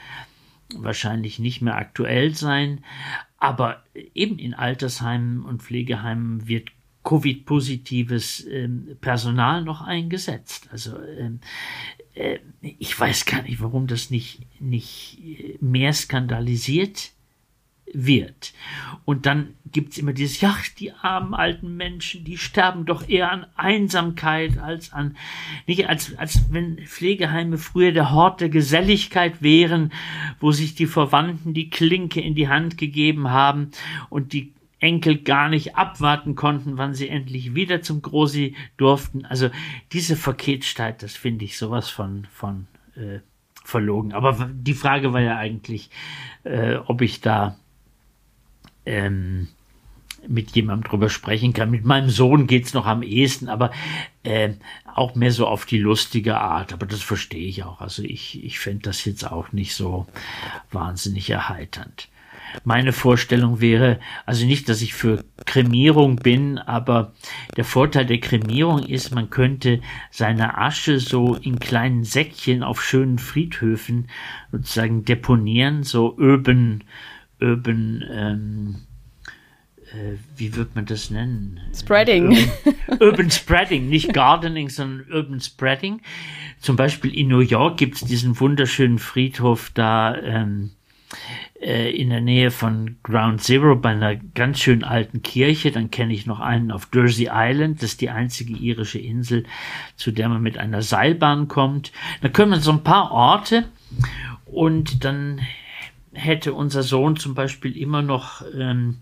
wahrscheinlich 0.74 1.38
nicht 1.38 1.62
mehr 1.62 1.76
aktuell 1.76 2.34
sein, 2.34 2.84
aber 3.38 3.82
eben 4.14 4.38
in 4.38 4.54
Altersheimen 4.54 5.42
und 5.42 5.62
Pflegeheimen 5.62 6.48
wird 6.48 6.70
Covid-positives 7.04 8.46
ähm, 8.46 8.96
Personal 9.00 9.62
noch 9.62 9.82
eingesetzt. 9.82 10.68
Also 10.72 10.98
ähm, 11.02 11.40
äh, 12.14 12.38
ich 12.60 12.98
weiß 12.98 13.26
gar 13.26 13.42
nicht, 13.42 13.60
warum 13.60 13.86
das 13.86 14.10
nicht, 14.10 14.40
nicht 14.60 15.18
mehr 15.60 15.92
skandalisiert 15.92 17.12
wird. 17.92 18.54
Und 19.04 19.26
dann 19.26 19.54
gibt's 19.70 19.98
immer 19.98 20.12
dieses, 20.12 20.40
ja, 20.40 20.56
die 20.78 20.92
armen 20.92 21.34
alten 21.34 21.76
Menschen, 21.76 22.24
die 22.24 22.38
sterben 22.38 22.86
doch 22.86 23.08
eher 23.08 23.30
an 23.30 23.46
Einsamkeit 23.54 24.58
als 24.58 24.92
an, 24.92 25.16
nicht 25.66 25.88
als, 25.88 26.16
als 26.16 26.52
wenn 26.52 26.78
Pflegeheime 26.78 27.58
früher 27.58 27.92
der 27.92 28.10
Hort 28.10 28.40
der 28.40 28.48
Geselligkeit 28.48 29.42
wären, 29.42 29.92
wo 30.40 30.50
sich 30.50 30.74
die 30.74 30.86
Verwandten 30.86 31.54
die 31.54 31.70
Klinke 31.70 32.20
in 32.20 32.34
die 32.34 32.48
Hand 32.48 32.78
gegeben 32.78 33.30
haben 33.30 33.70
und 34.08 34.32
die 34.32 34.53
Enkel 34.84 35.16
gar 35.16 35.48
nicht 35.48 35.76
abwarten 35.76 36.34
konnten, 36.34 36.76
wann 36.76 36.92
sie 36.92 37.08
endlich 37.08 37.54
wieder 37.54 37.80
zum 37.80 38.02
Großi 38.02 38.54
durften. 38.76 39.24
Also 39.24 39.48
diese 39.92 40.14
Verkehrsstadt, 40.14 41.02
das 41.02 41.16
finde 41.16 41.46
ich 41.46 41.56
sowas 41.56 41.88
von, 41.88 42.26
von 42.30 42.66
äh, 42.94 43.20
verlogen. 43.64 44.12
Aber 44.12 44.50
die 44.52 44.74
Frage 44.74 45.14
war 45.14 45.22
ja 45.22 45.38
eigentlich, 45.38 45.88
äh, 46.44 46.76
ob 46.76 47.00
ich 47.00 47.22
da 47.22 47.56
ähm, 48.84 49.48
mit 50.28 50.50
jemandem 50.50 50.90
drüber 50.90 51.08
sprechen 51.08 51.54
kann. 51.54 51.70
Mit 51.70 51.86
meinem 51.86 52.10
Sohn 52.10 52.46
geht's 52.46 52.74
noch 52.74 52.84
am 52.84 53.02
ehesten, 53.02 53.48
aber 53.48 53.70
äh, 54.22 54.50
auch 54.94 55.14
mehr 55.14 55.32
so 55.32 55.46
auf 55.46 55.64
die 55.64 55.78
lustige 55.78 56.38
Art. 56.38 56.74
Aber 56.74 56.84
das 56.84 57.00
verstehe 57.00 57.46
ich 57.46 57.64
auch. 57.64 57.80
Also 57.80 58.02
ich, 58.02 58.44
ich 58.44 58.58
fände 58.58 58.82
das 58.82 59.04
jetzt 59.06 59.24
auch 59.24 59.52
nicht 59.52 59.74
so 59.74 60.06
wahnsinnig 60.70 61.30
erheiternd. 61.30 62.08
Meine 62.62 62.92
Vorstellung 62.92 63.60
wäre, 63.60 63.98
also 64.26 64.46
nicht, 64.46 64.68
dass 64.68 64.82
ich 64.82 64.94
für 64.94 65.24
Kremierung 65.44 66.16
bin, 66.16 66.58
aber 66.58 67.12
der 67.56 67.64
Vorteil 67.64 68.06
der 68.06 68.20
Kremierung 68.20 68.84
ist, 68.84 69.14
man 69.14 69.30
könnte 69.30 69.80
seine 70.10 70.58
Asche 70.58 71.00
so 71.00 71.34
in 71.34 71.58
kleinen 71.58 72.04
Säckchen 72.04 72.62
auf 72.62 72.82
schönen 72.82 73.18
Friedhöfen 73.18 74.08
sozusagen 74.52 75.04
deponieren, 75.04 75.82
so 75.82 76.16
öben, 76.18 76.84
öben, 77.40 78.04
ähm, 78.10 78.76
äh, 79.94 80.16
wie 80.36 80.56
wird 80.56 80.74
man 80.74 80.86
das 80.86 81.10
nennen? 81.10 81.60
Spreading. 81.74 82.36
Urban, 82.88 83.00
urban 83.00 83.30
Spreading, 83.30 83.88
nicht 83.88 84.12
Gardening, 84.12 84.68
sondern 84.68 85.06
Urban 85.12 85.40
Spreading. 85.40 86.00
Zum 86.58 86.76
Beispiel 86.76 87.14
in 87.14 87.28
New 87.28 87.40
York 87.40 87.76
gibt 87.76 87.96
es 87.96 88.04
diesen 88.04 88.38
wunderschönen 88.40 88.98
Friedhof 88.98 89.70
da, 89.74 90.16
ähm, 90.16 90.70
äh, 91.60 91.90
in 91.90 92.10
der 92.10 92.20
Nähe 92.20 92.50
von 92.50 92.96
Ground 93.02 93.42
Zero 93.42 93.76
bei 93.76 93.90
einer 93.90 94.16
ganz 94.16 94.60
schön 94.60 94.84
alten 94.84 95.22
Kirche. 95.22 95.70
Dann 95.70 95.90
kenne 95.90 96.12
ich 96.12 96.26
noch 96.26 96.40
einen 96.40 96.70
auf 96.70 96.88
Jersey 96.92 97.28
Island. 97.32 97.82
Das 97.82 97.92
ist 97.92 98.00
die 98.00 98.10
einzige 98.10 98.54
irische 98.54 98.98
Insel, 98.98 99.44
zu 99.96 100.10
der 100.10 100.28
man 100.28 100.42
mit 100.42 100.58
einer 100.58 100.82
Seilbahn 100.82 101.48
kommt. 101.48 101.92
Da 102.20 102.28
können 102.28 102.52
wir 102.52 102.60
so 102.60 102.72
ein 102.72 102.84
paar 102.84 103.10
Orte 103.12 103.64
und 104.46 105.04
dann 105.04 105.40
hätte 106.12 106.52
unser 106.52 106.82
Sohn 106.82 107.16
zum 107.16 107.34
Beispiel 107.34 107.76
immer 107.76 108.02
noch 108.02 108.42
ähm, 108.56 108.98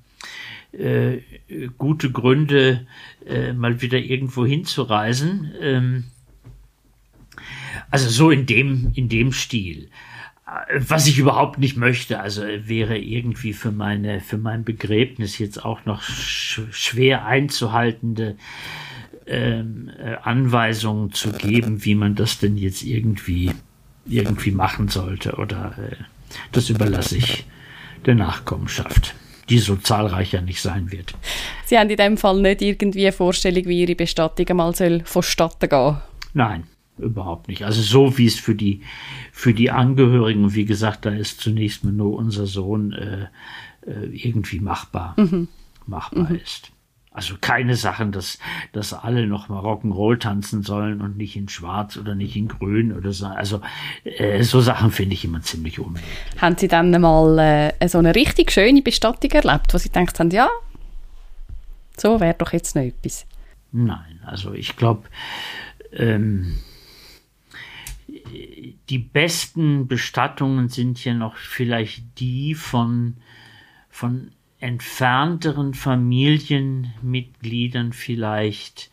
äh, 0.73 1.19
gute 1.79 2.11
Gründe, 2.11 2.87
äh, 3.27 3.53
mal 3.53 3.83
wieder 3.83 3.99
irgendwo 3.99 4.47
hinzureisen. 4.47 5.53
Ähm, 5.61 6.05
also 7.91 8.09
so 8.09 8.31
in 8.31 8.47
dem, 8.47 8.93
in 8.95 9.09
dem 9.09 9.33
Stil 9.33 9.91
was 10.77 11.07
ich 11.07 11.19
überhaupt 11.19 11.59
nicht 11.59 11.77
möchte, 11.77 12.21
also 12.21 12.43
wäre 12.43 12.99
irgendwie 12.99 13.53
für 13.53 13.71
meine, 13.71 14.21
für 14.21 14.39
mein 14.39 14.65
Begräbnis 14.65 15.39
jetzt 15.39 15.65
auch 15.65 15.85
noch 15.85 16.03
sch 16.03 16.61
schwer 16.73 17.25
einzuhaltende 17.25 18.37
ähm, 19.27 19.91
äh, 19.99 20.17
Anweisungen 20.23 21.13
zu 21.13 21.33
geben, 21.33 21.85
wie 21.85 21.95
man 21.95 22.17
das 22.17 22.39
denn 22.39 22.57
jetzt 22.57 22.83
irgendwie, 22.83 23.53
irgendwie 24.05 24.51
machen 24.51 24.89
sollte 24.89 25.35
oder 25.37 25.77
äh, 25.79 25.97
das 26.51 26.71
überlasse 26.71 27.19
ich 27.19 27.47
der 28.05 28.17
Nachkommenschaft, 28.17 29.15
die 29.49 29.59
so 29.59 29.77
zahlreich 29.77 30.33
ja 30.33 30.41
nicht 30.41 30.61
sein 30.61 30.91
wird. 30.91 31.15
Sie 31.67 31.79
haben 31.79 31.89
in 31.89 31.97
dem 31.97 32.17
Fall 32.17 32.41
nicht 32.41 32.63
irgendwie 32.63 33.03
eine 33.03 33.13
Vorstellung, 33.13 33.65
wie 33.67 33.83
Ihre 33.83 33.95
Bestattung 33.95 34.49
einmal 34.49 34.75
soll 34.75 35.03
vonstatten 35.05 35.69
gehen? 35.69 35.99
Nein, 36.35 36.65
überhaupt 36.99 37.49
nicht. 37.49 37.65
Also 37.65 37.83
so 37.83 38.19
wie 38.19 38.27
es 38.27 38.39
für 38.39 38.55
die 38.55 38.83
für 39.33 39.55
die 39.55 39.71
Angehörigen 39.71 40.55
wie 40.55 40.65
gesagt, 40.65 41.07
da 41.07 41.11
ist 41.11 41.41
zunächst 41.41 41.85
mal 41.85 41.93
nur 41.93 42.17
unser 42.17 42.47
Sohn 42.47 42.93
äh, 42.93 43.27
äh, 43.87 44.07
irgendwie 44.13 44.61
machbar 44.61 45.15
mhm. 45.17 45.49
machbar 45.87 46.31
mhm. 46.31 46.37
ist. 46.37 46.73
Also 47.15 47.35
keine 47.39 47.77
Sachen, 47.77 48.11
dass, 48.11 48.39
dass 48.73 48.95
alle 48.95 49.27
noch 49.27 49.51
mal 49.51 49.61
Rock'n'Roll 49.61 50.19
tanzen 50.19 50.63
sollen 50.63 51.03
und 51.03 51.19
nicht 51.19 51.37
in 51.37 51.47
Schwarz 51.47 51.99
oder 51.99 52.15
nicht 52.15 52.37
in 52.37 52.49
Grün 52.49 52.91
oder 52.95 53.13
so. 53.13 53.27
Also 53.27 53.61
äh, 54.05 54.43
so 54.43 54.63
Sachen 54.63 54.91
finde 54.91 55.13
ich 55.13 55.25
immer 55.25 55.43
ziemlich 55.43 55.79
unmöglich. 55.79 56.09
Haben 56.41 56.57
Sie 56.57 56.69
dann 56.69 56.91
mal 56.91 57.73
äh, 57.79 57.89
so 57.89 57.99
eine 57.99 58.15
richtig 58.15 58.51
schöne 58.51 58.81
Bestattung 58.81 59.31
erlebt, 59.31 59.75
wo 59.75 59.79
Sie 59.79 59.91
gedacht 59.91 60.19
haben, 60.21 60.31
ja, 60.31 60.49
so 61.99 62.19
wäre 62.19 62.35
doch 62.39 62.55
jetzt 62.55 62.75
noch 62.77 62.83
etwas? 62.83 63.27
Nein, 63.73 64.21
also 64.25 64.55
ich 64.55 64.77
glaube, 64.77 65.03
ähm, 65.93 66.57
die 68.91 68.99
besten 68.99 69.87
Bestattungen 69.87 70.69
sind 70.69 71.03
ja 71.05 71.15
noch 71.15 71.37
vielleicht 71.37 72.19
die 72.19 72.55
von, 72.55 73.19
von 73.89 74.33
entfernteren 74.59 75.75
Familienmitgliedern 75.75 77.93
vielleicht, 77.93 78.91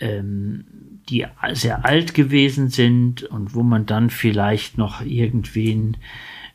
ähm, 0.00 0.64
die 1.08 1.26
sehr 1.52 1.84
alt 1.84 2.14
gewesen 2.14 2.70
sind 2.70 3.22
und 3.24 3.54
wo 3.54 3.62
man 3.62 3.86
dann 3.86 4.10
vielleicht 4.10 4.78
noch 4.78 5.00
irgendwen 5.02 5.96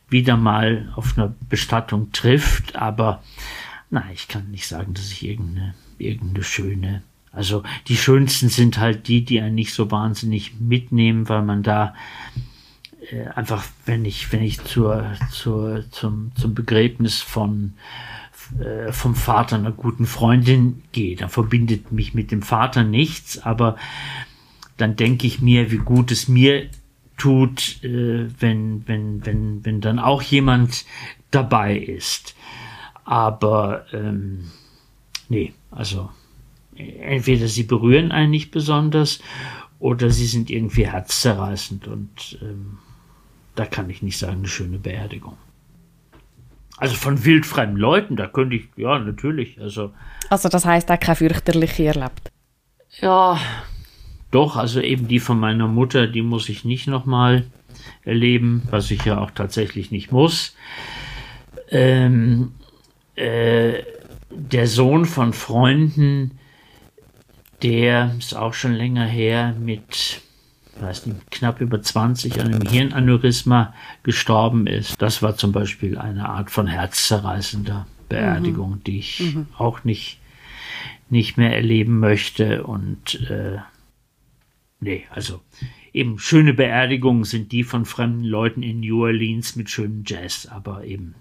wieder 0.08 0.36
mal 0.36 0.92
auf 0.96 1.16
einer 1.16 1.32
Bestattung 1.48 2.12
trifft, 2.12 2.76
aber 2.76 3.22
na, 3.90 4.04
ich 4.12 4.28
kann 4.28 4.50
nicht 4.50 4.66
sagen, 4.66 4.92
dass 4.94 5.12
ich 5.12 5.26
irgendeine, 5.26 5.74
irgendeine 5.98 6.44
schöne 6.44 7.02
also 7.32 7.62
die 7.86 7.96
schönsten 7.96 8.48
sind 8.48 8.78
halt 8.78 9.08
die, 9.08 9.24
die 9.24 9.40
einen 9.40 9.54
nicht 9.54 9.72
so 9.72 9.90
wahnsinnig 9.90 10.58
mitnehmen, 10.58 11.28
weil 11.28 11.42
man 11.42 11.62
da 11.62 11.94
äh, 13.10 13.28
einfach, 13.34 13.64
wenn 13.86 14.04
ich, 14.04 14.32
wenn 14.32 14.42
ich 14.42 14.62
zur, 14.64 15.12
zur, 15.30 15.84
zum, 15.90 16.32
zum 16.34 16.54
Begräbnis 16.54 17.20
von 17.20 17.74
äh, 18.58 18.92
vom 18.92 19.14
Vater 19.14 19.56
einer 19.56 19.72
guten 19.72 20.06
Freundin 20.06 20.82
gehe, 20.92 21.16
dann 21.16 21.28
verbindet 21.28 21.92
mich 21.92 22.14
mit 22.14 22.30
dem 22.30 22.42
Vater 22.42 22.82
nichts, 22.82 23.38
aber 23.38 23.76
dann 24.76 24.96
denke 24.96 25.26
ich 25.26 25.40
mir, 25.40 25.70
wie 25.70 25.78
gut 25.78 26.10
es 26.10 26.26
mir 26.26 26.68
tut, 27.16 27.82
äh, 27.84 28.28
wenn, 28.40 28.88
wenn, 28.88 29.24
wenn, 29.24 29.64
wenn 29.64 29.80
dann 29.80 29.98
auch 29.98 30.22
jemand 30.22 30.84
dabei 31.30 31.76
ist. 31.76 32.34
Aber 33.04 33.86
ähm, 33.92 34.50
nee, 35.28 35.52
also 35.70 36.10
entweder 36.74 37.46
sie 37.46 37.64
berühren 37.64 38.10
einen 38.10 38.30
nicht 38.30 38.50
besonders 38.50 39.20
oder 39.78 40.10
sie 40.10 40.26
sind 40.26 40.50
irgendwie 40.50 40.86
herzzerreißend 40.86 41.86
und 41.88 42.38
ähm, 42.42 42.78
da 43.54 43.66
kann 43.66 43.90
ich 43.90 44.02
nicht 44.02 44.18
sagen, 44.18 44.38
eine 44.38 44.48
schöne 44.48 44.78
Beerdigung. 44.78 45.36
Also 46.76 46.94
von 46.94 47.24
wildfremden 47.24 47.76
Leuten, 47.76 48.16
da 48.16 48.26
könnte 48.26 48.56
ich, 48.56 48.68
ja, 48.76 48.98
natürlich. 48.98 49.60
Also, 49.60 49.92
also 50.30 50.48
das 50.48 50.64
heißt, 50.64 50.90
auch 50.90 50.98
kein 50.98 51.16
fürchterliche 51.16 51.84
erlebt? 51.84 52.32
Ja, 53.00 53.38
doch, 54.30 54.56
also 54.56 54.80
eben 54.80 55.08
die 55.08 55.20
von 55.20 55.38
meiner 55.38 55.66
Mutter, 55.66 56.06
die 56.06 56.22
muss 56.22 56.48
ich 56.48 56.64
nicht 56.64 56.86
nochmal 56.86 57.44
erleben, 58.04 58.62
was 58.70 58.90
ich 58.90 59.04
ja 59.04 59.18
auch 59.18 59.30
tatsächlich 59.30 59.90
nicht 59.90 60.12
muss. 60.12 60.54
Ähm, 61.70 62.52
äh, 63.16 63.82
der 64.30 64.66
Sohn 64.66 65.04
von 65.04 65.32
Freunden, 65.32 66.38
der 67.62 68.14
ist 68.18 68.34
auch 68.34 68.54
schon 68.54 68.72
länger 68.72 69.04
her 69.04 69.54
mit, 69.58 70.22
weiß 70.80 71.06
nicht, 71.06 71.30
knapp 71.30 71.60
über 71.60 71.82
20 71.82 72.40
an 72.40 72.54
einem 72.54 72.68
Hirnaneurysma 72.68 73.74
gestorben 74.02 74.66
ist. 74.66 75.00
Das 75.00 75.22
war 75.22 75.36
zum 75.36 75.52
Beispiel 75.52 75.98
eine 75.98 76.28
Art 76.28 76.50
von 76.50 76.66
herzzerreißender 76.66 77.86
Beerdigung, 78.08 78.72
mhm. 78.72 78.84
die 78.84 78.98
ich 78.98 79.20
mhm. 79.20 79.46
auch 79.56 79.84
nicht, 79.84 80.18
nicht 81.08 81.36
mehr 81.36 81.54
erleben 81.54 81.98
möchte. 81.98 82.64
Und 82.64 83.20
äh, 83.30 83.58
nee, 84.80 85.04
also 85.10 85.40
eben 85.92 86.18
schöne 86.18 86.54
Beerdigungen 86.54 87.24
sind 87.24 87.52
die 87.52 87.64
von 87.64 87.84
fremden 87.84 88.24
Leuten 88.24 88.62
in 88.62 88.80
New 88.80 89.02
Orleans 89.02 89.56
mit 89.56 89.70
schönem 89.70 90.04
Jazz, 90.06 90.46
aber 90.46 90.84
eben, 90.84 91.14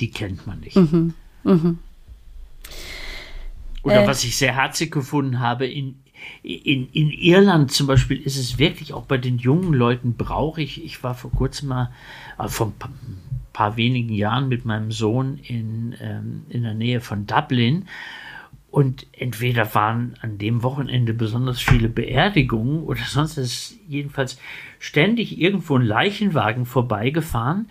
die 0.00 0.10
kennt 0.10 0.46
man 0.46 0.60
nicht. 0.60 0.76
Mhm. 0.76 1.14
Mhm. 1.44 1.78
Oder 3.82 4.04
äh. 4.04 4.06
was 4.06 4.24
ich 4.24 4.36
sehr 4.36 4.54
herzig 4.54 4.92
gefunden 4.92 5.40
habe, 5.40 5.66
in, 5.66 5.96
in, 6.42 6.88
in 6.92 7.10
Irland 7.10 7.70
zum 7.72 7.86
Beispiel 7.86 8.20
ist 8.20 8.36
es 8.36 8.58
wirklich 8.58 8.92
auch 8.92 9.04
bei 9.04 9.18
den 9.18 9.38
jungen 9.38 9.72
Leuten 9.72 10.14
brauchig. 10.14 10.84
Ich 10.84 11.02
war 11.02 11.14
vor 11.14 11.30
kurzem 11.30 11.68
mal, 11.68 11.92
äh, 12.38 12.48
vor 12.48 12.68
ein 12.68 12.78
paar, 12.78 12.90
paar, 13.52 13.76
wenigen 13.76 14.12
Jahren 14.12 14.48
mit 14.48 14.64
meinem 14.64 14.92
Sohn 14.92 15.38
in, 15.38 15.94
ähm, 16.00 16.42
in 16.48 16.62
der 16.62 16.74
Nähe 16.74 17.00
von 17.00 17.26
Dublin 17.26 17.86
und 18.72 19.06
entweder 19.12 19.74
waren 19.74 20.14
an 20.22 20.38
dem 20.38 20.62
Wochenende 20.62 21.12
besonders 21.12 21.60
viele 21.60 21.90
Beerdigungen 21.90 22.84
oder 22.84 23.02
sonst 23.06 23.36
ist 23.36 23.78
jedenfalls 23.86 24.38
ständig 24.78 25.38
irgendwo 25.38 25.76
ein 25.76 25.84
Leichenwagen 25.84 26.64
vorbeigefahren. 26.64 27.68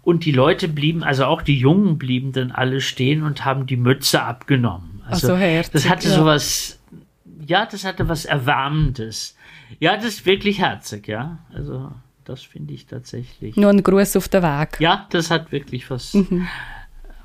Und 0.00 0.24
die 0.24 0.32
Leute 0.32 0.66
blieben, 0.68 1.02
also 1.02 1.26
auch 1.26 1.42
die 1.42 1.58
Jungen 1.58 1.98
blieben 1.98 2.32
dann 2.32 2.50
alle 2.50 2.80
stehen 2.80 3.24
und 3.24 3.44
haben 3.44 3.66
die 3.66 3.76
Mütze 3.76 4.22
abgenommen. 4.22 5.02
Also 5.06 5.26
so, 5.26 5.36
herzig, 5.36 5.72
das 5.74 5.86
hatte 5.86 6.08
ja. 6.08 6.14
sowas, 6.14 6.77
ja, 7.48 7.66
das 7.66 7.84
hatte 7.84 8.08
was 8.08 8.24
Erwärmendes. 8.26 9.36
Ja, 9.80 9.96
das 9.96 10.04
ist 10.06 10.26
wirklich 10.26 10.60
herzig, 10.60 11.08
ja. 11.08 11.38
Also 11.52 11.90
das 12.24 12.42
finde 12.42 12.74
ich 12.74 12.86
tatsächlich. 12.86 13.56
Nur 13.56 13.70
ein 13.70 13.82
Gruß 13.82 14.16
auf 14.16 14.28
der 14.28 14.42
Weg. 14.42 14.78
Ja, 14.80 15.06
das 15.10 15.30
hat 15.30 15.50
wirklich 15.50 15.90
was. 15.90 16.14
Mhm. 16.14 16.46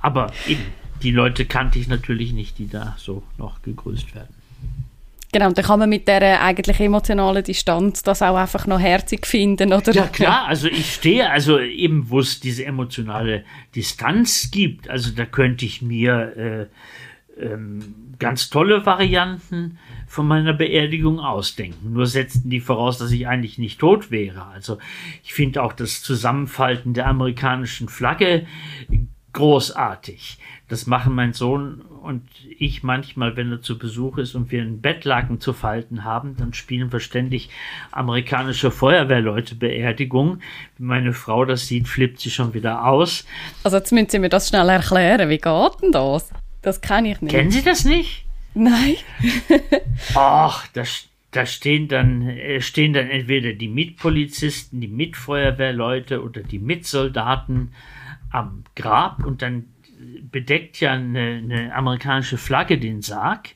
Aber 0.02 0.32
eben, 0.48 0.64
die 1.04 1.12
Leute 1.12 1.46
kannte 1.46 1.78
ich 1.78 1.88
natürlich 1.88 2.32
nicht, 2.32 2.58
die 2.58 2.70
da 2.70 2.96
so 2.98 3.24
noch 3.38 3.62
gegrüßt 3.62 4.16
werden. 4.16 4.34
Genau, 5.34 5.48
und 5.48 5.58
dann 5.58 5.66
kann 5.66 5.80
man 5.80 5.90
mit 5.90 6.08
der 6.08 6.42
eigentlich 6.42 6.80
emotionalen 6.80 7.44
Distanz 7.44 8.04
das 8.04 8.22
auch 8.22 8.38
einfach 8.38 8.68
noch 8.68 8.80
herzig 8.80 9.26
finden, 9.26 9.74
oder? 9.74 9.92
Ja, 9.92 10.06
klar, 10.06 10.46
also 10.46 10.68
ich 10.68 10.94
stehe, 10.94 11.30
also 11.30 11.60
eben, 11.60 12.10
wo 12.10 12.20
es 12.20 12.40
diese 12.40 12.66
emotionale 12.66 13.44
Distanz 13.76 14.52
gibt, 14.52 14.90
also 14.90 15.12
da 15.12 15.26
könnte 15.26 15.66
ich 15.66 15.82
mir 15.82 16.70
äh, 17.40 17.44
ähm, 17.44 17.96
ganz 18.20 18.50
tolle 18.50 18.86
Varianten 18.86 19.80
von 20.14 20.28
meiner 20.28 20.54
Beerdigung 20.54 21.20
ausdenken. 21.20 21.94
Nur 21.94 22.06
setzten 22.06 22.52
die 22.52 22.60
voraus, 22.60 23.00
dass 23.00 23.12
ich 23.12 23.28
eigentlich 23.28 23.58
nicht 23.58 23.80
tot 23.80 24.12
wäre. 24.12 24.46
Also 24.46 24.78
ich 25.24 25.34
finde 25.34 25.64
auch 25.64 25.74
das 25.74 26.04
Zusammenfalten 26.04 26.94
der 26.94 27.08
amerikanischen 27.08 27.90
Flagge 27.90 28.46
großartig. 29.34 30.38
Das 30.70 30.86
machen 30.86 31.16
mein 31.16 31.34
Sohn 31.34 31.82
und 31.82 32.22
ich 32.60 32.84
manchmal, 32.84 33.36
wenn 33.36 33.52
er 33.52 33.64
zu 33.64 33.80
Besuch 33.80 34.20
ist 34.20 34.36
und 34.36 34.52
wir 34.52 34.62
einen 34.62 34.82
Bettlaken 34.82 35.40
zu 35.40 35.52
falten 35.52 36.04
haben, 36.04 36.36
dann 36.38 36.54
spielen 36.54 36.92
wir 36.92 37.00
ständig 37.00 37.50
amerikanische 37.92 38.70
Feuerwehrleute 38.70 39.56
Beerdigung. 39.56 40.42
Wenn 40.78 40.88
meine 40.88 41.14
Frau 41.14 41.44
das 41.44 41.68
sieht, 41.68 41.88
flippt 41.88 42.20
sie 42.20 42.30
schon 42.30 42.54
wieder 42.54 42.86
aus. 42.86 43.26
Also 43.64 43.78
jetzt 43.78 43.92
müssen 43.92 44.10
Sie 44.10 44.20
mir 44.20 44.30
das 44.30 44.50
schnell 44.50 44.70
erklären. 44.70 45.28
Wie 45.30 45.40
geht 45.40 45.82
denn 45.82 45.92
das? 45.92 46.30
Das 46.62 46.82
kann 46.82 47.06
ich 47.06 47.20
nicht. 47.20 47.32
Kennen 47.32 47.50
Sie 47.50 47.64
das 47.64 47.84
nicht? 47.84 48.23
Nein. 48.54 48.96
Ach, 50.16 50.68
das 50.74 51.08
da 51.34 51.46
stehen 51.46 51.88
dann, 51.88 52.28
äh, 52.30 52.62
stehen 52.62 52.94
dann 52.94 53.10
entweder 53.10 53.54
die 53.54 53.68
Mitpolizisten, 53.68 54.80
die 54.82 54.88
Mitfeuerwehrleute 54.88 56.24
oder 56.24 56.42
die 56.42 56.60
Mitsoldaten 56.60 57.74
am 58.30 58.64
Grab 58.76 59.26
und 59.26 59.42
dann 59.42 59.66
bedeckt 60.32 60.80
ja 60.80 60.94
eine, 60.94 61.42
eine 61.44 61.76
amerikanische 61.76 62.38
Flagge 62.38 62.78
den 62.78 63.02
Sarg 63.02 63.56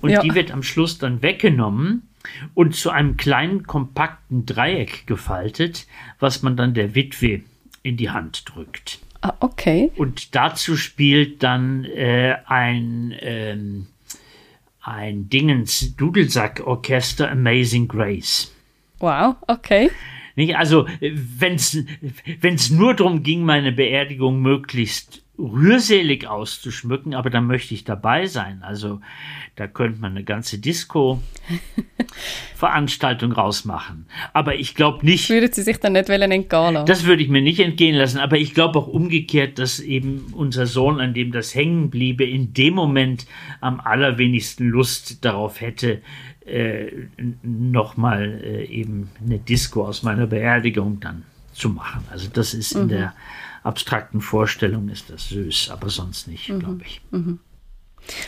und 0.00 0.10
ja. 0.10 0.20
die 0.20 0.34
wird 0.34 0.50
am 0.50 0.62
Schluss 0.62 0.98
dann 0.98 1.22
weggenommen 1.22 2.08
und 2.54 2.74
zu 2.74 2.90
einem 2.90 3.16
kleinen 3.16 3.66
kompakten 3.66 4.46
Dreieck 4.46 5.06
gefaltet, 5.06 5.86
was 6.18 6.42
man 6.42 6.56
dann 6.56 6.74
der 6.74 6.94
Witwe 6.94 7.42
in 7.82 7.96
die 7.96 8.10
Hand 8.10 8.44
drückt. 8.46 8.98
Ah, 9.22 9.34
okay. 9.40 9.90
Und 9.96 10.34
dazu 10.34 10.76
spielt 10.76 11.42
dann 11.42 11.84
äh, 11.84 12.36
ein 12.46 13.14
ähm, 13.20 13.86
ein 14.82 15.28
Dingens 15.28 15.94
Dudelsack 15.96 16.62
Orchester 16.66 17.30
Amazing 17.30 17.88
Grace. 17.88 18.54
Wow, 18.98 19.36
okay. 19.46 19.90
Nicht? 20.36 20.56
Also, 20.56 20.86
wenn 21.00 21.54
es 21.54 22.70
nur 22.70 22.94
darum 22.94 23.22
ging, 23.22 23.42
meine 23.44 23.72
Beerdigung 23.72 24.40
möglichst 24.40 25.19
rührselig 25.40 26.26
auszuschmücken, 26.26 27.14
aber 27.14 27.30
da 27.30 27.40
möchte 27.40 27.72
ich 27.74 27.84
dabei 27.84 28.26
sein. 28.26 28.62
Also 28.62 29.00
da 29.56 29.66
könnte 29.66 30.00
man 30.00 30.12
eine 30.12 30.24
ganze 30.24 30.58
Disco-Veranstaltung 30.58 33.32
rausmachen. 33.32 34.06
Aber 34.32 34.54
ich 34.54 34.74
glaube 34.74 35.04
nicht. 35.04 35.28
Würde 35.30 35.52
sie 35.52 35.62
sich 35.62 35.80
dann 35.80 35.94
nicht 35.94 36.08
wollen 36.08 36.30
entgehen 36.30 36.74
lassen? 36.74 36.86
Das 36.86 37.06
würde 37.06 37.22
ich 37.22 37.28
mir 37.28 37.42
nicht 37.42 37.60
entgehen 37.60 37.96
lassen. 37.96 38.18
Aber 38.18 38.38
ich 38.38 38.54
glaube 38.54 38.78
auch 38.78 38.86
umgekehrt, 38.86 39.58
dass 39.58 39.80
eben 39.80 40.32
unser 40.34 40.66
Sohn, 40.66 41.00
an 41.00 41.12
dem 41.14 41.32
das 41.32 41.54
hängen 41.54 41.88
bliebe, 41.90 42.24
in 42.24 42.54
dem 42.54 42.74
Moment 42.74 43.26
am 43.60 43.80
allerwenigsten 43.80 44.68
Lust 44.68 45.24
darauf 45.24 45.60
hätte, 45.60 46.02
äh, 46.46 46.86
nochmal 47.42 48.40
äh, 48.42 48.64
eben 48.64 49.10
eine 49.24 49.38
Disco 49.38 49.86
aus 49.86 50.02
meiner 50.02 50.26
Beerdigung 50.26 50.98
dann 51.00 51.24
zu 51.52 51.68
machen. 51.68 52.04
Also 52.10 52.28
das 52.32 52.54
ist 52.54 52.72
in 52.72 52.84
mhm. 52.84 52.88
der 52.88 53.12
abstrakten 53.62 54.20
Vorstellung 54.20 54.88
ist 54.88 55.10
das 55.10 55.28
süß, 55.28 55.70
aber 55.70 55.88
sonst 55.90 56.28
nicht, 56.28 56.48
mhm. 56.48 56.58
glaube 56.60 56.82
ich. 56.84 57.00
Mhm. 57.10 57.40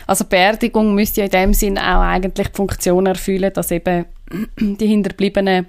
Also 0.05 0.25
Beerdigung 0.25 0.93
müsste 0.95 1.21
ja 1.21 1.25
in 1.25 1.31
dem 1.31 1.53
Sinn 1.53 1.77
auch 1.77 2.01
eigentlich 2.01 2.49
die 2.49 2.55
Funktion 2.55 3.05
erfüllen, 3.05 3.51
dass 3.53 3.71
eben 3.71 4.05
die 4.59 4.87
Hinterbliebenen 4.87 5.67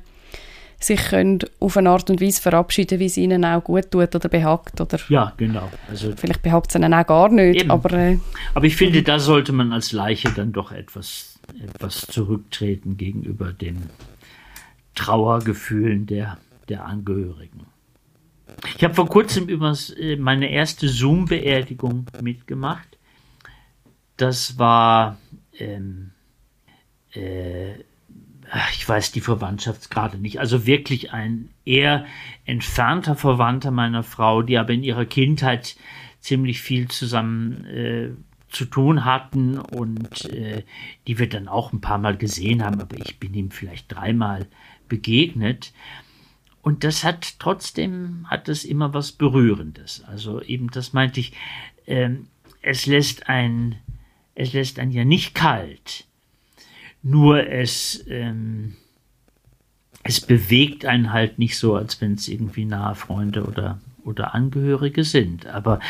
sich 0.78 1.00
können 1.00 1.38
auf 1.60 1.76
eine 1.76 1.90
Art 1.90 2.10
und 2.10 2.20
Weise 2.20 2.42
verabschieden, 2.42 2.98
wie 2.98 3.06
es 3.06 3.16
ihnen 3.16 3.44
auch 3.44 3.64
gut 3.64 3.90
tut 3.90 4.14
oder 4.14 4.28
behagt. 4.28 4.80
Oder 4.80 4.98
ja, 5.08 5.32
genau. 5.36 5.70
Also, 5.88 6.12
vielleicht 6.16 6.42
behagt 6.42 6.70
es 6.70 6.76
ihnen 6.76 6.92
auch 6.92 7.06
gar 7.06 7.30
nicht. 7.30 7.70
Aber, 7.70 7.92
äh, 7.92 8.18
aber 8.52 8.66
ich 8.66 8.76
finde, 8.76 9.02
da 9.02 9.18
sollte 9.18 9.52
man 9.52 9.72
als 9.72 9.92
Leiche 9.92 10.30
dann 10.30 10.52
doch 10.52 10.72
etwas, 10.72 11.38
etwas 11.62 12.02
zurücktreten 12.02 12.96
gegenüber 12.96 13.52
den 13.52 13.88
Trauergefühlen 14.94 16.06
der, 16.06 16.38
der 16.68 16.84
Angehörigen. 16.84 17.66
Ich 18.76 18.84
habe 18.84 18.94
vor 18.94 19.09
kurzem 19.09 19.48
übrigens 19.48 19.90
äh, 19.90 20.16
meine 20.16 20.50
erste 20.50 20.88
Zoom-Beerdigung 20.88 22.07
mitgemacht. 22.22 22.98
Das 24.16 24.59
war, 24.59 25.18
ähm, 25.59 26.12
äh, 27.12 27.72
ich 28.72 28.88
weiß 28.88 29.12
die 29.12 29.20
Verwandtschaftsgrade 29.20 30.18
nicht, 30.18 30.38
also 30.38 30.66
wirklich 30.66 31.12
ein 31.12 31.50
eher 31.64 32.07
entfernter 32.44 33.16
Verwandter 33.16 33.70
meiner 33.70 34.02
Frau, 34.02 34.42
die 34.42 34.59
aber 34.59 34.72
in 34.72 34.84
ihrer 34.84 35.07
Kindheit 35.07 35.76
ziemlich 36.20 36.61
viel 36.61 36.88
zusammen 36.88 37.64
äh, 37.64 38.11
zu 38.48 38.64
tun 38.64 39.05
hatten 39.05 39.59
und 39.59 40.30
äh, 40.30 40.62
die 41.07 41.18
wir 41.18 41.28
dann 41.28 41.48
auch 41.48 41.72
ein 41.72 41.80
paar 41.80 41.98
Mal 41.98 42.16
gesehen 42.16 42.64
haben, 42.64 42.80
aber 42.80 42.96
ich 42.96 43.18
bin 43.18 43.34
ihm 43.34 43.50
vielleicht 43.50 43.92
dreimal 43.92 44.46
begegnet. 44.88 45.72
Und 46.64 46.82
das 46.82 47.04
hat 47.04 47.38
trotzdem, 47.40 48.26
hat 48.30 48.48
es 48.48 48.64
immer 48.64 48.94
was 48.94 49.12
Berührendes. 49.12 50.02
Also 50.06 50.40
eben, 50.40 50.70
das 50.70 50.94
meinte 50.94 51.20
ich, 51.20 51.34
ähm, 51.86 52.28
es 52.62 52.86
lässt 52.86 53.28
ein, 53.28 53.76
es 54.34 54.54
lässt 54.54 54.78
einen 54.78 54.90
ja 54.90 55.04
nicht 55.04 55.34
kalt. 55.34 56.06
Nur 57.02 57.46
es, 57.46 58.02
ähm, 58.08 58.76
es 60.04 60.22
bewegt 60.22 60.86
einen 60.86 61.12
halt 61.12 61.38
nicht 61.38 61.58
so, 61.58 61.76
als 61.76 62.00
wenn 62.00 62.14
es 62.14 62.28
irgendwie 62.28 62.64
nahe 62.64 62.94
Freunde 62.94 63.44
oder 63.44 63.78
oder 64.02 64.34
Angehörige 64.34 65.02
sind. 65.02 65.46
Aber 65.46 65.80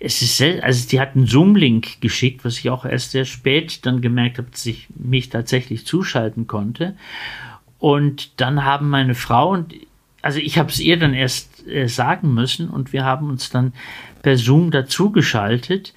es 0.00 0.22
ist 0.22 0.36
sehr, 0.36 0.64
also 0.64 0.88
die 0.88 1.00
hat 1.00 1.14
einen 1.14 1.26
Zoom-Link 1.26 2.00
geschickt, 2.00 2.44
was 2.44 2.58
ich 2.58 2.68
auch 2.68 2.84
erst 2.84 3.12
sehr 3.12 3.24
spät 3.24 3.86
dann 3.86 4.00
gemerkt 4.00 4.38
habe, 4.38 4.50
dass 4.50 4.66
ich 4.66 4.88
mich 4.90 5.28
tatsächlich 5.28 5.86
zuschalten 5.86 6.48
konnte. 6.48 6.96
Und 7.78 8.40
dann 8.40 8.64
haben 8.64 8.90
meine 8.90 9.14
Frau 9.14 9.50
und 9.52 9.72
also 10.22 10.38
ich 10.38 10.58
habe 10.58 10.70
es 10.70 10.80
ihr 10.80 10.98
dann 10.98 11.14
erst 11.14 11.66
äh, 11.66 11.88
sagen 11.88 12.34
müssen 12.34 12.68
und 12.68 12.92
wir 12.92 13.04
haben 13.04 13.28
uns 13.28 13.50
dann 13.50 13.72
per 14.22 14.36
Zoom 14.36 14.70
dazugeschaltet 14.70 15.94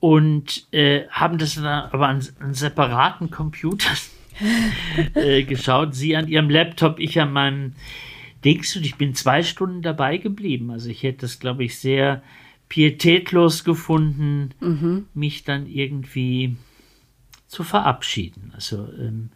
und 0.00 0.66
äh, 0.72 1.08
haben 1.08 1.38
das 1.38 1.54
dann 1.54 1.66
aber 1.66 2.08
an, 2.08 2.26
an 2.40 2.54
separaten 2.54 3.30
Computern 3.30 3.96
äh, 5.14 5.42
geschaut. 5.44 5.94
Sie 5.94 6.16
an 6.16 6.28
ihrem 6.28 6.50
Laptop, 6.50 6.98
ich 6.98 7.18
an 7.20 7.32
meinem 7.32 7.72
Dings 8.44 8.76
und 8.76 8.84
ich 8.84 8.96
bin 8.96 9.14
zwei 9.14 9.42
Stunden 9.42 9.82
dabei 9.82 10.18
geblieben. 10.18 10.70
Also 10.70 10.90
ich 10.90 11.02
hätte 11.02 11.22
das, 11.22 11.38
glaube 11.38 11.64
ich, 11.64 11.78
sehr 11.78 12.22
pietätlos 12.68 13.64
gefunden, 13.64 14.50
mhm. 14.60 15.06
mich 15.14 15.44
dann 15.44 15.66
irgendwie 15.66 16.56
zu 17.46 17.64
verabschieden. 17.64 18.52
Also 18.54 18.88
ähm, 18.98 19.30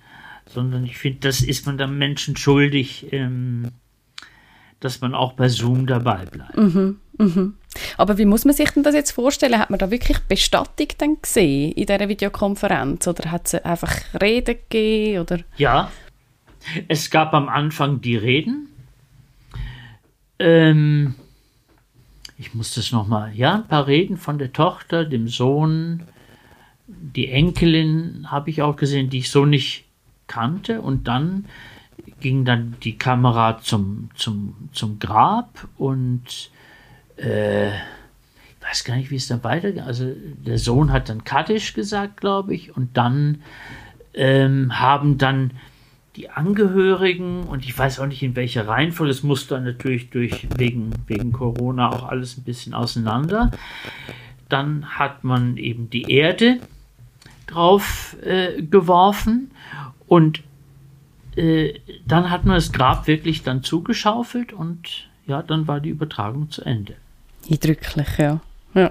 sondern 0.53 0.85
ich 0.85 0.99
finde, 0.99 1.21
das 1.21 1.41
ist 1.41 1.67
man 1.67 1.79
dem 1.79 1.99
Menschen 1.99 2.37
schuldig, 2.37 3.07
ähm, 3.13 3.69
dass 4.81 5.01
man 5.01 5.15
auch 5.15 5.35
bei 5.35 5.49
Zoom 5.49 5.87
dabei 5.87 6.25
bleibt. 6.25 6.57
Mhm, 6.57 6.99
mhm. 7.19 7.55
Aber 7.97 8.19
wie 8.19 8.25
muss 8.25 8.45
man 8.45 8.55
sich 8.55 8.71
denn 8.71 8.83
das 8.83 8.95
jetzt 8.95 9.13
vorstellen? 9.13 9.59
Hat 9.59 9.71
man 9.71 9.79
da 9.79 9.91
wirklich 9.91 10.19
Bestattung 10.21 10.89
dann 10.99 11.19
gesehen 11.23 11.73
in 11.73 11.87
dieser 11.87 12.09
Videokonferenz 12.09 13.07
oder 13.07 13.31
hat 13.31 13.47
es 13.47 13.55
einfach 13.55 13.95
Reden 14.21 14.57
gegeben? 14.57 15.21
Oder? 15.21 15.41
Ja, 15.57 15.91
es 16.89 17.11
gab 17.11 17.33
am 17.35 17.49
Anfang 17.49 18.01
die 18.01 18.17
Reden. 18.17 18.69
Ähm, 20.39 21.15
ich 22.39 22.55
muss 22.55 22.75
das 22.75 22.91
nochmal, 22.91 23.35
ja, 23.35 23.57
ein 23.57 23.69
paar 23.69 23.87
Reden 23.87 24.17
von 24.17 24.39
der 24.39 24.53
Tochter, 24.53 25.05
dem 25.05 25.29
Sohn, 25.29 26.05
die 26.87 27.29
Enkelin 27.29 28.31
habe 28.31 28.51
ich 28.51 28.63
auch 28.63 28.77
gesehen, 28.77 29.11
die 29.11 29.19
ich 29.19 29.31
so 29.31 29.45
nicht 29.45 29.85
kannte. 30.31 30.81
Und 30.81 31.09
dann 31.09 31.45
ging 32.20 32.45
dann 32.45 32.76
die 32.83 32.97
Kamera 32.97 33.59
zum, 33.61 34.11
zum, 34.14 34.55
zum 34.72 34.99
Grab 34.99 35.68
und 35.76 36.51
äh, 37.16 37.68
ich 37.68 38.66
weiß 38.66 38.85
gar 38.85 38.97
nicht, 38.97 39.11
wie 39.11 39.16
es 39.16 39.26
dann 39.26 39.43
weitergeht. 39.43 39.83
Also 39.83 40.12
der 40.14 40.59
Sohn 40.59 40.93
hat 40.93 41.09
dann 41.09 41.24
Kaddisch 41.24 41.74
gesagt, 41.74 42.20
glaube 42.20 42.55
ich, 42.55 42.76
und 42.76 42.97
dann 42.97 43.43
ähm, 44.14 44.78
haben 44.78 45.18
dann 45.18 45.53
die 46.16 46.28
Angehörigen 46.28 47.45
und 47.45 47.64
ich 47.64 47.76
weiß 47.76 48.01
auch 48.01 48.07
nicht 48.07 48.22
in 48.22 48.37
welcher 48.37 48.68
Reihenfolge, 48.68 49.11
es 49.11 49.22
muss 49.22 49.47
dann 49.47 49.64
natürlich 49.64 50.11
durch 50.11 50.47
wegen, 50.57 50.93
wegen 51.07 51.33
Corona 51.33 51.89
auch 51.91 52.09
alles 52.09 52.37
ein 52.37 52.45
bisschen 52.45 52.74
auseinander. 52.74 53.51
Dann 54.49 54.99
hat 54.99 55.24
man 55.24 55.57
eben 55.57 55.89
die 55.89 56.11
Erde 56.11 56.59
drauf 57.47 58.16
äh, 58.22 58.61
geworfen 58.62 59.51
und 60.11 60.43
äh, 61.37 61.79
dann 62.05 62.31
hat 62.31 62.45
man 62.45 62.57
das 62.57 62.73
Grab 62.73 63.07
wirklich 63.07 63.45
dann 63.45 63.63
zugeschaufelt 63.63 64.53
und 64.53 65.09
ja, 65.29 65.41
dann 65.41 65.69
war 65.69 65.79
die 65.79 65.91
Übertragung 65.91 66.51
zu 66.51 66.63
Ende. 66.63 66.97
Eindrücklich, 67.49 68.19
ja. 68.19 68.41
Ja. 68.75 68.91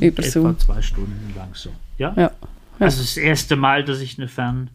Über 0.00 0.20
Etwa 0.20 0.22
Zoom. 0.22 0.58
zwei 0.58 0.80
Stunden 0.80 1.34
lang 1.36 1.50
so. 1.52 1.68
Ja? 1.98 2.14
ja. 2.16 2.22
ja. 2.22 2.30
Also 2.78 3.02
das 3.02 3.18
erste 3.18 3.56
Mal, 3.56 3.84
dass 3.84 4.00
ich 4.00 4.18
eine 4.18 4.26
Fern 4.26 4.70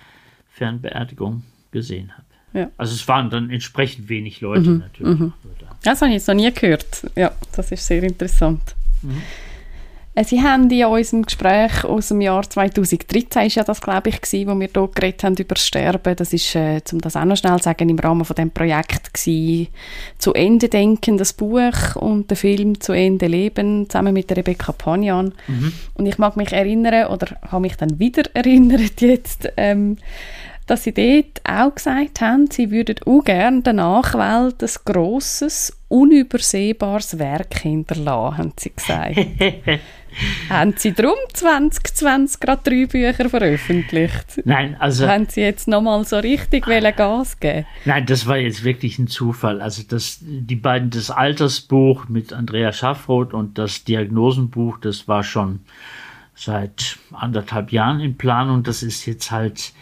Fernbeerdigung 0.51 1.41
gesehen 1.71 2.11
habe. 2.11 2.59
Ja. 2.59 2.69
Also 2.77 2.93
es 2.93 3.07
waren 3.07 3.31
dann 3.31 3.49
entsprechend 3.49 4.09
wenig 4.09 4.41
Leute 4.41 4.69
mhm. 4.69 4.77
natürlich. 4.77 5.19
Mhm. 5.19 5.33
Das 5.81 6.01
habe 6.01 6.09
ich 6.09 6.17
jetzt 6.17 6.27
noch 6.27 6.35
nie 6.35 6.53
gehört. 6.53 7.09
Ja, 7.15 7.31
das 7.55 7.71
ist 7.71 7.87
sehr 7.87 8.03
interessant. 8.03 8.75
Mhm. 9.01 9.23
Äh, 10.15 10.23
Sie 10.23 10.41
haben 10.41 10.69
in 10.69 10.85
unserem 10.85 11.23
Gespräch 11.23 11.83
aus 11.83 12.09
dem 12.09 12.21
Jahr 12.21 12.47
2013, 12.47 13.47
ist 13.47 13.55
ja 13.55 13.63
das, 13.63 13.81
glaube 13.81 14.09
ich, 14.09 14.21
gewesen, 14.21 14.47
wo 14.47 14.59
wir 14.59 14.69
hier 14.73 14.89
geredet 14.93 15.23
haben 15.23 15.35
über 15.35 15.55
das 15.55 15.65
Sterben. 15.65 16.15
Das 16.15 16.33
ist, 16.33 16.55
äh, 16.55 16.81
um 16.91 17.01
das 17.01 17.15
auch 17.15 17.25
noch 17.25 17.37
schnell 17.37 17.57
zu 17.57 17.63
sagen, 17.63 17.89
im 17.89 17.99
Rahmen 17.99 18.25
von 18.25 18.35
dem 18.35 18.51
Projekt 18.51 19.13
gewesen, 19.13 19.67
«Zu 20.19 20.33
Ende 20.33 20.69
denken», 20.69 21.17
das 21.17 21.33
Buch 21.33 21.95
und 21.95 22.29
der 22.29 22.37
Film 22.37 22.79
«Zu 22.79 22.93
Ende 22.93 23.27
leben», 23.27 23.89
zusammen 23.89 24.13
mit 24.13 24.31
Rebecca 24.31 24.71
Panian. 24.71 25.33
Mhm. 25.47 25.73
Und 25.95 26.05
ich 26.05 26.17
mag 26.17 26.37
mich 26.37 26.51
erinnern, 26.51 27.07
oder 27.07 27.27
habe 27.49 27.61
mich 27.61 27.75
dann 27.75 27.99
wieder 27.99 28.23
erinnert 28.33 29.01
jetzt, 29.01 29.49
ähm, 29.57 29.97
dass 30.67 30.83
sie 30.83 30.93
dort 30.93 31.41
auch 31.43 31.75
gesagt 31.75 32.21
haben, 32.21 32.49
sie 32.49 32.71
würden 32.71 32.95
auch 33.05 33.23
gerne 33.23 33.61
der 33.61 33.73
Nachwelt 33.73 34.61
ein 34.61 34.69
grosses, 34.85 35.77
unübersehbares 35.89 37.19
Werk 37.19 37.59
hinterlassen, 37.59 38.37
haben 38.37 38.53
sie 38.57 38.71
gesagt. 38.75 39.15
haben 40.49 40.73
Sie 40.77 40.93
darum 40.93 41.17
2020 41.33 42.39
gerade 42.39 42.61
drei 42.63 42.85
Bücher 42.85 43.29
veröffentlicht? 43.29 44.41
Nein, 44.45 44.75
also... 44.79 45.07
Haben 45.07 45.27
Sie 45.27 45.41
jetzt 45.41 45.67
nochmal 45.67 46.03
so 46.05 46.17
richtig 46.17 46.65
Gas 46.65 47.39
geben 47.39 47.65
Nein, 47.85 48.05
das 48.05 48.25
war 48.27 48.37
jetzt 48.37 48.63
wirklich 48.63 48.99
ein 48.99 49.07
Zufall. 49.07 49.61
Also 49.61 49.83
das, 49.87 50.19
die 50.21 50.55
beiden, 50.55 50.89
das 50.89 51.11
Altersbuch 51.11 52.07
mit 52.09 52.33
Andrea 52.33 52.71
Schaffroth 52.71 53.33
und 53.33 53.57
das 53.57 53.83
Diagnosenbuch, 53.83 54.77
das 54.79 55.07
war 55.07 55.23
schon 55.23 55.61
seit 56.35 56.97
anderthalb 57.11 57.71
Jahren 57.71 57.99
in 57.99 58.17
Planung. 58.17 58.63
Das 58.63 58.83
ist 58.83 59.05
jetzt 59.05 59.31
halt 59.31 59.73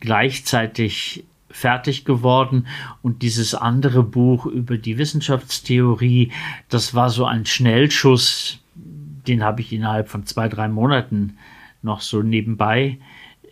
gleichzeitig 0.00 1.24
fertig 1.50 2.04
geworden 2.04 2.66
und 3.02 3.22
dieses 3.22 3.54
andere 3.54 4.02
Buch 4.02 4.46
über 4.46 4.76
die 4.76 4.98
Wissenschaftstheorie, 4.98 6.32
das 6.68 6.94
war 6.94 7.10
so 7.10 7.26
ein 7.26 7.46
Schnellschuss, 7.46 8.58
den 8.74 9.44
habe 9.44 9.60
ich 9.60 9.72
innerhalb 9.72 10.08
von 10.08 10.26
zwei, 10.26 10.48
drei 10.48 10.68
Monaten 10.68 11.38
noch 11.80 12.00
so 12.00 12.22
nebenbei 12.22 12.98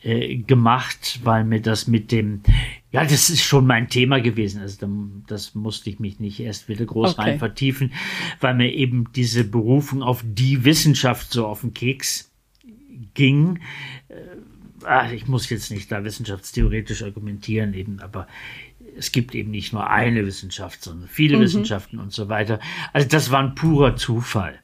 äh, 0.02 0.38
gemacht, 0.38 1.20
weil 1.22 1.44
mir 1.44 1.60
das 1.60 1.86
mit 1.86 2.10
dem, 2.10 2.40
ja, 2.90 3.04
das 3.04 3.30
ist 3.30 3.42
schon 3.42 3.66
mein 3.66 3.88
Thema 3.88 4.20
gewesen. 4.20 4.60
Also 4.60 4.88
das 5.28 5.54
musste 5.54 5.90
ich 5.90 6.00
mich 6.00 6.18
nicht 6.18 6.40
erst 6.40 6.68
wieder 6.68 6.84
groß 6.84 7.12
okay. 7.12 7.22
rein 7.22 7.38
vertiefen, 7.38 7.92
weil 8.40 8.54
mir 8.54 8.72
eben 8.72 9.12
diese 9.14 9.44
Berufung 9.44 10.02
auf 10.02 10.24
die 10.26 10.64
Wissenschaft 10.64 11.30
so 11.30 11.46
auf 11.46 11.60
den 11.60 11.72
Keks 11.72 12.32
ging. 13.14 13.60
Ach, 14.84 15.10
ich 15.12 15.26
muss 15.26 15.48
jetzt 15.50 15.70
nicht 15.70 15.90
da 15.90 16.04
wissenschaftstheoretisch 16.04 17.02
argumentieren 17.02 17.74
eben, 17.74 18.00
aber 18.00 18.26
es 18.96 19.12
gibt 19.12 19.34
eben 19.34 19.50
nicht 19.50 19.72
nur 19.72 19.88
eine 19.88 20.26
Wissenschaft, 20.26 20.82
sondern 20.82 21.08
viele 21.08 21.36
mhm. 21.36 21.42
Wissenschaften 21.42 21.98
und 21.98 22.12
so 22.12 22.28
weiter. 22.28 22.60
Also 22.92 23.08
das 23.08 23.30
war 23.30 23.40
ein 23.40 23.54
purer 23.54 23.96
Zufall. 23.96 24.58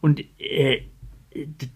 Und 0.00 0.24
äh, 0.38 0.82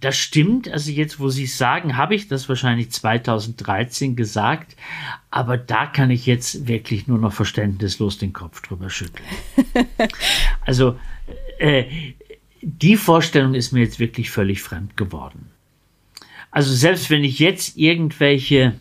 das 0.00 0.16
stimmt, 0.16 0.68
also 0.68 0.90
jetzt, 0.90 1.20
wo 1.20 1.28
Sie 1.28 1.44
es 1.44 1.58
sagen, 1.58 1.96
habe 1.96 2.14
ich 2.14 2.28
das 2.28 2.48
wahrscheinlich 2.48 2.90
2013 2.90 4.16
gesagt, 4.16 4.76
aber 5.30 5.56
da 5.56 5.86
kann 5.86 6.10
ich 6.10 6.26
jetzt 6.26 6.66
wirklich 6.66 7.06
nur 7.06 7.18
noch 7.18 7.32
verständnislos 7.32 8.18
den 8.18 8.32
Kopf 8.32 8.62
drüber 8.62 8.90
schütteln. 8.90 9.28
also 10.62 10.98
äh, 11.58 11.84
die 12.62 12.96
Vorstellung 12.96 13.54
ist 13.54 13.72
mir 13.72 13.80
jetzt 13.80 13.98
wirklich 13.98 14.30
völlig 14.30 14.62
fremd 14.62 14.96
geworden. 14.96 15.50
Also 16.52 16.72
selbst 16.74 17.10
wenn 17.10 17.24
ich 17.24 17.38
jetzt 17.38 17.76
irgendwelche 17.76 18.74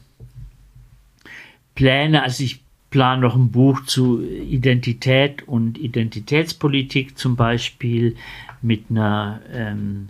Pläne, 1.74 2.22
also 2.22 2.43
ich 2.43 2.61
plane 2.91 3.22
noch 3.22 3.36
ein 3.36 3.49
Buch 3.49 3.86
zu 3.86 4.22
Identität 4.22 5.47
und 5.47 5.78
Identitätspolitik 5.78 7.17
zum 7.17 7.38
Beispiel 7.38 8.17
mit 8.61 8.86
einer 8.89 9.41
ähm, 9.51 10.09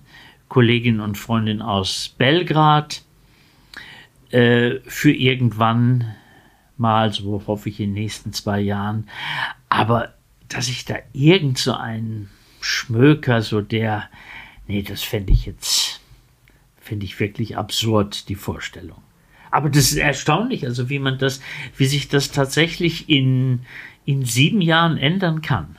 Kollegin 0.50 1.00
und 1.00 1.18
Freundin 1.18 1.62
aus 1.62 2.16
Belgrad 2.18 3.04
äh, 4.32 4.80
für 4.86 5.12
irgendwann 5.12 6.16
mal, 6.78 7.14
so 7.14 7.44
hoffe 7.46 7.70
ich 7.70 7.80
in 7.80 7.94
den 7.94 8.02
nächsten 8.02 8.34
zwei 8.34 8.60
Jahren. 8.60 9.08
Aber 9.70 10.16
dass 10.50 10.68
ich 10.68 10.84
da 10.84 10.96
irgend 11.14 11.60
so 11.60 11.74
einen 11.74 12.30
Schmöker, 12.60 13.44
so 13.44 13.62
der, 13.62 14.10
nee, 14.68 14.82
das 14.82 15.04
fände 15.04 15.32
ich 15.32 15.46
jetzt 15.46 15.91
finde 16.92 17.06
ich 17.06 17.22
wirklich 17.22 17.56
absurd, 17.56 18.28
die 18.28 18.36
Vorstellung. 18.36 19.02
Aber 19.50 19.70
das 19.70 19.94
ist 19.94 19.98
erstaunlich, 19.98 20.66
also 20.66 20.90
wie 20.90 21.00
man 21.00 21.18
das, 21.18 21.40
wie 21.78 21.86
sich 21.86 22.10
das 22.10 22.32
tatsächlich 22.34 23.08
in, 23.08 23.62
in 24.04 24.26
sieben 24.26 24.60
Jahren 24.60 24.98
ändern 24.98 25.42
kann. 25.42 25.78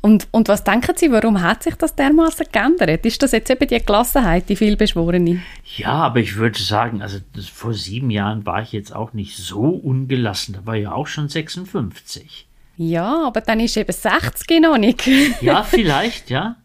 Und, 0.00 0.28
und 0.30 0.48
was 0.48 0.64
denken 0.64 0.96
Sie, 0.96 1.12
warum 1.12 1.42
hat 1.42 1.62
sich 1.62 1.74
das 1.74 1.94
dermaßen 1.94 2.46
geändert? 2.50 3.04
Ist 3.04 3.22
das 3.22 3.32
jetzt 3.32 3.50
eben 3.50 3.68
die 3.68 3.84
Gelassenheit, 3.84 4.48
die 4.48 4.56
vielbeschworene? 4.56 5.42
Ja, 5.76 5.92
aber 5.92 6.20
ich 6.20 6.36
würde 6.36 6.58
sagen, 6.58 7.02
also 7.02 7.18
das, 7.34 7.48
vor 7.48 7.74
sieben 7.74 8.08
Jahren 8.08 8.46
war 8.46 8.62
ich 8.62 8.72
jetzt 8.72 8.96
auch 8.96 9.12
nicht 9.12 9.36
so 9.36 9.60
ungelassen. 9.60 10.54
Da 10.54 10.64
war 10.64 10.76
ja 10.76 10.92
auch 10.92 11.06
schon 11.06 11.28
56. 11.28 12.46
Ja, 12.78 13.26
aber 13.26 13.42
dann 13.42 13.60
ist 13.60 13.76
eben 13.76 13.92
60 13.92 14.62
noch 14.62 14.78
nicht. 14.78 15.06
ja, 15.42 15.64
vielleicht, 15.64 16.30
ja. 16.30 16.56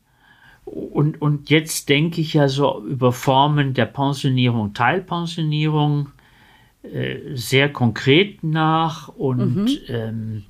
Und, 0.65 1.21
und 1.21 1.49
jetzt 1.49 1.89
denke 1.89 2.21
ich 2.21 2.33
ja 2.33 2.47
so 2.47 2.83
über 2.85 3.11
Formen 3.11 3.73
der 3.73 3.85
Pensionierung, 3.85 4.73
Teilpensionierung 4.73 6.09
äh, 6.83 7.35
sehr 7.35 7.71
konkret 7.71 8.43
nach 8.43 9.07
und 9.09 9.55
mhm. 9.55 9.77
ähm, 9.87 10.43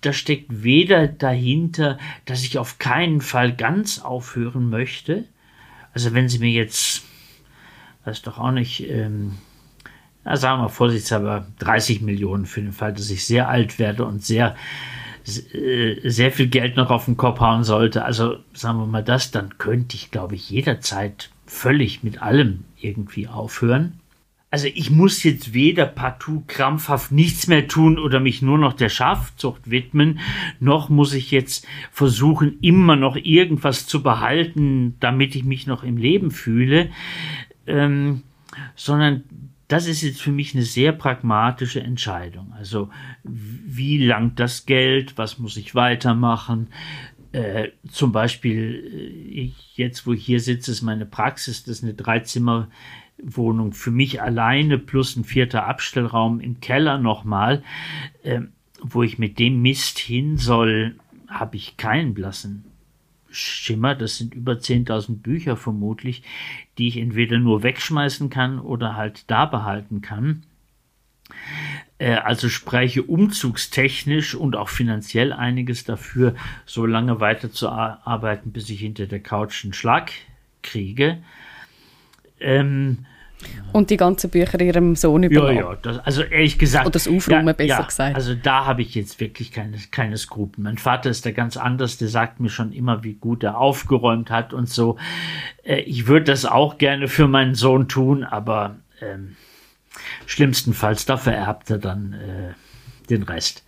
da 0.00 0.12
steckt 0.12 0.62
weder 0.62 1.06
dahinter, 1.06 1.98
dass 2.24 2.44
ich 2.44 2.58
auf 2.58 2.78
keinen 2.78 3.20
Fall 3.20 3.54
ganz 3.54 3.98
aufhören 3.98 4.70
möchte. 4.70 5.24
Also 5.94 6.12
wenn 6.14 6.28
Sie 6.28 6.38
mir 6.38 6.50
jetzt, 6.50 7.02
weiß 8.04 8.22
doch 8.22 8.38
auch 8.38 8.50
nicht, 8.50 8.88
ähm, 8.88 9.38
na, 10.24 10.36
sagen 10.36 10.62
wir 10.62 10.68
vorsichtshalber 10.68 11.46
30 11.58 12.02
Millionen 12.02 12.46
für 12.46 12.62
den 12.62 12.72
Fall, 12.72 12.92
dass 12.92 13.10
ich 13.10 13.24
sehr 13.24 13.48
alt 13.48 13.78
werde 13.78 14.04
und 14.04 14.24
sehr 14.24 14.56
sehr 15.24 16.32
viel 16.32 16.48
Geld 16.48 16.76
noch 16.76 16.90
auf 16.90 17.04
den 17.04 17.16
Kopf 17.16 17.40
hauen 17.40 17.64
sollte, 17.64 18.04
also 18.04 18.36
sagen 18.52 18.78
wir 18.78 18.86
mal 18.86 19.04
das, 19.04 19.30
dann 19.30 19.58
könnte 19.58 19.96
ich, 19.96 20.10
glaube 20.10 20.34
ich, 20.34 20.50
jederzeit 20.50 21.30
völlig 21.46 22.02
mit 22.02 22.22
allem 22.22 22.64
irgendwie 22.80 23.28
aufhören. 23.28 24.00
Also 24.50 24.66
ich 24.66 24.90
muss 24.90 25.22
jetzt 25.22 25.54
weder 25.54 25.86
partout 25.86 26.42
krampfhaft 26.46 27.10
nichts 27.10 27.46
mehr 27.46 27.68
tun 27.68 27.98
oder 27.98 28.20
mich 28.20 28.42
nur 28.42 28.58
noch 28.58 28.74
der 28.74 28.90
Schafzucht 28.90 29.70
widmen, 29.70 30.18
noch 30.60 30.90
muss 30.90 31.14
ich 31.14 31.30
jetzt 31.30 31.66
versuchen, 31.90 32.58
immer 32.60 32.94
noch 32.94 33.16
irgendwas 33.16 33.86
zu 33.86 34.02
behalten, 34.02 34.96
damit 35.00 35.34
ich 35.36 35.44
mich 35.44 35.66
noch 35.66 35.84
im 35.84 35.96
Leben 35.96 36.30
fühle, 36.30 36.90
ähm, 37.66 38.24
sondern 38.76 39.24
das 39.72 39.86
ist 39.86 40.02
jetzt 40.02 40.20
für 40.20 40.32
mich 40.32 40.54
eine 40.54 40.64
sehr 40.64 40.92
pragmatische 40.92 41.80
Entscheidung. 41.80 42.52
Also 42.52 42.90
wie 43.24 44.04
langt 44.04 44.38
das 44.38 44.66
Geld, 44.66 45.16
was 45.16 45.38
muss 45.38 45.56
ich 45.56 45.74
weitermachen? 45.74 46.68
Äh, 47.32 47.68
zum 47.90 48.12
Beispiel, 48.12 48.84
äh, 48.92 49.40
ich, 49.44 49.78
jetzt 49.78 50.06
wo 50.06 50.12
ich 50.12 50.26
hier 50.26 50.40
sitze, 50.40 50.72
ist 50.72 50.82
meine 50.82 51.06
Praxis, 51.06 51.64
das 51.64 51.78
ist 51.78 51.84
eine 51.84 51.94
Dreizimmer 51.94 52.68
Wohnung 53.22 53.72
für 53.72 53.90
mich 53.90 54.20
alleine 54.20 54.78
plus 54.78 55.16
ein 55.16 55.24
vierter 55.24 55.66
Abstellraum 55.66 56.40
im 56.40 56.60
Keller 56.60 56.98
nochmal, 56.98 57.62
äh, 58.24 58.40
wo 58.82 59.02
ich 59.02 59.18
mit 59.18 59.38
dem 59.38 59.62
Mist 59.62 59.98
hin 59.98 60.36
soll, 60.36 60.96
habe 61.28 61.56
ich 61.56 61.78
keinen 61.78 62.12
blassen 62.12 62.71
Schimmer. 63.32 63.94
Das 63.94 64.18
sind 64.18 64.34
über 64.34 64.52
10.000 64.54 65.20
Bücher 65.22 65.56
vermutlich, 65.56 66.22
die 66.78 66.88
ich 66.88 66.96
entweder 66.96 67.38
nur 67.38 67.62
wegschmeißen 67.62 68.30
kann 68.30 68.58
oder 68.58 68.96
halt 68.96 69.30
da 69.30 69.46
behalten 69.46 70.00
kann. 70.02 70.44
Äh, 71.98 72.14
also 72.14 72.48
spreche 72.48 73.02
umzugstechnisch 73.02 74.34
und 74.34 74.56
auch 74.56 74.68
finanziell 74.68 75.32
einiges 75.32 75.84
dafür, 75.84 76.34
so 76.66 76.86
lange 76.86 77.20
weiterzuarbeiten, 77.20 78.52
bis 78.52 78.68
ich 78.70 78.80
hinter 78.80 79.06
der 79.06 79.20
Couch 79.20 79.64
einen 79.64 79.72
Schlag 79.72 80.10
kriege. 80.62 81.22
Ähm, 82.40 83.06
und 83.72 83.90
die 83.90 83.96
ganzen 83.96 84.30
Bücher 84.30 84.60
ihrem 84.60 84.96
Sohn 84.96 85.22
überlassen. 85.22 85.56
Ja, 85.56 85.72
ja, 85.72 85.78
das, 85.80 85.98
also 86.00 86.22
ehrlich 86.22 86.58
gesagt. 86.58 86.86
Oder 86.86 86.92
das 86.92 87.08
Aufräumen, 87.08 87.48
ja, 87.48 87.52
besser 87.52 87.68
ja, 87.68 87.82
gesagt. 87.82 88.16
Also 88.16 88.34
da 88.34 88.66
habe 88.66 88.82
ich 88.82 88.94
jetzt 88.94 89.20
wirklich 89.20 89.52
keine, 89.52 89.78
keine 89.90 90.16
Skrupel. 90.16 90.62
Mein 90.62 90.78
Vater 90.78 91.10
ist 91.10 91.24
da 91.24 91.30
ganz 91.30 91.56
anders, 91.56 91.98
der 91.98 92.08
sagt 92.08 92.40
mir 92.40 92.50
schon 92.50 92.72
immer, 92.72 93.02
wie 93.02 93.14
gut 93.14 93.42
er 93.42 93.58
aufgeräumt 93.58 94.30
hat 94.30 94.52
und 94.52 94.68
so. 94.68 94.98
Äh, 95.64 95.80
ich 95.80 96.06
würde 96.06 96.24
das 96.24 96.44
auch 96.44 96.78
gerne 96.78 97.08
für 97.08 97.28
meinen 97.28 97.54
Sohn 97.54 97.88
tun, 97.88 98.24
aber 98.24 98.76
ähm, 99.00 99.36
schlimmstenfalls, 100.26 101.06
da 101.06 101.16
vererbt 101.16 101.70
er 101.70 101.78
dann 101.78 102.12
äh, 102.12 103.08
den 103.08 103.22
Rest. 103.22 103.64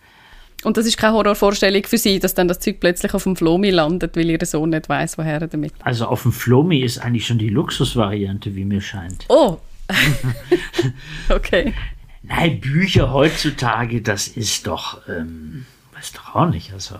Und 0.65 0.77
das 0.77 0.87
ist 0.87 0.97
keine 0.97 1.13
Horrorvorstellung 1.13 1.83
für 1.83 1.99
Sie, 1.99 2.17
dass 2.17 2.33
dann 2.33 2.47
das 2.47 2.59
Zeug 2.59 2.79
plötzlich 2.79 3.13
auf 3.13 3.23
dem 3.23 3.35
Flomi 3.35 3.69
landet, 3.69 4.17
weil 4.17 4.31
Ihr 4.31 4.43
Sohn 4.43 4.71
nicht 4.71 4.89
weiß, 4.89 5.19
woher 5.19 5.39
er 5.41 5.47
damit. 5.47 5.73
Also 5.81 6.07
auf 6.07 6.23
dem 6.23 6.31
Flomi 6.31 6.79
ist 6.79 6.97
eigentlich 6.97 7.27
schon 7.27 7.37
die 7.37 7.49
Luxusvariante, 7.49 8.55
wie 8.55 8.65
mir 8.65 8.81
scheint. 8.81 9.25
Oh! 9.29 9.59
okay. 11.29 11.71
Nein, 12.23 12.59
Bücher 12.59 13.13
heutzutage, 13.13 14.01
das 14.01 14.27
ist 14.27 14.65
doch, 14.65 15.07
ähm, 15.07 15.67
weiß 15.93 16.13
doch 16.13 16.33
auch 16.33 16.49
nicht, 16.49 16.73
also 16.73 16.95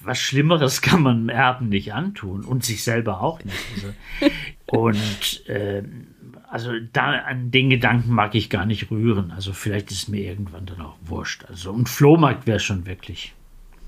was 0.00 0.18
Schlimmeres 0.18 0.82
kann 0.82 1.02
man 1.02 1.28
Erben 1.28 1.68
nicht 1.68 1.92
antun 1.94 2.44
und 2.44 2.64
sich 2.64 2.82
selber 2.82 3.20
auch 3.20 3.42
nicht. 3.44 3.56
Also, 3.76 4.30
und 4.66 5.44
ähm, 5.46 6.08
also 6.50 6.72
da 6.92 7.10
an 7.20 7.50
den 7.50 7.70
Gedanken 7.70 8.12
mag 8.12 8.34
ich 8.34 8.50
gar 8.50 8.66
nicht 8.66 8.90
rühren. 8.90 9.32
Also 9.32 9.52
vielleicht 9.52 9.90
ist 9.90 10.08
mir 10.08 10.22
irgendwann 10.22 10.66
dann 10.66 10.80
auch 10.80 10.96
wurscht. 11.04 11.44
Also 11.48 11.72
und 11.72 11.88
Flohmarkt 11.88 12.46
wäre 12.46 12.60
schon 12.60 12.86
wirklich, 12.86 13.34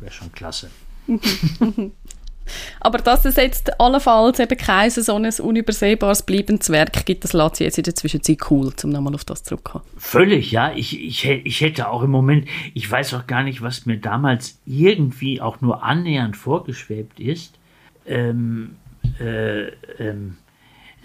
wäre 0.01 0.13
schon 0.13 0.33
klasse. 0.33 0.71
Aber 2.81 2.99
dass 2.99 3.25
es 3.25 3.37
jetzt 3.37 3.79
allenfalls 3.81 4.41
eben 4.41 4.57
kein 4.57 4.91
so 4.91 5.15
ein 5.15 5.27
unübersehbares 5.27 6.23
bleibendes 6.23 6.71
Werk 6.71 7.05
gibt, 7.05 7.25
das 7.25 7.33
lässt 7.33 7.57
sich 7.57 7.67
jetzt 7.67 7.79
in 7.79 7.85
der 7.85 7.95
Zwischenzeit 7.95 8.39
cool, 8.51 8.73
um 8.83 8.91
nochmal 8.91 9.15
auf 9.15 9.25
das 9.25 9.45
zurückzukommen. 9.45 9.85
Völlig, 9.99 10.51
ja. 10.51 10.73
Ich, 10.73 10.99
ich, 10.99 11.27
ich 11.27 11.61
hätte 11.61 11.89
auch 11.89 12.03
im 12.03 12.11
Moment, 12.11 12.49
ich 12.75 12.91
weiß 12.91 13.15
auch 13.15 13.27
gar 13.27 13.43
nicht, 13.43 13.63
was 13.63 13.87
mir 13.87 13.99
damals 13.99 14.59
irgendwie 14.65 15.41
auch 15.41 15.61
nur 15.61 15.83
annähernd 15.83 16.37
vorgeschwebt 16.37 17.21
ist. 17.21 17.59
Ähm, 18.07 18.77
äh, 19.21 19.67
ähm, 19.99 20.39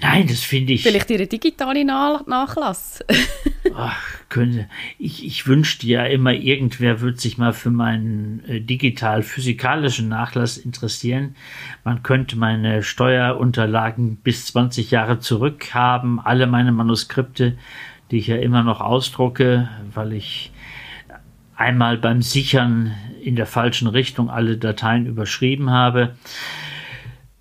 Nein, 0.02 0.28
das 0.28 0.42
finde 0.42 0.74
ich. 0.74 0.84
Vielleicht 0.84 1.10
Ihre 1.10 1.28
digitale 1.28 1.86
Nachlass. 1.86 3.04
Ach, 3.76 3.98
könnte. 4.30 4.68
Ich, 5.00 5.26
ich 5.26 5.48
wünschte 5.48 5.88
ja 5.88 6.06
immer, 6.06 6.34
irgendwer 6.34 7.02
würde 7.02 7.20
sich 7.20 7.38
mal 7.38 7.54
für 7.54 7.70
meinen 7.70 8.44
äh, 8.46 8.60
digital-physikalischen 8.60 10.10
Nachlass 10.10 10.58
interessieren. 10.58 11.36
Man 11.84 12.04
könnte 12.04 12.38
meine 12.38 12.84
Steuerunterlagen 12.84 14.18
bis 14.18 14.48
20 14.48 14.92
Jahre 14.92 15.20
zurück 15.20 15.74
haben, 15.74 16.20
alle 16.20 16.48
meine 16.48 16.72
Manuskripte, 16.72 17.58
die 18.12 18.18
ich 18.18 18.28
ja 18.28 18.38
immer 18.38 18.64
noch 18.64 18.82
ausdrucke, 18.82 19.70
weil 19.94 20.14
ich 20.14 20.52
einmal 21.56 21.98
beim 21.98 22.22
Sichern 22.22 22.96
in 23.22 23.36
der 23.36 23.46
falschen 23.46 23.88
Richtung 23.88 24.30
alle 24.30 24.58
Dateien 24.58 25.06
überschrieben 25.06 25.70
habe. 25.70 26.16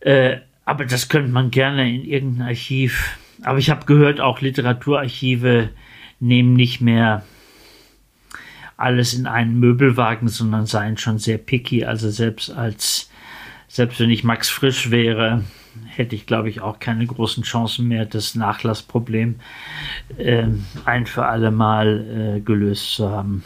Äh, 0.00 0.38
aber 0.64 0.84
das 0.84 1.08
könnte 1.08 1.30
man 1.30 1.50
gerne 1.50 1.92
in 1.92 2.04
irgendein 2.04 2.48
Archiv. 2.48 3.18
Aber 3.42 3.58
ich 3.58 3.70
habe 3.70 3.86
gehört, 3.86 4.20
auch 4.20 4.40
Literaturarchive 4.40 5.70
nehmen 6.20 6.54
nicht 6.54 6.80
mehr 6.80 7.24
alles 8.76 9.14
in 9.14 9.26
einen 9.26 9.58
Möbelwagen, 9.58 10.28
sondern 10.28 10.66
seien 10.66 10.96
schon 10.96 11.18
sehr 11.18 11.38
picky. 11.38 11.84
Also 11.84 12.10
selbst 12.10 12.50
als, 12.50 13.10
selbst 13.68 14.00
wenn 14.00 14.10
ich 14.10 14.24
Max 14.24 14.48
Frisch 14.48 14.90
wäre, 14.90 15.44
hätte 15.86 16.14
ich, 16.14 16.26
glaube 16.26 16.48
ich, 16.48 16.60
auch 16.60 16.78
keine 16.78 17.06
großen 17.06 17.44
Chancen 17.44 17.88
mehr, 17.88 18.06
das 18.06 18.34
Nachlassproblem 18.34 19.36
äh, 20.16 20.46
ein 20.84 21.06
für 21.06 21.26
alle 21.26 21.50
Mal 21.50 22.36
äh, 22.36 22.40
gelöst 22.40 22.94
zu 22.94 23.08
haben. 23.10 23.42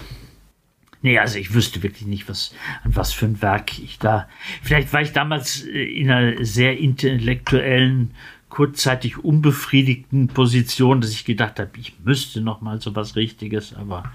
Nee, 1.06 1.20
also 1.20 1.38
ich 1.38 1.54
wüsste 1.54 1.84
wirklich 1.84 2.08
nicht, 2.08 2.28
was, 2.28 2.52
an 2.82 2.96
was 2.96 3.12
für 3.12 3.26
ein 3.26 3.40
Werk 3.40 3.78
ich 3.78 4.00
da. 4.00 4.28
Vielleicht 4.60 4.92
war 4.92 5.02
ich 5.02 5.12
damals 5.12 5.64
äh, 5.64 5.84
in 5.84 6.10
einer 6.10 6.44
sehr 6.44 6.80
intellektuellen, 6.80 8.10
kurzzeitig 8.48 9.18
unbefriedigten 9.18 10.26
Position, 10.26 11.00
dass 11.00 11.12
ich 11.12 11.24
gedacht 11.24 11.60
habe, 11.60 11.70
ich 11.78 11.92
müsste 12.02 12.40
noch 12.40 12.60
mal 12.60 12.80
so 12.80 12.96
was 12.96 13.14
Richtiges, 13.14 13.72
aber 13.72 14.10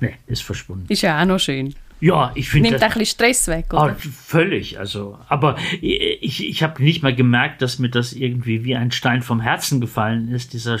nee, 0.00 0.14
ist 0.26 0.42
verschwunden. 0.42 0.84
Ist 0.90 1.00
ja 1.00 1.18
auch 1.18 1.24
noch 1.24 1.38
schön. 1.38 1.74
Ja, 1.98 2.32
ich 2.34 2.50
finde. 2.50 2.68
Nimmt 2.68 2.82
das, 2.82 2.92
ein 2.92 2.98
bisschen 2.98 3.06
Stress 3.06 3.48
weg, 3.48 3.72
oder? 3.72 3.96
Oh, 3.98 4.10
völlig, 4.26 4.78
also. 4.78 5.18
Aber 5.30 5.56
ich, 5.80 6.46
ich 6.46 6.62
habe 6.62 6.82
nicht 6.82 7.02
mal 7.02 7.14
gemerkt, 7.14 7.62
dass 7.62 7.78
mir 7.78 7.88
das 7.88 8.12
irgendwie 8.12 8.64
wie 8.64 8.76
ein 8.76 8.92
Stein 8.92 9.22
vom 9.22 9.40
Herzen 9.40 9.80
gefallen 9.80 10.28
ist, 10.28 10.52
dieser 10.52 10.78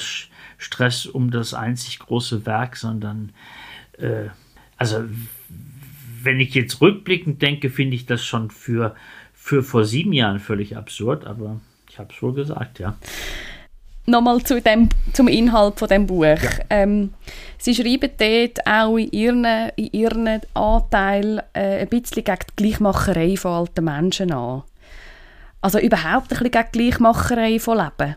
Stress 0.58 1.06
um 1.06 1.30
das 1.30 1.54
einzig 1.54 2.00
große 2.00 2.44
Werk, 2.44 2.76
sondern 2.76 3.32
äh, 3.96 4.28
also 4.82 5.04
wenn 6.24 6.40
ich 6.40 6.54
jetzt 6.54 6.80
rückblickend 6.80 7.40
denke, 7.40 7.70
finde 7.70 7.94
ich 7.94 8.04
das 8.04 8.24
schon 8.24 8.50
für, 8.50 8.96
für 9.32 9.62
vor 9.62 9.84
sieben 9.84 10.12
Jahren 10.12 10.40
völlig 10.40 10.76
absurd, 10.76 11.24
aber 11.24 11.60
ich 11.88 12.00
habe 12.00 12.12
es 12.12 12.20
wohl 12.20 12.34
gesagt, 12.34 12.80
ja. 12.80 12.96
Nochmal 14.06 14.42
zu 14.42 14.60
dem, 14.60 14.88
zum 15.12 15.28
Inhalt 15.28 15.78
von 15.78 15.86
dem 15.86 16.08
Buch. 16.08 16.24
Ja. 16.24 16.50
Ähm, 16.70 17.14
Sie 17.58 17.76
schreiben 17.76 18.10
dort 18.18 18.66
auch 18.66 18.96
in 18.96 19.12
Ihren, 19.12 19.44
in 19.76 19.92
ihren 19.92 20.40
Anteil 20.54 21.44
äh, 21.52 21.82
ein 21.82 21.88
bisschen 21.88 22.24
gegen 22.24 22.38
die 22.50 22.56
Gleichmacherei 22.56 23.36
von 23.36 23.52
alten 23.52 23.84
Menschen 23.84 24.32
an. 24.32 24.64
Also 25.60 25.78
überhaupt 25.78 26.24
ein 26.24 26.28
bisschen 26.28 26.50
gegen 26.50 26.64
die 26.74 26.78
Gleichmacherei 26.78 27.60
von 27.60 27.78
Leben. 27.78 28.16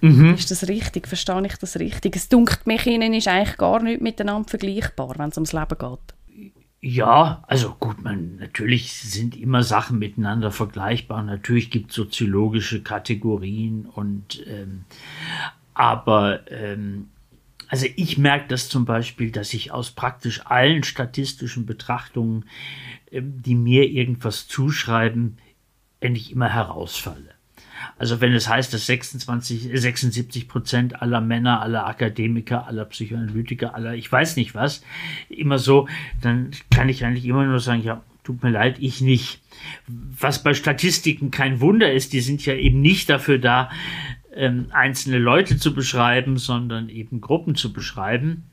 Mhm. 0.00 0.34
Ist 0.34 0.50
das 0.50 0.68
richtig? 0.68 1.08
Verstehe 1.08 1.46
ich 1.46 1.56
das 1.56 1.78
richtig? 1.78 2.16
Es 2.16 2.28
dunkelt 2.28 2.66
mich, 2.66 2.86
ihnen 2.86 3.14
ist 3.14 3.28
eigentlich 3.28 3.56
gar 3.56 3.82
nicht 3.82 4.00
miteinander 4.00 4.48
vergleichbar, 4.48 5.18
wenn 5.18 5.30
es 5.30 5.36
ums 5.36 5.52
Leben 5.52 5.78
geht. 5.78 6.14
Ja, 6.80 7.42
also 7.48 7.74
gut, 7.80 8.02
man, 8.02 8.36
natürlich 8.36 8.92
sind 8.92 9.36
immer 9.36 9.64
Sachen 9.64 9.98
miteinander 9.98 10.52
vergleichbar. 10.52 11.22
Natürlich 11.22 11.70
gibt 11.70 11.90
es 11.90 11.96
soziologische 11.96 12.82
Kategorien 12.82 13.86
und 13.86 14.44
ähm, 14.46 14.84
aber 15.74 16.50
ähm, 16.52 17.08
also 17.68 17.86
ich 17.96 18.16
merke 18.16 18.48
das 18.48 18.68
zum 18.68 18.84
Beispiel, 18.84 19.30
dass 19.30 19.54
ich 19.54 19.72
aus 19.72 19.90
praktisch 19.90 20.46
allen 20.46 20.84
statistischen 20.84 21.66
Betrachtungen, 21.66 22.44
ähm, 23.10 23.42
die 23.42 23.56
mir 23.56 23.88
irgendwas 23.88 24.46
zuschreiben, 24.46 25.38
endlich 26.00 26.30
immer 26.30 26.48
herausfalle. 26.48 27.37
Also 27.98 28.20
wenn 28.20 28.32
es 28.32 28.48
heißt, 28.48 28.72
dass 28.72 28.86
26, 28.86 29.70
76 29.72 30.48
Prozent 30.48 31.02
aller 31.02 31.20
Männer, 31.20 31.60
aller 31.60 31.86
Akademiker, 31.86 32.66
aller 32.66 32.84
Psychoanalytiker, 32.84 33.74
aller 33.74 33.94
ich 33.94 34.10
weiß 34.10 34.36
nicht 34.36 34.54
was, 34.54 34.82
immer 35.28 35.58
so, 35.58 35.88
dann 36.20 36.50
kann 36.70 36.88
ich 36.88 37.04
eigentlich 37.04 37.26
immer 37.26 37.44
nur 37.44 37.60
sagen, 37.60 37.82
ja, 37.82 38.02
tut 38.24 38.42
mir 38.42 38.50
leid, 38.50 38.76
ich 38.78 39.00
nicht. 39.00 39.40
Was 39.86 40.42
bei 40.42 40.54
Statistiken 40.54 41.30
kein 41.30 41.60
Wunder 41.60 41.92
ist, 41.92 42.12
die 42.12 42.20
sind 42.20 42.44
ja 42.44 42.54
eben 42.54 42.80
nicht 42.80 43.08
dafür 43.08 43.38
da, 43.38 43.70
ähm, 44.34 44.66
einzelne 44.70 45.18
Leute 45.18 45.58
zu 45.58 45.74
beschreiben, 45.74 46.36
sondern 46.36 46.88
eben 46.88 47.20
Gruppen 47.20 47.56
zu 47.56 47.72
beschreiben 47.72 48.44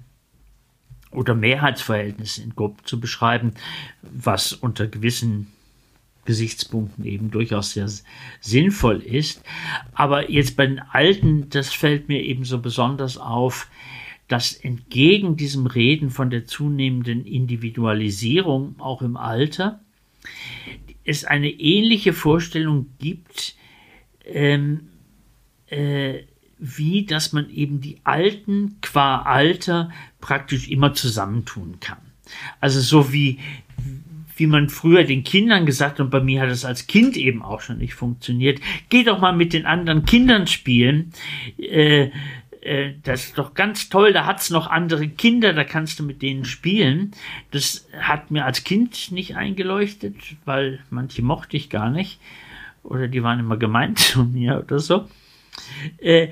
oder 1.12 1.36
Mehrheitsverhältnisse 1.36 2.42
in 2.44 2.56
Gruppen 2.56 2.86
zu 2.86 3.00
beschreiben, 3.00 3.54
was 4.02 4.54
unter 4.54 4.88
gewissen 4.88 5.52
Gesichtspunkten 6.26 7.06
eben 7.06 7.32
durchaus 7.32 7.74
sehr 7.74 7.90
sinnvoll 8.42 9.02
ist. 9.02 9.42
Aber 9.94 10.30
jetzt 10.30 10.58
bei 10.58 10.66
den 10.66 10.80
Alten, 10.80 11.50
das 11.50 11.74
fällt 11.74 12.08
mir 12.08 12.22
eben 12.22 12.44
so 12.44 12.60
besonders 12.60 13.18
auf, 13.18 13.68
dass 14.28 14.54
entgegen 14.54 15.38
diesem 15.38 15.68
Reden 15.68 16.10
von 16.10 16.30
der 16.30 16.46
zunehmenden 16.46 17.26
Individualisierung 17.26 18.76
auch 18.80 19.02
im 19.02 19.18
Alter 19.18 19.80
es 21.04 21.24
eine 21.24 21.50
ähnliche 21.50 22.14
Vorstellung 22.14 22.88
gibt, 23.00 23.56
ähm, 24.26 24.90
äh, 25.68 26.24
wie 26.58 27.06
dass 27.06 27.34
man 27.34 27.50
eben 27.50 27.82
die 27.82 28.00
Alten 28.04 28.78
qua 28.82 29.22
Alter 29.22 29.92
praktisch 30.20 30.68
immer 30.70 30.94
zusammentun 30.94 31.80
kann. 31.80 32.00
Also 32.60 32.80
so 32.80 33.14
wie 33.14 33.40
wie 34.38 34.48
man 34.48 34.70
früher 34.70 35.04
den 35.04 35.24
Kindern 35.24 35.66
gesagt 35.66 36.00
und 36.00 36.10
bei 36.10 36.20
mir 36.20 36.42
hat 36.42 36.50
es 36.50 36.66
als 36.66 36.88
Kind 36.88 37.18
eben 37.18 37.42
auch 37.42 37.62
schon 37.62 37.78
nicht 37.78 37.94
funktioniert, 37.94 38.60
geh 38.90 39.04
doch 39.04 39.20
mal 39.20 39.34
mit 39.34 39.54
den 39.54 39.66
anderen 39.66 40.06
Kindern 40.06 40.48
spielen. 40.48 41.12
Äh, 41.58 42.10
äh, 42.66 42.94
das 43.04 43.26
ist 43.26 43.38
doch 43.38 43.54
ganz 43.54 43.90
toll, 43.90 44.12
da 44.12 44.26
hat's 44.26 44.50
noch 44.50 44.68
andere 44.68 45.08
Kinder, 45.08 45.54
da 45.54 45.64
kannst 45.64 46.00
du 46.00 46.04
mit 46.04 46.22
denen 46.22 46.46
spielen. 46.46 47.12
Das 47.52 47.88
hat 47.98 48.32
mir 48.32 48.46
als 48.46 48.64
Kind 48.64 49.12
nicht 49.12 49.36
eingeleuchtet, 49.36 50.16
weil 50.46 50.80
manche 50.90 51.22
mochte 51.22 51.56
ich 51.58 51.70
gar 51.70 51.92
nicht. 51.92 52.20
Oder 52.84 53.08
die 53.08 53.24
waren 53.24 53.40
immer 53.40 53.58
gemeint 53.58 54.00
zu 54.00 54.26
mir 54.26 54.64
oder 54.64 54.80
so. 54.80 55.08
Äh, 56.00 56.30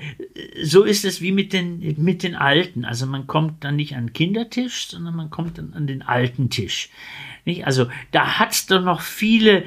so 0.62 0.82
ist 0.82 1.04
es 1.04 1.20
wie 1.20 1.32
mit 1.32 1.52
den, 1.52 1.94
mit 2.02 2.22
den 2.22 2.34
Alten. 2.34 2.84
Also 2.84 3.06
man 3.06 3.26
kommt 3.26 3.64
dann 3.64 3.76
nicht 3.76 3.96
an 3.96 4.08
den 4.08 4.12
Kindertisch, 4.12 4.88
sondern 4.88 5.14
man 5.14 5.30
kommt 5.30 5.58
dann 5.58 5.72
an 5.72 5.86
den 5.86 6.02
alten 6.02 6.50
Tisch. 6.50 6.90
Nicht? 7.44 7.66
Also 7.66 7.86
da 8.10 8.38
hat's 8.38 8.66
doch 8.66 8.82
noch 8.82 9.00
viele, 9.00 9.64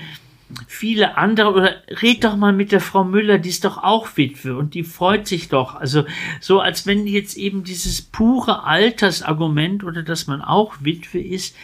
viele 0.67 1.17
andere, 1.17 1.53
oder 1.53 1.75
red 2.01 2.23
doch 2.23 2.35
mal 2.35 2.53
mit 2.53 2.71
der 2.71 2.79
Frau 2.81 3.03
Müller, 3.03 3.37
die 3.37 3.49
ist 3.49 3.65
doch 3.65 3.77
auch 3.77 4.17
Witwe 4.17 4.57
und 4.57 4.73
die 4.73 4.83
freut 4.83 5.27
sich 5.27 5.49
doch. 5.49 5.75
Also 5.75 6.05
so 6.39 6.59
als 6.59 6.87
wenn 6.87 7.05
jetzt 7.05 7.37
eben 7.37 7.63
dieses 7.63 8.01
pure 8.01 8.63
Altersargument 8.63 9.83
oder 9.83 10.03
dass 10.03 10.27
man 10.27 10.41
auch 10.41 10.75
Witwe 10.81 11.19
ist, 11.19 11.55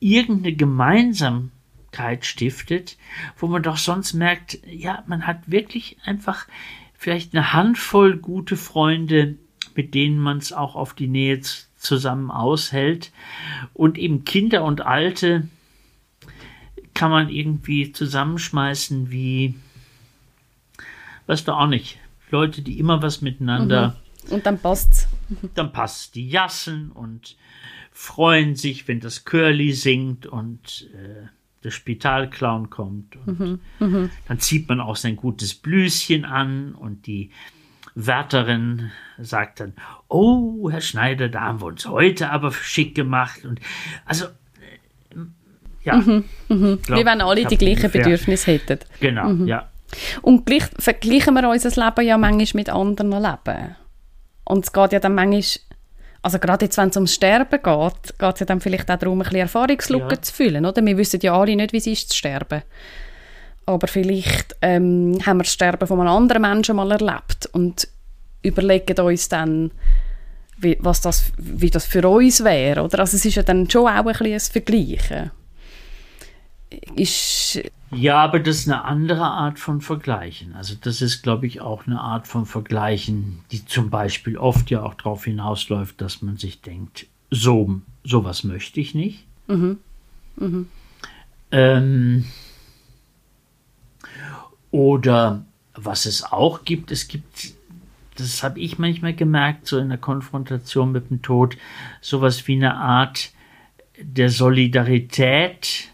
irgendeine 0.00 0.54
Gemeinsamkeit 0.54 2.24
stiftet, 2.24 2.96
wo 3.36 3.46
man 3.46 3.62
doch 3.62 3.76
sonst 3.76 4.14
merkt, 4.14 4.58
ja, 4.66 5.02
man 5.06 5.26
hat 5.26 5.50
wirklich 5.50 5.96
einfach 6.04 6.46
vielleicht 6.94 7.34
eine 7.34 7.52
Handvoll 7.52 8.16
gute 8.16 8.56
Freunde, 8.56 9.36
mit 9.74 9.94
denen 9.94 10.18
man 10.18 10.38
es 10.38 10.52
auch 10.52 10.74
auf 10.74 10.94
die 10.94 11.08
Nähe 11.08 11.40
zusammen 11.78 12.30
aushält 12.30 13.12
und 13.72 13.98
eben 13.98 14.24
Kinder 14.24 14.64
und 14.64 14.82
Alte, 14.82 15.48
kann 16.94 17.10
man 17.12 17.28
irgendwie 17.28 17.92
zusammenschmeißen 17.92 19.10
wie, 19.12 19.54
weißt 21.28 21.46
du 21.46 21.52
auch 21.52 21.68
nicht, 21.68 21.98
Leute, 22.30 22.60
die 22.60 22.78
immer 22.78 23.02
was 23.02 23.22
miteinander. 23.22 23.96
Mhm. 24.26 24.32
Und 24.32 24.46
dann 24.46 24.58
passt's. 24.58 25.08
Dann 25.54 25.72
passt 25.72 26.14
die 26.14 26.28
Jassen 26.28 26.90
und 26.90 27.36
freuen 27.92 28.56
sich, 28.56 28.88
wenn 28.88 29.00
das 29.00 29.24
Curly 29.26 29.72
singt 29.72 30.26
und 30.26 30.88
äh, 30.94 31.26
der 31.64 31.70
Spitalclown 31.70 32.70
kommt. 32.70 33.16
Und 33.26 33.38
mhm. 33.40 33.60
Mhm. 33.78 34.10
dann 34.26 34.40
zieht 34.40 34.68
man 34.68 34.80
auch 34.80 34.96
sein 34.96 35.16
gutes 35.16 35.54
Blüschen 35.54 36.24
an 36.24 36.74
und 36.74 37.06
die 37.06 37.30
Wärterin 38.06 38.90
sagt 39.18 39.60
dann, 39.60 39.74
oh, 40.08 40.70
Herr 40.70 40.80
Schneider, 40.80 41.28
da 41.28 41.40
haben 41.42 41.60
wir 41.60 41.66
uns 41.66 41.86
heute 41.86 42.30
aber 42.30 42.52
schick 42.52 42.94
gemacht. 42.94 43.44
Und 43.44 43.60
also 44.04 44.26
ja. 45.82 45.96
Mhm, 45.96 46.24
mhm. 46.48 46.82
Glaub, 46.82 47.00
Wie 47.00 47.06
wenn 47.06 47.20
alle 47.20 47.44
die 47.44 47.56
gleichen. 47.56 47.90
Bedürfnisse 47.90 48.52
hätten. 48.52 48.78
Genau, 49.00 49.30
mhm. 49.30 49.46
ja. 49.46 49.68
Und 50.22 50.44
gleich 50.44 50.64
vergleichen 50.78 51.34
wir 51.34 51.48
unser 51.48 51.70
Leben 51.70 52.06
ja 52.06 52.18
manchmal 52.18 52.60
mit 52.60 52.68
anderen 52.68 53.10
Leben. 53.10 53.76
Und 54.44 54.64
es 54.64 54.72
geht 54.72 54.92
ja 54.92 55.00
dann 55.00 55.14
manchmal, 55.14 55.42
also 56.22 56.38
gerade 56.38 56.66
jetzt, 56.66 56.76
wenn 56.76 56.90
es 56.90 56.96
ums 56.96 57.14
Sterben 57.14 57.50
geht, 57.62 58.18
geht 58.18 58.34
es 58.34 58.40
ja 58.40 58.46
dann 58.46 58.60
vielleicht 58.60 58.90
auch 58.90 58.98
darum, 58.98 59.18
ein 59.18 59.24
bisschen 59.24 59.40
Erfahrungslücken 59.40 60.10
ja. 60.10 60.22
zu 60.22 60.32
fühlen, 60.32 60.66
oder? 60.66 60.84
Wir 60.84 60.96
wissen 60.98 61.20
ja 61.22 61.38
alle 61.38 61.56
nicht, 61.56 61.72
wie 61.72 61.78
es 61.78 61.86
ist 61.86 62.10
zu 62.10 62.18
sterben. 62.18 62.62
Aber 63.68 63.86
vielleicht 63.86 64.56
ähm, 64.62 65.18
haben 65.26 65.38
wir 65.38 65.44
das 65.44 65.52
Sterben 65.52 65.86
von 65.86 66.00
einem 66.00 66.08
anderen 66.08 66.42
Menschen 66.42 66.76
mal 66.76 66.90
erlebt 66.90 67.46
und 67.52 67.86
überlegen 68.42 68.98
uns 68.98 69.28
dann, 69.28 69.72
wie, 70.56 70.78
was 70.80 71.02
das, 71.02 71.32
wie 71.36 71.68
das 71.68 71.84
für 71.84 72.08
uns 72.08 72.42
wäre, 72.42 72.82
oder? 72.82 73.00
Also 73.00 73.16
es 73.16 73.24
ist 73.26 73.34
ja 73.34 73.42
dann 73.42 73.68
schon 73.68 73.82
auch 73.82 73.88
ein 73.88 74.04
bisschen 74.04 74.32
ein 74.32 74.40
Vergleichen 74.40 75.30
ist. 76.96 77.60
Ja, 77.90 78.16
aber 78.16 78.40
das 78.40 78.60
ist 78.60 78.68
eine 78.68 78.84
andere 78.84 79.24
Art 79.24 79.58
von 79.58 79.80
Vergleichen. 79.80 80.54
Also 80.54 80.74
das 80.80 81.00
ist, 81.00 81.22
glaube 81.22 81.46
ich, 81.46 81.60
auch 81.60 81.86
eine 81.86 82.00
Art 82.00 82.26
von 82.26 82.46
Vergleichen, 82.46 83.40
die 83.50 83.64
zum 83.64 83.90
Beispiel 83.90 84.36
oft 84.36 84.70
ja 84.70 84.82
auch 84.82 84.94
darauf 84.94 85.24
hinausläuft, 85.24 86.00
dass 86.00 86.20
man 86.20 86.36
sich 86.36 86.60
denkt, 86.60 87.06
so 87.30 87.80
sowas 88.04 88.44
möchte 88.44 88.80
ich 88.80 88.94
nicht. 88.94 89.24
Mhm. 89.46 89.78
Mhm. 90.36 90.68
Ähm, 91.50 92.24
oder 94.70 95.44
was 95.74 96.06
es 96.06 96.24
auch 96.24 96.64
gibt, 96.64 96.90
es 96.90 97.08
gibt, 97.08 97.54
das 98.16 98.42
habe 98.42 98.60
ich 98.60 98.78
manchmal 98.78 99.14
gemerkt, 99.14 99.66
so 99.66 99.78
in 99.78 99.88
der 99.88 99.98
Konfrontation 99.98 100.92
mit 100.92 101.10
dem 101.10 101.22
Tod, 101.22 101.56
sowas 102.00 102.46
wie 102.48 102.56
eine 102.56 102.74
Art 102.74 103.30
der 104.00 104.30
Solidarität 104.30 105.88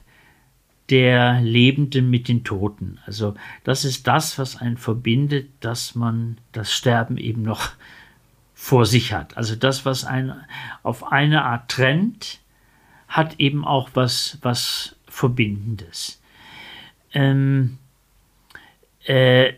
der 0.91 1.41
Lebenden 1.41 2.11
mit 2.11 2.29
den 2.29 2.45
Toten. 2.45 2.99
Also 3.07 3.35
das 3.65 3.85
ist 3.85 4.07
das, 4.07 4.39
was 4.39 4.57
einen 4.57 4.77
verbindet, 4.77 5.49
dass 5.61 5.95
man 5.95 6.39
das 6.53 6.73
Sterben 6.73 7.17
eben 7.17 7.43
noch 7.43 7.71
vor 8.55 8.87
sich 8.87 9.13
hat. 9.13 9.37
Also 9.37 9.57
das, 9.57 9.85
was 9.85 10.05
einen 10.05 10.35
auf 10.83 11.11
eine 11.11 11.45
Art 11.45 11.71
trennt, 11.71 12.41
hat 13.09 13.41
eben 13.41 13.65
auch 13.65 13.91
was, 13.95 14.39
was 14.43 14.97
Verbindendes. 15.07 16.21
Ähm, 17.13 17.79
äh, 19.05 19.55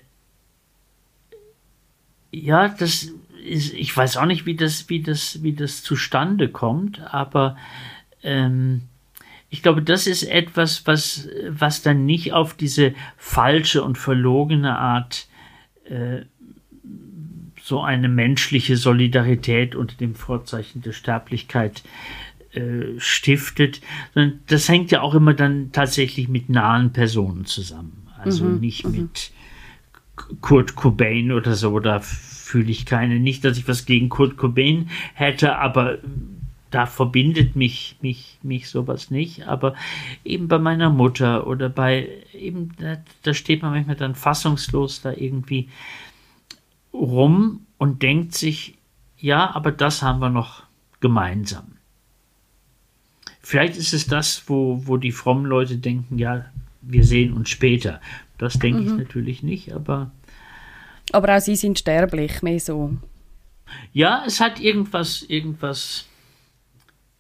ja, 2.30 2.68
das 2.68 3.12
ist, 3.44 3.74
ich 3.74 3.96
weiß 3.96 4.16
auch 4.16 4.26
nicht, 4.26 4.46
wie 4.46 4.56
das, 4.56 4.88
wie 4.88 5.02
das, 5.02 5.42
wie 5.42 5.52
das 5.52 5.82
zustande 5.82 6.48
kommt, 6.48 7.00
aber 7.00 7.56
ähm, 8.22 8.82
ich 9.48 9.62
glaube, 9.62 9.82
das 9.82 10.06
ist 10.06 10.24
etwas, 10.24 10.86
was, 10.86 11.28
was 11.48 11.82
dann 11.82 12.04
nicht 12.04 12.32
auf 12.32 12.54
diese 12.54 12.94
falsche 13.16 13.82
und 13.82 13.96
verlogene 13.96 14.76
Art 14.78 15.28
äh, 15.84 16.22
so 17.62 17.80
eine 17.80 18.08
menschliche 18.08 18.76
Solidarität 18.76 19.74
unter 19.74 19.96
dem 19.96 20.14
Vorzeichen 20.14 20.82
der 20.82 20.92
Sterblichkeit 20.92 21.82
äh, 22.52 22.98
stiftet, 22.98 23.80
sondern 24.14 24.40
das 24.46 24.68
hängt 24.68 24.90
ja 24.90 25.00
auch 25.00 25.14
immer 25.14 25.34
dann 25.34 25.72
tatsächlich 25.72 26.28
mit 26.28 26.48
nahen 26.48 26.92
Personen 26.92 27.44
zusammen. 27.44 28.08
Also 28.18 28.44
mhm, 28.44 28.60
nicht 28.60 28.86
mhm. 28.86 28.92
mit 28.92 29.32
Kurt 30.40 30.76
Cobain 30.76 31.32
oder 31.32 31.54
so, 31.54 31.78
da 31.80 32.00
fühle 32.00 32.70
ich 32.70 32.86
keine, 32.86 33.20
nicht, 33.20 33.44
dass 33.44 33.58
ich 33.58 33.68
was 33.68 33.86
gegen 33.86 34.08
Kurt 34.08 34.36
Cobain 34.36 34.88
hätte, 35.14 35.56
aber 35.56 35.98
da 36.70 36.86
verbindet 36.86 37.56
mich, 37.56 37.96
mich, 38.02 38.38
mich 38.42 38.68
sowas 38.68 39.10
nicht, 39.10 39.46
aber 39.46 39.74
eben 40.24 40.48
bei 40.48 40.58
meiner 40.58 40.90
Mutter 40.90 41.46
oder 41.46 41.68
bei 41.68 42.08
eben, 42.32 42.70
da, 42.78 42.96
da 43.22 43.34
steht 43.34 43.62
man 43.62 43.72
manchmal 43.72 43.96
dann 43.96 44.14
fassungslos 44.14 45.00
da 45.02 45.12
irgendwie 45.12 45.68
rum 46.92 47.66
und 47.78 48.02
denkt 48.02 48.34
sich, 48.34 48.76
ja, 49.18 49.54
aber 49.54 49.72
das 49.72 50.02
haben 50.02 50.20
wir 50.20 50.30
noch 50.30 50.64
gemeinsam. 51.00 51.76
Vielleicht 53.40 53.76
ist 53.76 53.92
es 53.92 54.06
das, 54.06 54.42
wo, 54.48 54.82
wo 54.86 54.96
die 54.96 55.12
frommen 55.12 55.46
Leute 55.46 55.78
denken, 55.78 56.18
ja, 56.18 56.46
wir 56.82 57.04
sehen 57.04 57.32
uns 57.32 57.48
später. 57.48 58.00
Das 58.38 58.58
denke 58.58 58.80
mhm. 58.80 58.86
ich 58.86 58.92
natürlich 58.94 59.42
nicht, 59.42 59.72
aber. 59.72 60.10
Aber 61.12 61.36
auch 61.36 61.40
sie 61.40 61.56
sind 61.56 61.78
sterblich, 61.78 62.42
mehr 62.42 62.60
so. 62.60 62.96
Ja, 63.92 64.24
es 64.26 64.40
hat 64.40 64.60
irgendwas, 64.60 65.22
irgendwas 65.22 66.06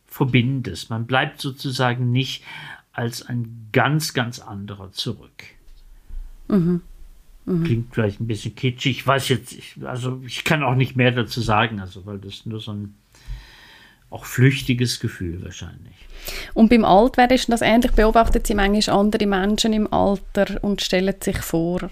Verbindendes. 0.06 0.88
Man 0.88 1.06
bleibt 1.06 1.40
sozusagen 1.40 2.10
nicht 2.10 2.42
als 2.92 3.22
ein 3.22 3.68
ganz, 3.72 4.14
ganz 4.14 4.38
anderer 4.38 4.90
zurück. 4.92 5.44
Mhm. 6.48 6.82
Mhm. 7.44 7.64
Klingt 7.64 7.94
vielleicht 7.94 8.20
ein 8.20 8.26
bisschen 8.26 8.54
kitschig. 8.54 8.98
Ich 8.98 9.06
weiß 9.06 9.28
jetzt, 9.28 9.52
ich, 9.52 9.76
also 9.84 10.20
ich 10.26 10.44
kann 10.44 10.62
auch 10.62 10.74
nicht 10.74 10.96
mehr 10.96 11.12
dazu 11.12 11.40
sagen, 11.40 11.80
also 11.80 12.06
weil 12.06 12.18
das 12.18 12.46
nur 12.46 12.60
so 12.60 12.72
ein 12.72 12.94
auch 14.10 14.24
flüchtiges 14.24 15.00
Gefühl 15.00 15.42
wahrscheinlich. 15.42 15.94
Und 16.54 16.70
beim 16.70 16.84
Altwerden 16.84 17.34
ist 17.34 17.48
das 17.48 17.62
ähnlich? 17.62 17.92
Beobachtet 17.92 18.46
Sie 18.46 18.54
manchmal 18.54 18.98
andere 18.98 19.26
Menschen 19.26 19.72
im 19.72 19.92
Alter 19.92 20.62
und 20.62 20.82
stellen 20.82 21.14
sich 21.20 21.38
vor, 21.38 21.90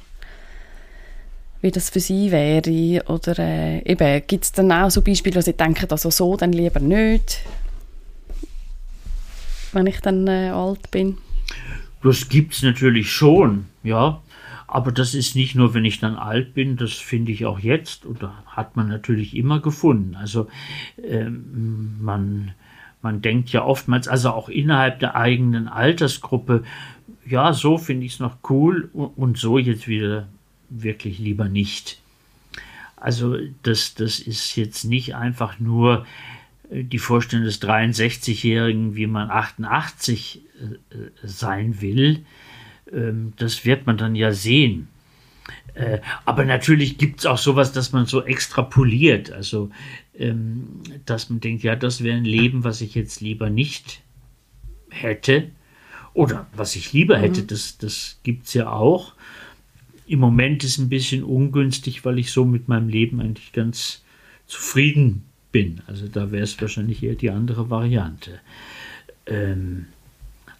wie 1.60 1.70
das 1.70 1.90
für 1.90 2.00
sie 2.00 2.30
wäre? 2.30 3.04
Oder 3.06 3.38
äh, 3.38 3.78
eben, 3.90 4.22
gibt 4.26 4.44
es 4.44 4.52
dann 4.52 4.72
auch 4.72 4.90
so 4.90 5.02
Beispiele, 5.02 5.36
wo 5.36 5.40
Sie 5.40 5.52
denken, 5.52 5.86
also 5.90 6.10
so, 6.10 6.36
dann 6.36 6.52
lieber 6.52 6.80
nicht? 6.80 7.40
wenn 9.74 9.86
ich 9.86 10.00
dann 10.00 10.26
äh, 10.26 10.50
alt 10.50 10.90
bin? 10.90 11.18
Das 12.02 12.28
gibt 12.28 12.54
es 12.54 12.62
natürlich 12.62 13.10
schon, 13.10 13.66
ja. 13.82 14.20
Aber 14.66 14.92
das 14.92 15.14
ist 15.14 15.36
nicht 15.36 15.54
nur, 15.54 15.74
wenn 15.74 15.84
ich 15.84 16.00
dann 16.00 16.16
alt 16.16 16.54
bin, 16.54 16.76
das 16.76 16.92
finde 16.92 17.32
ich 17.32 17.46
auch 17.46 17.58
jetzt 17.58 18.06
oder 18.06 18.34
hat 18.46 18.76
man 18.76 18.88
natürlich 18.88 19.36
immer 19.36 19.60
gefunden. 19.60 20.16
Also 20.16 20.48
ähm, 21.02 21.96
man, 22.00 22.52
man 23.02 23.22
denkt 23.22 23.50
ja 23.50 23.64
oftmals, 23.64 24.08
also 24.08 24.30
auch 24.30 24.48
innerhalb 24.48 25.00
der 25.00 25.16
eigenen 25.16 25.68
Altersgruppe, 25.68 26.64
ja, 27.26 27.52
so 27.52 27.78
finde 27.78 28.06
ich 28.06 28.14
es 28.14 28.20
noch 28.20 28.36
cool 28.48 28.90
und 28.92 29.38
so 29.38 29.58
jetzt 29.58 29.88
wieder 29.88 30.28
wirklich 30.70 31.18
lieber 31.18 31.48
nicht. 31.48 32.00
Also 32.96 33.36
das, 33.62 33.94
das 33.94 34.18
ist 34.18 34.56
jetzt 34.56 34.84
nicht 34.84 35.14
einfach 35.14 35.60
nur 35.60 36.06
die 36.70 36.98
Vorstellung 36.98 37.44
des 37.44 37.62
63-Jährigen, 37.62 38.96
wie 38.96 39.06
man 39.06 39.30
88 39.30 40.40
äh, 40.90 40.96
sein 41.22 41.80
will, 41.80 42.24
das 43.36 43.64
wird 43.64 43.86
man 43.86 43.97
dann 43.97 44.14
ja 44.14 44.32
sehen. 44.32 44.88
Äh, 45.74 45.99
aber 46.24 46.45
natürlich 46.45 46.99
gibt 46.99 47.20
es 47.20 47.26
auch 47.26 47.38
sowas, 47.38 47.72
dass 47.72 47.92
man 47.92 48.07
so 48.07 48.22
extrapoliert. 48.22 49.32
Also, 49.32 49.70
ähm, 50.16 50.80
dass 51.05 51.30
man 51.30 51.40
denkt, 51.40 51.62
ja, 51.64 51.76
das 51.76 52.03
wäre 52.03 52.16
ein 52.16 52.24
Leben, 52.24 52.64
was 52.64 52.80
ich 52.80 52.95
jetzt 52.95 53.20
lieber 53.20 53.51
nicht 53.51 54.01
hätte. 54.90 55.51
Oder 56.12 56.47
was 56.55 56.76
ich 56.76 56.92
lieber 56.92 57.18
hätte, 57.18 57.42
mhm. 57.42 57.47
das, 57.49 57.76
das 57.78 58.20
gibt 58.22 58.47
es 58.47 58.55
ja 58.55 58.70
auch. 58.70 59.14
Im 60.07 60.20
Moment 60.20 60.62
ist 60.62 60.72
es 60.72 60.78
ein 60.78 60.88
bisschen 60.88 61.24
ungünstig, 61.24 62.05
weil 62.05 62.18
ich 62.18 62.30
so 62.30 62.45
mit 62.45 62.68
meinem 62.68 62.88
Leben 62.88 63.20
eigentlich 63.20 63.53
ganz 63.53 64.05
zufrieden 64.47 65.24
bin. 65.51 65.80
Also 65.86 66.07
da 66.07 66.30
wäre 66.30 66.45
es 66.45 66.61
wahrscheinlich 66.61 67.03
eher 67.03 67.14
die 67.16 67.30
andere 67.30 67.70
Variante. 67.70 68.38
Ähm, 69.26 69.86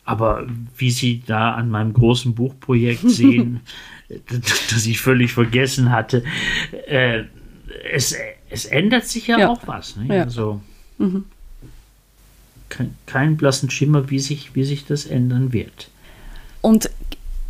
aber 0.05 0.47
wie 0.77 0.91
Sie 0.91 1.23
da 1.27 1.53
an 1.53 1.71
meinem 1.71 1.93
großen 1.93 2.35
Buchprojekt 2.35 3.03
sehen, 3.09 3.61
das 4.71 4.87
ich 4.87 5.01
völlig 5.01 5.33
vergessen 5.33 5.91
hatte, 5.91 6.25
äh, 6.87 7.25
es, 7.91 8.15
es 8.51 8.67
ändert 8.67 9.07
sich 9.07 9.27
ja, 9.27 9.39
ja. 9.39 9.49
auch 9.49 9.67
was. 9.67 9.97
Ne? 9.97 10.17
Ja. 10.17 10.25
Also 10.25 10.61
mhm. 10.99 11.25
kein, 12.69 12.95
kein 13.07 13.37
blassen 13.37 13.71
Schimmer, 13.71 14.11
wie 14.11 14.19
sich, 14.19 14.55
wie 14.55 14.65
sich 14.65 14.87
das 14.87 15.07
ändern 15.07 15.53
wird. 15.53 15.89
Und 16.61 16.91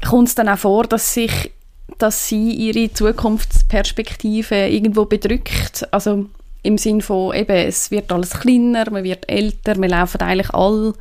kommt 0.05 0.29
es 0.29 0.35
dann 0.35 0.49
auch 0.49 0.59
vor, 0.59 0.85
dass 0.85 1.15
sich 1.15 1.51
dass 1.99 2.29
sie 2.29 2.51
ihre 2.51 2.93
Zukunftsperspektive 2.93 4.69
irgendwo 4.69 5.05
bedrückt? 5.05 5.87
Also 5.91 6.27
im 6.63 6.79
Sinn 6.79 7.03
von, 7.03 7.35
eben, 7.35 7.55
es 7.55 7.91
wird 7.91 8.11
alles 8.11 8.31
kleiner, 8.31 8.91
man 8.91 9.05
wird 9.05 9.29
älter, 9.29 9.77
wir 9.77 9.89
laufen 9.89 10.21
eigentlich 10.23 10.51
alle 10.55 10.95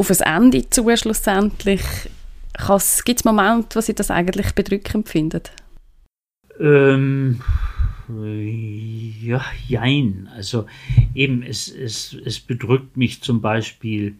auf 0.00 0.10
ein 0.10 0.44
Ende 0.44 0.68
zu 0.70 0.96
schlussendlich. 0.96 1.82
Gibt 3.04 3.20
es 3.20 3.24
Momente, 3.24 3.76
wo 3.76 3.80
Sie 3.82 3.94
das 3.94 4.10
eigentlich 4.10 4.52
bedrückend 4.54 5.08
finden? 5.08 5.42
Ähm, 6.58 7.40
ja, 8.08 9.44
jein. 9.68 10.28
Also 10.34 10.66
eben, 11.14 11.42
es, 11.42 11.68
es, 11.68 12.16
es 12.24 12.40
bedrückt 12.40 12.96
mich 12.96 13.22
zum 13.22 13.42
Beispiel, 13.42 14.14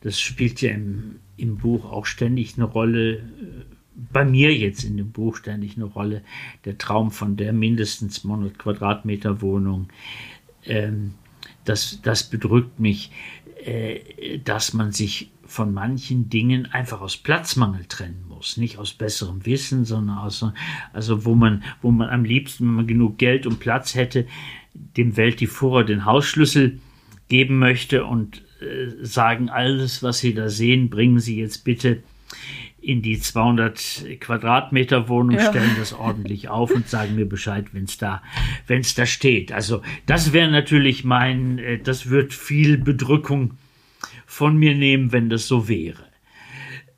das 0.00 0.20
spielt 0.20 0.60
ja 0.60 0.72
im, 0.72 1.20
im 1.36 1.58
Buch 1.58 1.84
auch 1.84 2.06
ständig 2.06 2.56
eine 2.56 2.64
Rolle, 2.64 3.22
bei 4.12 4.24
mir 4.24 4.52
jetzt 4.52 4.82
in 4.82 4.96
dem 4.96 5.12
Buch 5.12 5.36
ständig 5.36 5.76
eine 5.76 5.84
Rolle, 5.84 6.22
der 6.64 6.76
Traum 6.76 7.12
von 7.12 7.36
der 7.36 7.52
mindestens 7.52 8.24
100 8.24 8.58
Quadratmeter 8.58 9.40
Wohnung. 9.40 9.88
Ähm, 10.64 11.14
das, 11.64 12.00
das 12.02 12.24
bedrückt 12.24 12.78
mich. 12.78 13.10
Äh, 13.64 14.40
dass 14.44 14.74
man 14.74 14.92
sich 14.92 15.30
von 15.46 15.72
manchen 15.72 16.28
Dingen 16.28 16.66
einfach 16.66 17.00
aus 17.00 17.16
Platzmangel 17.16 17.86
trennen 17.86 18.24
muss. 18.28 18.58
Nicht 18.58 18.76
aus 18.76 18.92
besserem 18.92 19.46
Wissen, 19.46 19.86
sondern 19.86 20.18
aus, 20.18 20.44
also 20.92 21.24
wo 21.24 21.34
man, 21.34 21.62
wo 21.80 21.90
man 21.90 22.10
am 22.10 22.24
liebsten, 22.24 22.66
wenn 22.66 22.74
man 22.74 22.86
genug 22.86 23.16
Geld 23.16 23.46
und 23.46 23.60
Platz 23.60 23.94
hätte, 23.94 24.26
dem 24.74 25.16
Weltdiffurer 25.16 25.84
den 25.84 26.04
Hausschlüssel 26.04 26.78
geben 27.28 27.58
möchte 27.58 28.04
und 28.04 28.42
äh, 28.60 29.02
sagen, 29.02 29.48
alles, 29.48 30.02
was 30.02 30.18
Sie 30.18 30.34
da 30.34 30.50
sehen, 30.50 30.90
bringen 30.90 31.20
Sie 31.20 31.38
jetzt 31.38 31.64
bitte 31.64 32.02
in 32.84 33.00
die 33.02 33.18
200 33.18 34.20
Quadratmeter 34.20 35.08
Wohnung, 35.08 35.36
ja. 35.36 35.48
stellen 35.48 35.74
das 35.78 35.92
ordentlich 35.92 36.48
auf 36.48 36.70
und 36.70 36.88
sagen 36.88 37.14
mir 37.14 37.26
Bescheid, 37.26 37.66
wenn 37.72 37.84
es 37.84 37.96
da, 37.96 38.22
wenn 38.66 38.80
es 38.80 38.94
da 38.94 39.06
steht. 39.06 39.52
Also 39.52 39.82
das 40.06 40.32
wäre 40.32 40.50
natürlich 40.50 41.04
mein, 41.04 41.58
äh, 41.58 41.78
das 41.78 42.10
wird 42.10 42.34
viel 42.34 42.76
Bedrückung 42.76 43.56
von 44.26 44.56
mir 44.56 44.74
nehmen, 44.74 45.12
wenn 45.12 45.30
das 45.30 45.48
so 45.48 45.68
wäre. 45.68 46.04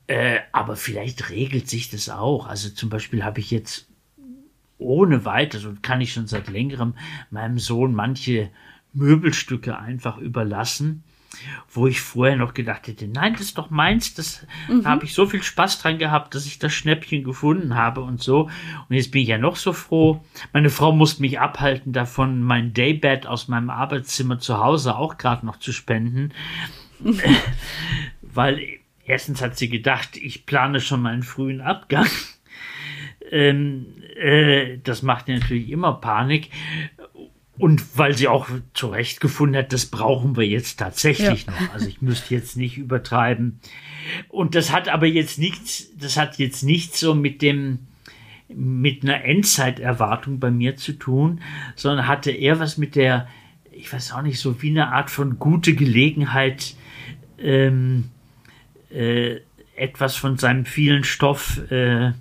Äh, 0.09 0.39
aber 0.53 0.76
vielleicht 0.76 1.30
regelt 1.30 1.68
sich 1.68 1.91
das 1.91 2.09
auch. 2.09 2.47
Also 2.47 2.70
zum 2.70 2.91
Beispiel 2.91 3.24
habe 3.24 3.41
ich 3.41 3.51
jetzt 3.51 3.89
ohne 4.78 5.24
weiteres 5.24 5.64
und 5.64 5.82
kann 5.82 6.01
ich 6.01 6.12
schon 6.12 6.26
seit 6.26 6.49
längerem 6.49 6.95
meinem 7.30 7.59
Sohn 7.59 7.95
manche 7.95 8.51
Möbelstücke 8.93 9.78
einfach 9.78 10.18
überlassen 10.18 11.05
wo 11.70 11.87
ich 11.87 12.01
vorher 12.01 12.37
noch 12.37 12.55
gedacht 12.55 12.87
hätte, 12.87 13.07
nein, 13.07 13.32
das 13.32 13.43
ist 13.43 13.59
doch 13.59 13.70
meins, 13.70 14.14
das 14.14 14.47
mhm. 14.68 14.82
da 14.82 14.91
habe 14.91 15.05
ich 15.05 15.14
so 15.14 15.26
viel 15.26 15.43
Spaß 15.43 15.80
dran 15.80 15.99
gehabt, 15.99 16.34
dass 16.34 16.47
ich 16.47 16.59
das 16.59 16.72
Schnäppchen 16.72 17.24
gefunden 17.24 17.74
habe 17.74 18.03
und 18.03 18.22
so. 18.22 18.51
Und 18.89 18.97
jetzt 18.97 19.11
bin 19.11 19.22
ich 19.22 19.28
ja 19.28 19.39
noch 19.39 19.57
so 19.57 19.72
froh. 19.72 20.24
Meine 20.53 20.70
Frau 20.70 20.93
musste 20.93 21.22
mich 21.22 21.41
abhalten 21.41 21.93
davon, 21.93 22.43
mein 22.43 22.72
Daybed 22.72 23.26
aus 23.26 23.49
meinem 23.49 23.70
Arbeitszimmer 23.70 24.39
zu 24.39 24.59
Hause 24.59 24.97
auch 24.97 25.18
gerade 25.18 25.47
noch 25.47 25.59
zu 25.59 25.72
spenden, 25.72 26.32
weil 28.22 28.61
erstens 29.05 29.43
hat 29.43 29.57
sie 29.57 29.68
gedacht, 29.68 30.16
ich 30.16 30.47
plane 30.47 30.80
schon 30.80 31.03
meinen 31.03 31.22
frühen 31.22 31.61
Abgang. 31.61 32.09
Ähm, 33.30 33.87
äh, 34.16 34.78
das 34.82 35.03
macht 35.03 35.28
natürlich 35.28 35.70
immer 35.70 35.95
Panik. 35.95 36.51
Und 37.59 37.96
weil 37.96 38.16
sie 38.16 38.28
auch 38.28 38.48
zurecht 38.74 39.20
gefunden 39.20 39.57
hat, 39.57 39.72
das 39.72 39.86
brauchen 39.86 40.36
wir 40.36 40.46
jetzt 40.46 40.78
tatsächlich 40.78 41.46
ja. 41.46 41.52
noch. 41.52 41.74
Also 41.74 41.86
ich 41.88 42.02
müsste 42.02 42.34
jetzt 42.34 42.57
nicht 42.57 42.76
übertreiben. 42.76 43.61
Und 44.28 44.54
das 44.54 44.72
hat 44.72 44.88
aber 44.88 45.07
jetzt 45.07 45.38
nichts, 45.38 45.88
das 45.96 46.16
hat 46.16 46.38
jetzt 46.38 46.62
nichts 46.62 47.00
so 47.00 47.14
mit 47.14 47.40
dem, 47.40 47.86
mit 48.48 49.02
einer 49.02 49.24
Endzeiterwartung 49.24 50.38
bei 50.38 50.50
mir 50.50 50.76
zu 50.76 50.92
tun, 50.92 51.40
sondern 51.74 52.07
hatte 52.07 52.30
eher 52.30 52.61
was 52.61 52.76
mit 52.76 52.94
der, 52.94 53.26
ich 53.72 53.92
weiß 53.92 54.12
auch 54.12 54.22
nicht, 54.22 54.38
so 54.38 54.62
wie 54.62 54.70
eine 54.70 54.92
Art 54.92 55.11
von 55.11 55.38
gute 55.38 55.74
Gelegenheit, 55.74 56.74
ähm, 57.38 58.11
äh, 58.90 59.40
etwas 59.76 60.16
von 60.16 60.38
seinem 60.38 60.64
vielen 60.64 61.04
Stoff 61.04 61.61
äh, 61.70 62.12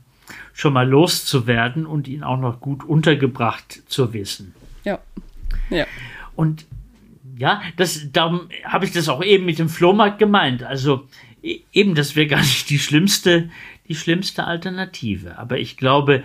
schon 0.53 0.73
mal 0.73 0.87
loszuwerden 0.87 1.85
und 1.85 2.07
ihn 2.07 2.23
auch 2.23 2.39
noch 2.39 2.59
gut 2.59 2.83
untergebracht 2.83 3.83
zu 3.87 4.13
wissen. 4.13 4.53
Ja. 4.83 4.99
Ja. 5.69 5.85
Und 6.35 6.65
ja, 7.37 7.61
das, 7.77 8.11
darum 8.11 8.49
habe 8.63 8.85
ich 8.85 8.91
das 8.91 9.09
auch 9.09 9.23
eben 9.23 9.45
mit 9.45 9.59
dem 9.59 9.69
Flohmarkt 9.69 10.19
gemeint. 10.19 10.63
Also 10.63 11.07
e, 11.41 11.61
eben, 11.73 11.95
das 11.95 12.15
wäre 12.15 12.27
gar 12.27 12.39
nicht 12.39 12.69
die 12.69 12.79
schlimmste, 12.79 13.49
die 13.87 13.95
schlimmste 13.95 14.45
Alternative. 14.45 15.37
Aber 15.37 15.57
ich 15.59 15.77
glaube, 15.77 16.23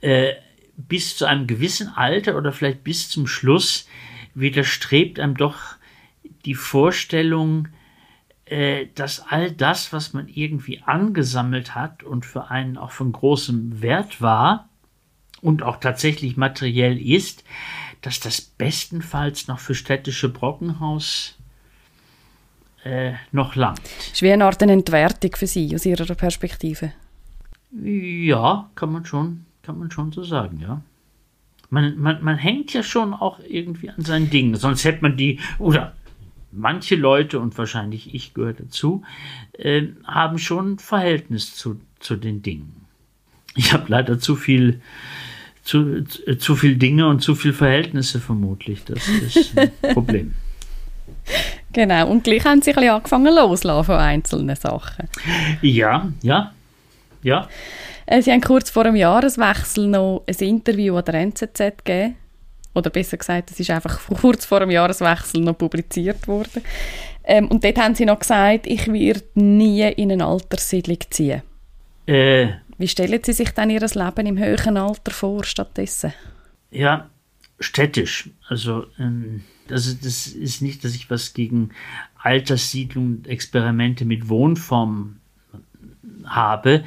äh, 0.00 0.32
bis 0.76 1.16
zu 1.16 1.26
einem 1.26 1.46
gewissen 1.46 1.88
Alter 1.88 2.36
oder 2.36 2.52
vielleicht 2.52 2.84
bis 2.84 3.08
zum 3.10 3.26
Schluss 3.26 3.88
widerstrebt 4.34 5.20
einem 5.20 5.36
doch 5.36 5.58
die 6.44 6.54
Vorstellung, 6.54 7.68
äh, 8.46 8.86
dass 8.94 9.20
all 9.28 9.52
das, 9.52 9.92
was 9.92 10.12
man 10.12 10.28
irgendwie 10.28 10.82
angesammelt 10.84 11.74
hat 11.74 12.02
und 12.02 12.24
für 12.24 12.50
einen 12.50 12.76
auch 12.76 12.90
von 12.90 13.12
großem 13.12 13.82
Wert 13.82 14.20
war 14.20 14.68
und 15.40 15.62
auch 15.62 15.78
tatsächlich 15.78 16.36
materiell 16.36 16.98
ist, 16.98 17.44
dass 18.02 18.20
das 18.20 18.40
bestenfalls 18.40 19.48
noch 19.48 19.58
für 19.58 19.74
städtische 19.74 20.28
Brockenhaus 20.28 21.36
äh, 22.84 23.12
noch 23.32 23.56
langt. 23.56 23.80
Ist 24.12 24.22
wie 24.22 24.32
eine 24.32 24.44
Art 24.44 24.62
eine 24.62 24.72
Entwertung 24.72 25.36
für 25.36 25.46
Sie 25.46 25.74
aus 25.74 25.84
Ihrer 25.84 26.14
Perspektive? 26.14 26.92
Ja, 27.72 28.70
kann 28.74 28.92
man 28.92 29.04
schon, 29.04 29.44
kann 29.62 29.78
man 29.78 29.90
schon 29.90 30.12
so 30.12 30.24
sagen, 30.24 30.60
ja. 30.60 30.82
Man, 31.68 31.98
man, 31.98 32.24
man 32.24 32.36
hängt 32.36 32.72
ja 32.72 32.82
schon 32.82 33.14
auch 33.14 33.38
irgendwie 33.48 33.90
an 33.90 34.02
seinen 34.04 34.28
Dingen, 34.28 34.56
sonst 34.56 34.82
hätte 34.84 35.02
man 35.02 35.16
die, 35.16 35.38
oder 35.58 35.94
manche 36.50 36.96
Leute, 36.96 37.38
und 37.38 37.56
wahrscheinlich 37.58 38.12
ich 38.12 38.34
gehöre 38.34 38.54
dazu, 38.54 39.02
äh, 39.52 39.88
haben 40.04 40.38
schon 40.38 40.78
Verhältnis 40.78 41.54
zu, 41.54 41.80
zu 42.00 42.16
den 42.16 42.42
Dingen. 42.42 42.86
Ich 43.54 43.72
habe 43.72 43.84
leider 43.88 44.18
zu 44.18 44.34
viel 44.34 44.80
zu, 45.70 46.02
zu 46.38 46.56
viel 46.56 46.74
Dinge 46.74 47.06
und 47.06 47.20
zu 47.20 47.36
viel 47.36 47.52
Verhältnisse 47.52 48.18
vermutlich. 48.18 48.84
Das 48.84 49.06
ist 49.06 49.56
ein 49.56 49.70
Problem. 49.94 50.34
Genau, 51.72 52.08
und 52.08 52.24
gleich 52.24 52.44
haben 52.44 52.60
sie 52.60 52.70
ein 52.70 52.74
bisschen 52.74 52.90
angefangen 52.90 53.32
loszulassen 53.32 53.84
von 53.84 53.94
einzelnen 53.94 54.56
Sachen. 54.56 55.08
Ja, 55.62 56.10
ja, 56.22 56.52
ja. 57.22 57.48
Äh, 58.06 58.20
sie 58.20 58.32
haben 58.32 58.40
kurz 58.40 58.70
vor 58.70 58.82
dem 58.82 58.96
Jahreswechsel 58.96 59.86
noch 59.86 60.24
ein 60.26 60.34
Interview 60.44 60.96
an 60.96 61.04
der 61.04 61.14
NZZ 61.14 61.58
gegeben. 61.84 62.16
Oder 62.74 62.90
besser 62.90 63.16
gesagt, 63.16 63.52
es 63.52 63.60
ist 63.60 63.70
einfach 63.70 64.00
kurz 64.20 64.44
vor 64.44 64.60
dem 64.60 64.70
Jahreswechsel 64.70 65.40
noch 65.40 65.56
publiziert 65.56 66.26
worden. 66.26 66.62
Ähm, 67.22 67.46
und 67.46 67.62
dort 67.62 67.78
haben 67.78 67.94
sie 67.94 68.06
noch 68.06 68.18
gesagt, 68.18 68.66
ich 68.66 68.88
werde 68.92 69.22
nie 69.34 69.82
in 69.92 70.10
eine 70.10 70.26
Alterssiedlung 70.26 70.98
ziehen. 71.10 71.42
Äh, 72.06 72.48
wie 72.80 72.88
stellen 72.88 73.20
Sie 73.22 73.34
sich 73.34 73.50
dann 73.50 73.68
Ihr 73.68 73.80
Leben 73.80 74.26
im 74.26 74.38
höheren 74.38 74.78
Alter 74.78 75.10
vor 75.10 75.44
stattdessen? 75.44 76.14
Ja, 76.70 77.10
städtisch. 77.58 78.30
Also 78.48 78.86
ähm, 78.98 79.42
das, 79.68 80.00
das 80.00 80.26
ist 80.28 80.62
nicht, 80.62 80.82
dass 80.82 80.94
ich 80.94 81.10
was 81.10 81.34
gegen 81.34 81.70
Alterssiedlung, 82.16 83.26
Experimente 83.26 84.06
mit 84.06 84.30
Wohnform 84.30 85.20
habe. 86.24 86.84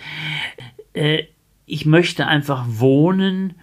Äh, 0.94 1.26
ich 1.68 1.86
möchte 1.86 2.26
einfach 2.26 2.66
wohnen, 2.68 3.54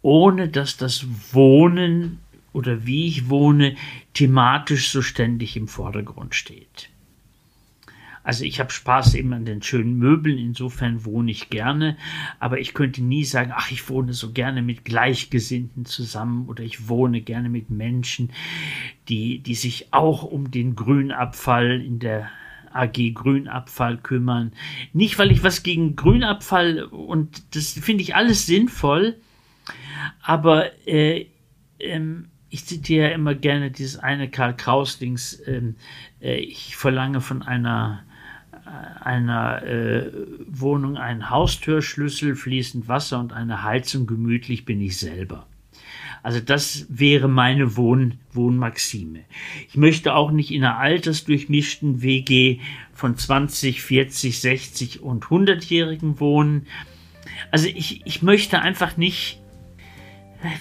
ohne 0.00 0.48
dass 0.48 0.78
das 0.78 1.06
Wohnen 1.32 2.18
oder 2.54 2.86
wie 2.86 3.08
ich 3.08 3.28
wohne, 3.28 3.76
thematisch 4.14 4.88
so 4.88 5.02
ständig 5.02 5.54
im 5.56 5.68
Vordergrund 5.68 6.34
steht. 6.34 6.88
Also 8.24 8.44
ich 8.44 8.58
habe 8.58 8.72
Spaß 8.72 9.14
eben 9.14 9.34
an 9.34 9.44
den 9.44 9.62
schönen 9.62 9.98
Möbeln, 9.98 10.38
insofern 10.38 11.04
wohne 11.04 11.30
ich 11.30 11.50
gerne, 11.50 11.98
aber 12.40 12.58
ich 12.58 12.72
könnte 12.72 13.02
nie 13.04 13.24
sagen, 13.24 13.52
ach, 13.54 13.70
ich 13.70 13.88
wohne 13.90 14.14
so 14.14 14.32
gerne 14.32 14.62
mit 14.62 14.86
Gleichgesinnten 14.86 15.84
zusammen 15.84 16.48
oder 16.48 16.64
ich 16.64 16.88
wohne 16.88 17.20
gerne 17.20 17.50
mit 17.50 17.68
Menschen, 17.68 18.32
die, 19.10 19.40
die 19.40 19.54
sich 19.54 19.92
auch 19.92 20.22
um 20.22 20.50
den 20.50 20.74
Grünabfall 20.74 21.82
in 21.82 21.98
der 21.98 22.30
AG 22.72 23.12
Grünabfall 23.12 23.98
kümmern. 23.98 24.52
Nicht, 24.94 25.18
weil 25.18 25.30
ich 25.30 25.44
was 25.44 25.62
gegen 25.62 25.94
Grünabfall 25.94 26.82
und 26.82 27.54
das 27.54 27.72
finde 27.72 28.02
ich 28.02 28.16
alles 28.16 28.46
sinnvoll, 28.46 29.16
aber 30.22 30.70
äh, 30.88 31.26
ähm, 31.78 32.28
ich 32.48 32.66
zitiere 32.66 33.08
ja 33.08 33.14
immer 33.14 33.34
gerne 33.34 33.70
dieses 33.72 33.98
eine 33.98 34.30
Karl 34.30 34.56
Kraus-Dings, 34.56 35.42
ähm, 35.46 35.74
äh, 36.20 36.36
ich 36.36 36.76
verlange 36.76 37.20
von 37.20 37.42
einer 37.42 38.03
einer 38.64 39.62
äh, 39.62 40.10
Wohnung 40.46 40.96
einen 40.96 41.30
Haustürschlüssel, 41.30 42.34
fließend 42.34 42.88
Wasser 42.88 43.20
und 43.20 43.32
eine 43.32 43.62
Heizung. 43.62 44.06
Gemütlich 44.06 44.64
bin 44.64 44.80
ich 44.80 44.98
selber. 44.98 45.46
Also 46.22 46.40
das 46.40 46.86
wäre 46.88 47.28
meine 47.28 47.76
Wohn 47.76 48.14
Wohnmaxime. 48.32 49.20
Ich 49.68 49.76
möchte 49.76 50.14
auch 50.14 50.30
nicht 50.30 50.50
in 50.50 50.64
einer 50.64 50.78
altersdurchmischten 50.78 52.00
WG 52.00 52.60
von 52.94 53.16
20, 53.16 53.82
40, 53.82 54.40
60 54.40 55.02
und 55.02 55.24
100-Jährigen 55.24 56.20
wohnen. 56.20 56.66
Also 57.50 57.68
ich, 57.68 58.06
ich 58.06 58.22
möchte 58.22 58.60
einfach 58.60 58.96
nicht, 58.96 59.42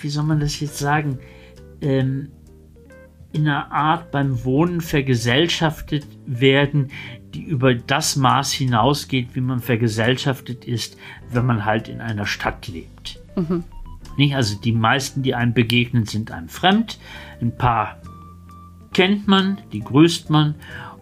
wie 0.02 0.10
soll 0.10 0.26
man 0.26 0.42
das 0.42 0.60
jetzt 0.60 0.80
sagen, 0.80 1.20
ähm, 1.82 2.32
in 3.32 3.48
einer 3.48 3.72
Art 3.72 4.12
beim 4.12 4.44
Wohnen 4.44 4.82
vergesellschaftet 4.82 6.06
werden, 6.26 6.92
die 7.34 7.44
über 7.44 7.74
das 7.74 8.16
Maß 8.16 8.52
hinausgeht, 8.52 9.30
wie 9.34 9.42
man 9.42 9.60
vergesellschaftet 9.60 10.66
ist, 10.66 10.98
wenn 11.32 11.46
man 11.46 11.66
halt 11.66 11.88
in 11.88 12.02
einer 12.02 12.26
Stadt 12.26 12.68
lebt. 12.68 13.20
Mhm. 13.36 13.64
Nicht? 14.18 14.36
Also 14.36 14.60
die 14.60 14.72
meisten, 14.72 15.24
die 15.24 15.36
einem 15.36 15.54
begegnen, 15.54 16.06
sind 16.06 16.32
einem 16.32 16.50
fremd. 16.50 17.00
Ein 17.42 17.56
paar 17.58 17.98
kennt 18.94 19.28
man, 19.28 19.58
die 19.72 19.80
grüßt 19.80 20.30
man 20.30 20.56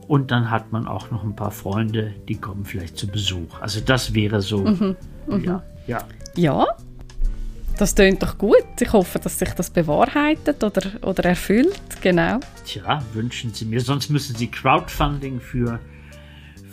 und 0.08 0.32
dann 0.32 0.50
hat 0.50 0.72
man 0.72 0.88
auch 0.88 1.12
noch 1.12 1.24
ein 1.24 1.36
paar 1.36 1.52
Freunde, 1.52 2.14
die 2.28 2.36
kommen 2.36 2.66
vielleicht 2.66 2.98
zu 2.98 3.08
Besuch. 3.08 3.60
Also 3.60 3.82
das 3.82 4.14
wäre 4.14 4.42
so, 4.42 4.60
mhm. 4.60 4.96
Mhm. 5.28 5.44
ja, 5.44 5.64
ja. 5.88 6.04
Ja, 6.36 6.66
das 7.78 7.96
tönt 7.96 8.22
doch 8.22 8.38
gut. 8.38 8.64
Ich 8.80 8.94
hoffe, 8.94 9.20
dass 9.20 9.40
sich 9.40 9.50
das 9.54 9.70
bewahrheitet 9.70 10.64
oder, 10.64 10.84
oder 11.02 11.26
erfüllt. 11.26 11.82
Genau. 12.02 12.40
Tja, 12.66 13.02
wünschen 13.14 13.54
Sie 13.54 13.66
mir. 13.66 13.82
Sonst 13.82 14.10
müssen 14.10 14.36
Sie 14.36 14.48
Crowdfunding 14.48 15.40
für, 15.40 15.80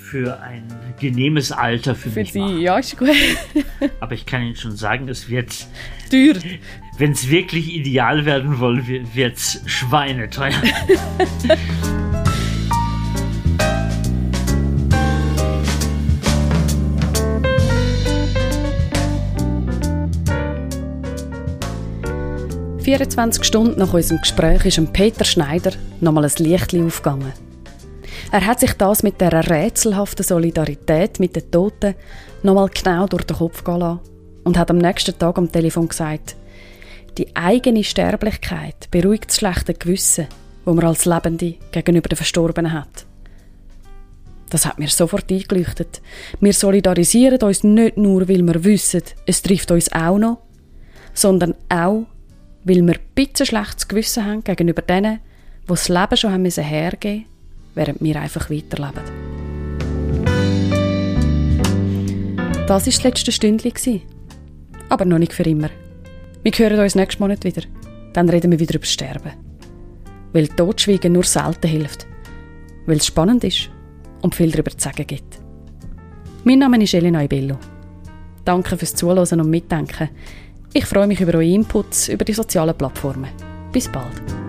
für 0.08 0.40
ein 0.40 0.62
genehmes 0.98 1.52
Alter 1.52 1.94
für, 1.94 2.08
für 2.10 2.20
mich 2.20 2.32
Sie, 2.32 2.40
machen. 2.40 2.60
Ja, 2.60 2.78
ist 2.78 2.96
gut. 2.96 3.10
Aber 4.00 4.12
ich 4.12 4.24
kann 4.24 4.42
Ihnen 4.42 4.56
schon 4.56 4.76
sagen, 4.76 5.08
es 5.08 5.28
wird 5.28 5.66
teuer. 6.10 6.34
Wenn 6.96 7.12
es 7.12 7.28
wirklich 7.28 7.74
ideal 7.74 8.24
werden 8.24 8.56
soll, 8.56 8.82
wird 8.86 9.36
es 9.36 9.62
schweineteuer. 9.66 10.52
24 22.88 23.44
Stunden 23.44 23.78
nach 23.78 23.92
unserem 23.92 24.18
Gespräch 24.22 24.64
ist 24.64 24.92
Peter 24.94 25.26
Schneider 25.26 25.72
nochmal 26.00 26.24
ein 26.24 26.32
Licht 26.38 26.74
aufgegangen. 26.74 27.47
Er 28.30 28.44
hat 28.44 28.60
sich 28.60 28.74
das 28.74 29.02
mit 29.02 29.22
der 29.22 29.48
rätselhaften 29.48 30.22
Solidarität 30.22 31.18
mit 31.18 31.34
den 31.34 31.50
Toten 31.50 31.94
nochmal 32.42 32.68
genau 32.68 33.06
durch 33.06 33.24
den 33.24 33.38
Kopf 33.38 33.64
gehen 33.64 33.78
lassen 33.78 34.00
und 34.44 34.58
hat 34.58 34.70
am 34.70 34.76
nächsten 34.76 35.18
Tag 35.18 35.38
am 35.38 35.50
Telefon 35.50 35.88
gesagt, 35.88 36.36
die 37.16 37.34
eigene 37.34 37.82
Sterblichkeit 37.82 38.90
beruhigt 38.90 39.30
das 39.30 39.38
schlechte 39.38 39.72
Gewissen, 39.72 40.26
wo 40.66 40.74
man 40.74 40.84
als 40.84 41.06
Lebende 41.06 41.54
gegenüber 41.72 42.10
den 42.10 42.16
Verstorbenen 42.16 42.74
hat. 42.74 43.06
Das 44.50 44.66
hat 44.66 44.78
mir 44.78 44.88
sofort 44.88 45.30
eingeleuchtet. 45.30 46.02
Wir 46.40 46.52
solidarisieren 46.52 47.40
uns 47.40 47.64
nicht 47.64 47.96
nur, 47.96 48.28
weil 48.28 48.42
wir 48.42 48.62
wissen, 48.62 49.02
es 49.24 49.42
trifft 49.42 49.70
uns 49.70 49.90
auch 49.92 50.18
noch, 50.18 50.38
sondern 51.14 51.54
auch, 51.70 52.06
weil 52.64 52.86
wir 52.86 52.94
ein 52.94 53.00
bisschen 53.14 53.46
schlechtes 53.46 53.88
Gewissen 53.88 54.26
haben 54.26 54.44
gegenüber 54.44 54.82
denen, 54.82 55.20
die 55.64 55.68
das 55.68 55.88
Leben 55.88 56.16
schon 56.16 56.32
haben 56.32 56.44
hergeben 56.44 57.24
während 57.78 58.02
wir 58.02 58.20
einfach 58.20 58.50
weiterleben. 58.50 59.04
Das 62.66 62.68
war 62.68 62.92
das 62.92 63.02
letzte 63.04 63.32
Stündchen. 63.32 64.02
Aber 64.88 65.04
noch 65.04 65.18
nicht 65.18 65.32
für 65.32 65.44
immer. 65.44 65.70
Wir 66.42 66.52
hören 66.52 66.80
uns 66.80 66.96
nächsten 66.96 67.22
Monat 67.22 67.44
wieder. 67.44 67.62
Dann 68.12 68.28
reden 68.28 68.50
wir 68.50 68.58
wieder 68.58 68.74
über 68.74 68.84
Sterben. 68.84 69.32
Weil 70.32 70.48
Totschweigen 70.48 71.12
nur 71.12 71.22
selten 71.22 71.68
hilft. 71.68 72.06
Weil 72.86 72.96
es 72.96 73.06
spannend 73.06 73.44
ist 73.44 73.70
und 74.22 74.34
viel 74.34 74.50
darüber 74.50 74.72
zu 74.72 74.80
sagen 74.80 75.06
gibt. 75.06 75.38
Mein 76.44 76.58
Name 76.58 76.82
ist 76.82 76.94
Elena 76.94 77.22
Ibello. 77.22 77.58
Danke 78.44 78.76
fürs 78.76 78.94
Zuhören 78.94 79.40
und 79.40 79.50
Mitdenken. 79.50 80.08
Ich 80.74 80.84
freue 80.84 81.06
mich 81.06 81.20
über 81.20 81.34
eure 81.34 81.46
Inputs 81.46 82.08
über 82.08 82.24
die 82.24 82.34
sozialen 82.34 82.76
Plattformen. 82.76 83.30
Bis 83.72 83.88
bald. 83.88 84.47